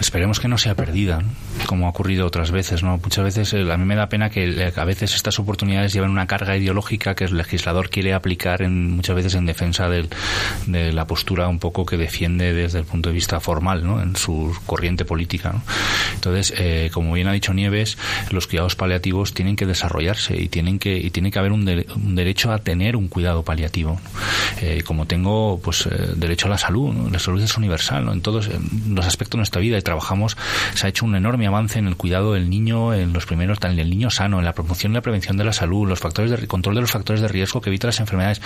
esperemos 0.00 0.40
que 0.40 0.48
no 0.48 0.58
sea 0.58 0.74
perdida, 0.74 1.22
como 1.66 1.86
ha 1.86 1.90
ocurrido 1.90 2.26
otras 2.26 2.50
veces. 2.50 2.82
¿no? 2.82 2.98
Muchas 2.98 3.24
veces 3.24 3.52
eh, 3.54 3.70
a 3.70 3.76
mí 3.76 3.84
me 3.84 3.96
da 3.96 4.08
pena 4.08 4.30
que 4.30 4.48
eh, 4.48 4.72
a 4.74 4.84
veces 4.84 5.14
estas 5.14 5.38
oportunidades 5.38 5.92
llevan 5.92 6.10
una 6.10 6.26
carga 6.26 6.56
ideológica 6.56 7.14
que 7.14 7.24
el 7.30 7.38
legislador 7.38 7.90
quiere 7.90 8.14
aplicar 8.14 8.62
en, 8.62 8.90
muchas 8.92 9.16
veces 9.16 9.34
en 9.34 9.46
defensa 9.46 9.88
del, 9.88 10.08
de 10.66 10.92
la 10.92 11.06
postura 11.06 11.48
un 11.48 11.58
poco 11.58 11.86
que 11.86 11.96
defiende 11.96 12.52
desde 12.52 12.78
el 12.80 12.84
punto 12.84 13.08
de 13.08 13.14
vista 13.14 13.40
formal, 13.40 13.84
¿no? 13.84 14.02
en 14.02 14.16
su 14.16 14.56
corriente 14.66 15.04
política. 15.04 15.62
Entonces, 16.14 16.54
eh, 16.56 16.90
como 16.92 17.12
bien 17.12 17.28
ha 17.28 17.32
dicho 17.32 17.54
Nieves, 17.54 17.98
los 18.30 18.46
cuidados 18.46 18.76
paliativos 18.76 19.34
tienen 19.34 19.56
que 19.56 19.66
desarrollarse 19.66 20.36
y 20.40 20.48
tienen 20.48 20.78
que 20.78 20.98
y 20.98 21.10
tiene 21.10 21.30
que 21.30 21.38
haber 21.38 21.52
un, 21.52 21.68
un 21.68 22.14
derecho 22.14 22.52
a 22.52 22.58
tener 22.58 22.96
un 22.96 23.08
cuidado 23.08 23.42
paliativo. 23.42 24.00
Eh, 24.60 24.82
como 24.84 25.06
tengo 25.06 25.60
pues 25.62 25.86
eh, 25.86 26.12
derecho 26.16 26.46
a 26.46 26.50
la 26.50 26.58
salud, 26.58 26.94
la 27.10 27.18
salud 27.18 27.40
es 27.42 27.56
universal, 27.56 28.04
¿no? 28.04 28.12
en 28.12 28.20
todos 28.20 28.48
los 28.88 29.06
aspectos 29.06 29.32
de 29.32 29.38
nuestra 29.38 29.60
vida 29.60 29.78
y 29.78 29.82
trabajamos, 29.82 30.36
se 30.74 30.86
ha 30.86 30.88
hecho 30.88 31.04
un 31.04 31.14
enorme 31.14 31.46
avance 31.46 31.78
en 31.78 31.86
el 31.86 31.96
cuidado 31.96 32.34
del 32.34 32.50
niño, 32.50 32.94
en 32.94 33.12
los 33.12 33.26
primeros, 33.26 33.58
en 33.62 33.78
el 33.78 33.90
niño 33.90 34.10
sano, 34.10 34.38
en 34.38 34.44
la 34.44 34.52
promoción 34.52 34.92
y 34.92 34.94
la 34.96 35.02
prevención 35.02 35.36
de 35.36 35.44
la 35.44 35.52
salud, 35.52 35.88
los 35.88 36.00
factores 36.00 36.30
de 36.30 36.46
control 36.46 36.74
de 36.74 36.80
los 36.82 36.90
factores 36.90 37.19
de 37.20 37.28
riesgo 37.28 37.60
que 37.60 37.70
evita 37.70 37.86
las 37.86 38.00
enfermedades, 38.00 38.40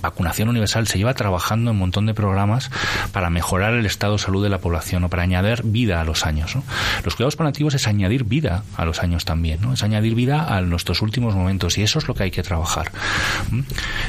vacunación 0.00 0.48
universal, 0.48 0.86
se 0.86 0.98
lleva 0.98 1.14
trabajando 1.14 1.70
en 1.70 1.76
un 1.76 1.80
montón 1.80 2.06
de 2.06 2.14
programas 2.14 2.70
para 3.12 3.30
mejorar 3.30 3.74
el 3.74 3.86
estado 3.86 4.14
de 4.14 4.18
salud 4.18 4.42
de 4.42 4.48
la 4.48 4.58
población 4.58 5.04
o 5.04 5.08
para 5.08 5.22
añadir 5.22 5.62
vida 5.64 6.00
a 6.00 6.04
los 6.04 6.26
años. 6.26 6.56
Los 7.04 7.16
cuidados 7.16 7.36
paliativos 7.36 7.74
es 7.74 7.86
añadir 7.86 8.24
vida 8.24 8.64
a 8.76 8.84
los 8.84 9.02
años 9.02 9.24
también, 9.24 9.60
¿no? 9.60 9.72
es 9.72 9.82
añadir 9.82 10.14
vida 10.14 10.56
a 10.56 10.60
nuestros 10.60 11.02
últimos 11.02 11.34
momentos 11.34 11.78
y 11.78 11.82
eso 11.82 11.98
es 11.98 12.08
lo 12.08 12.14
que 12.14 12.24
hay 12.24 12.30
que 12.30 12.42
trabajar. 12.42 12.90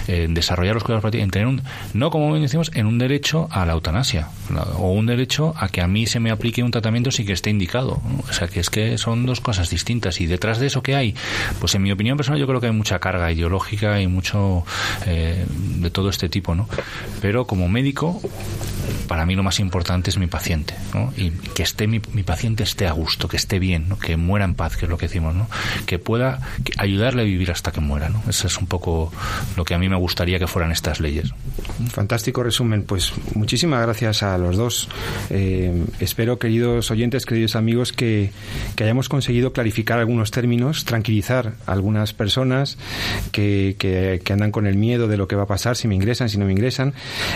En 0.08 0.34
desarrollar 0.34 0.76
los 0.76 0.84
cuidados 0.84 1.04
paliativos, 1.04 1.24
en 1.24 1.32
tener 1.32 1.48
un, 1.48 1.62
no 1.94 2.10
como 2.10 2.36
decimos, 2.36 2.72
en 2.74 2.86
un 2.86 2.98
derecho 2.98 3.48
a 3.52 3.66
la 3.66 3.74
eutanasia 3.74 4.30
o 4.78 4.92
un 4.92 5.06
derecho 5.06 5.54
a 5.58 5.70
que 5.70 5.82
a 5.82 5.88
mí 5.88 6.06
se 6.06 6.20
me 6.20 6.32
aplique 6.32 6.64
un 6.64 6.72
tratamiento 6.72 7.12
sin 7.12 7.26
que 7.26 7.34
esté 7.34 7.50
indicado. 7.50 8.02
O 8.30 8.34
sea, 8.34 8.48
que 8.48 8.60
es 8.60 8.70
que 8.70 8.98
son 8.98 9.26
dos 9.26 9.42
cosas 9.42 9.70
distintas 9.70 10.22
y 10.22 10.26
detrás 10.26 10.60
de 10.60 10.68
eso 10.68 10.82
que 10.82 10.96
hay, 10.96 11.16
pues 11.60 11.76
en 11.76 11.82
mi 11.82 11.92
opinión 11.92 12.18
personal 12.18 12.40
yo 12.40 12.48
creo 12.48 12.60
que 12.60 12.68
hay 12.68 12.74
mucha 12.74 13.00
carga 13.00 13.32
ideológica 13.32 13.67
y 13.72 14.08
mucho 14.08 14.64
eh, 15.06 15.46
de 15.48 15.90
todo 15.90 16.10
este 16.10 16.30
tipo, 16.30 16.56
¿no? 16.56 16.68
Pero 17.22 17.46
como 17.46 17.68
médico 17.68 18.22
para 19.08 19.26
mí 19.26 19.36
lo 19.36 19.44
más 19.44 19.60
importante 19.60 20.10
es 20.10 20.18
mi 20.18 20.28
paciente. 20.28 20.76
Y 21.16 21.32
que 21.32 21.64
esté 21.64 21.88
mi, 21.88 22.00
paciente 22.00 22.64
esté 22.64 22.88
a 22.88 22.92
gusto, 22.92 23.28
que 23.28 23.38
esté 23.38 23.60
bien, 23.60 23.88
que 24.02 24.18
muera 24.18 24.46
en 24.46 24.54
paz, 24.54 24.78
que 24.78 24.86
es 24.86 24.90
lo 24.90 24.98
que 24.98 25.08
decimos, 25.08 25.34
¿no? 25.34 25.50
Que 25.86 25.98
pueda 25.98 26.40
ayudarle 26.78 27.22
a 27.22 27.26
vivir 27.26 27.52
hasta 27.52 27.72
que 27.72 27.80
muera, 27.80 28.10
¿no? 28.10 28.22
Eso 28.28 28.48
es 28.48 28.58
un 28.58 28.68
poco 28.68 29.12
lo 29.56 29.64
que 29.64 29.74
a 29.74 29.80
mí 29.80 29.90
me 29.90 29.96
gustaría 29.96 30.40
que 30.40 30.48
fueran 30.48 30.72
estas 30.72 31.00
leyes. 31.00 31.34
Fantástico 31.90 32.44
resumen. 32.44 32.84
Pues 32.84 33.14
muchísimas 33.34 33.82
gracias 33.82 34.24
a 34.24 34.38
los 34.38 34.58
dos. 34.58 34.90
Eh, 35.30 35.86
espero, 36.00 36.38
queridos 36.38 36.92
oyentes, 36.92 37.26
queridos 37.26 37.56
amigos, 37.56 37.94
que, 37.94 38.32
que, 38.76 38.84
hayamos 38.84 39.10
conseguido 39.10 39.54
clarificar 39.54 40.00
algunos 40.00 40.32
términos, 40.32 40.86
tranquilizar 40.86 41.54
a 41.66 41.72
algunas 41.72 42.14
personas 42.14 42.78
que, 43.32 43.57
que, 43.78 44.22
que 44.24 44.34
andan 44.34 44.52
con 44.52 44.68
el 44.68 44.78
miedo 44.78 45.08
de 45.08 45.18
lo 45.18 45.28
que 45.28 45.36
va 45.36 45.44
a 45.44 45.48
pasar 45.48 45.76
si 45.76 45.88
me 45.88 45.96
ingresan, 45.96 46.30
si 46.30 46.38
no 46.38 46.46
me 46.46 46.52
ingresan. 46.52 46.94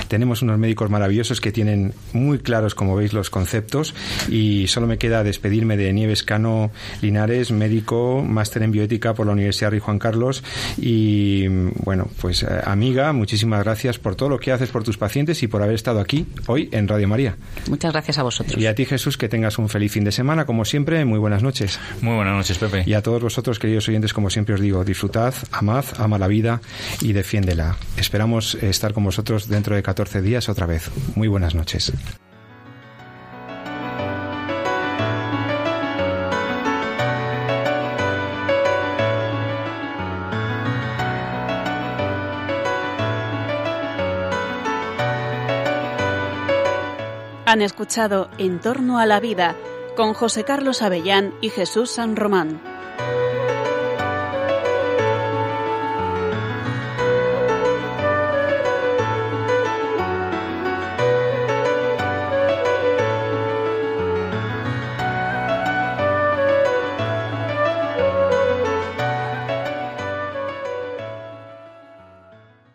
Tenemos 0.07 0.41
unos 0.41 0.57
médicos 0.57 0.89
maravillosos 0.89 1.41
que 1.41 1.51
tienen 1.51 1.93
muy 2.13 2.39
claros, 2.39 2.76
como 2.76 2.95
veis, 2.95 3.13
los 3.13 3.30
conceptos 3.30 3.93
y 4.30 4.67
solo 4.67 4.88
me 4.88 4.97
queda 4.97 5.24
despedirme 5.24 5.78
de 5.78 5.91
Nieves 5.93 6.24
Cano 6.24 6.72
Linares, 7.01 7.51
médico, 7.51 8.24
máster 8.28 8.63
en 8.63 8.72
bioética 8.72 9.13
por 9.13 9.26
la 9.26 9.34
Universidad 9.34 9.72
Rey 9.72 9.80
Juan 9.80 9.99
Carlos 9.99 10.43
y 10.78 11.47
bueno, 11.47 12.07
pues 12.19 12.43
eh, 12.43 12.47
amiga, 12.65 13.13
muchísimas 13.13 13.63
gracias 13.63 13.99
por 13.99 14.15
todo 14.15 14.30
lo 14.30 14.39
que 14.39 14.51
haces 14.51 14.69
por 14.69 14.84
tus 14.84 14.97
pacientes 14.97 15.41
y 15.43 15.47
por 15.47 15.61
haber 15.61 15.76
estado 15.76 15.99
aquí 15.99 16.26
hoy 16.47 16.69
en 16.72 16.88
Radio 16.88 17.07
María. 17.07 17.36
Muchas 17.69 17.91
gracias 17.91 18.17
a 18.17 18.24
vosotros. 18.24 18.61
Y 18.61 18.67
a 18.67 18.76
ti 18.76 18.86
Jesús, 18.86 19.17
que 19.17 19.30
tengas 19.30 19.57
un 19.57 19.69
feliz 19.69 19.91
fin 19.91 20.03
de 20.03 20.11
semana, 20.11 20.45
como 20.45 20.65
siempre, 20.65 21.03
muy 21.05 21.19
buenas 21.19 21.43
noches. 21.43 21.80
Muy 22.01 22.15
buenas 22.15 22.36
noches, 22.36 22.57
Pepe. 22.57 22.84
Y 22.86 22.93
a 22.93 23.01
todos 23.01 23.22
vosotros, 23.22 23.59
queridos 23.59 23.88
oyentes, 23.88 24.13
como 24.13 24.30
siempre 24.30 24.55
os 24.55 24.61
digo, 24.61 24.84
disfrutad, 24.84 25.34
amad, 25.51 25.86
ama 26.12 26.20
la 26.20 26.28
vida 26.28 26.59
y 26.99 27.14
defiéndela. 27.14 27.78
Esperamos 27.95 28.55
estar 28.55 28.93
con 28.93 29.05
vosotros 29.05 29.47
dentro 29.47 29.76
de 29.76 29.84
14 29.84 30.22
días 30.22 30.49
otra 30.49 30.66
vez. 30.66 30.91
Muy 31.16 31.30
buenas 31.30 31.55
noches. 31.55 31.93
Han 47.45 47.62
escuchado 47.62 48.30
En 48.38 48.59
torno 48.59 48.99
a 48.99 49.05
la 49.05 49.20
vida 49.20 49.55
con 49.95 50.14
José 50.14 50.43
Carlos 50.43 50.82
Avellán 50.82 51.34
y 51.41 51.49
Jesús 51.49 51.91
San 51.91 52.16
Román. 52.16 52.70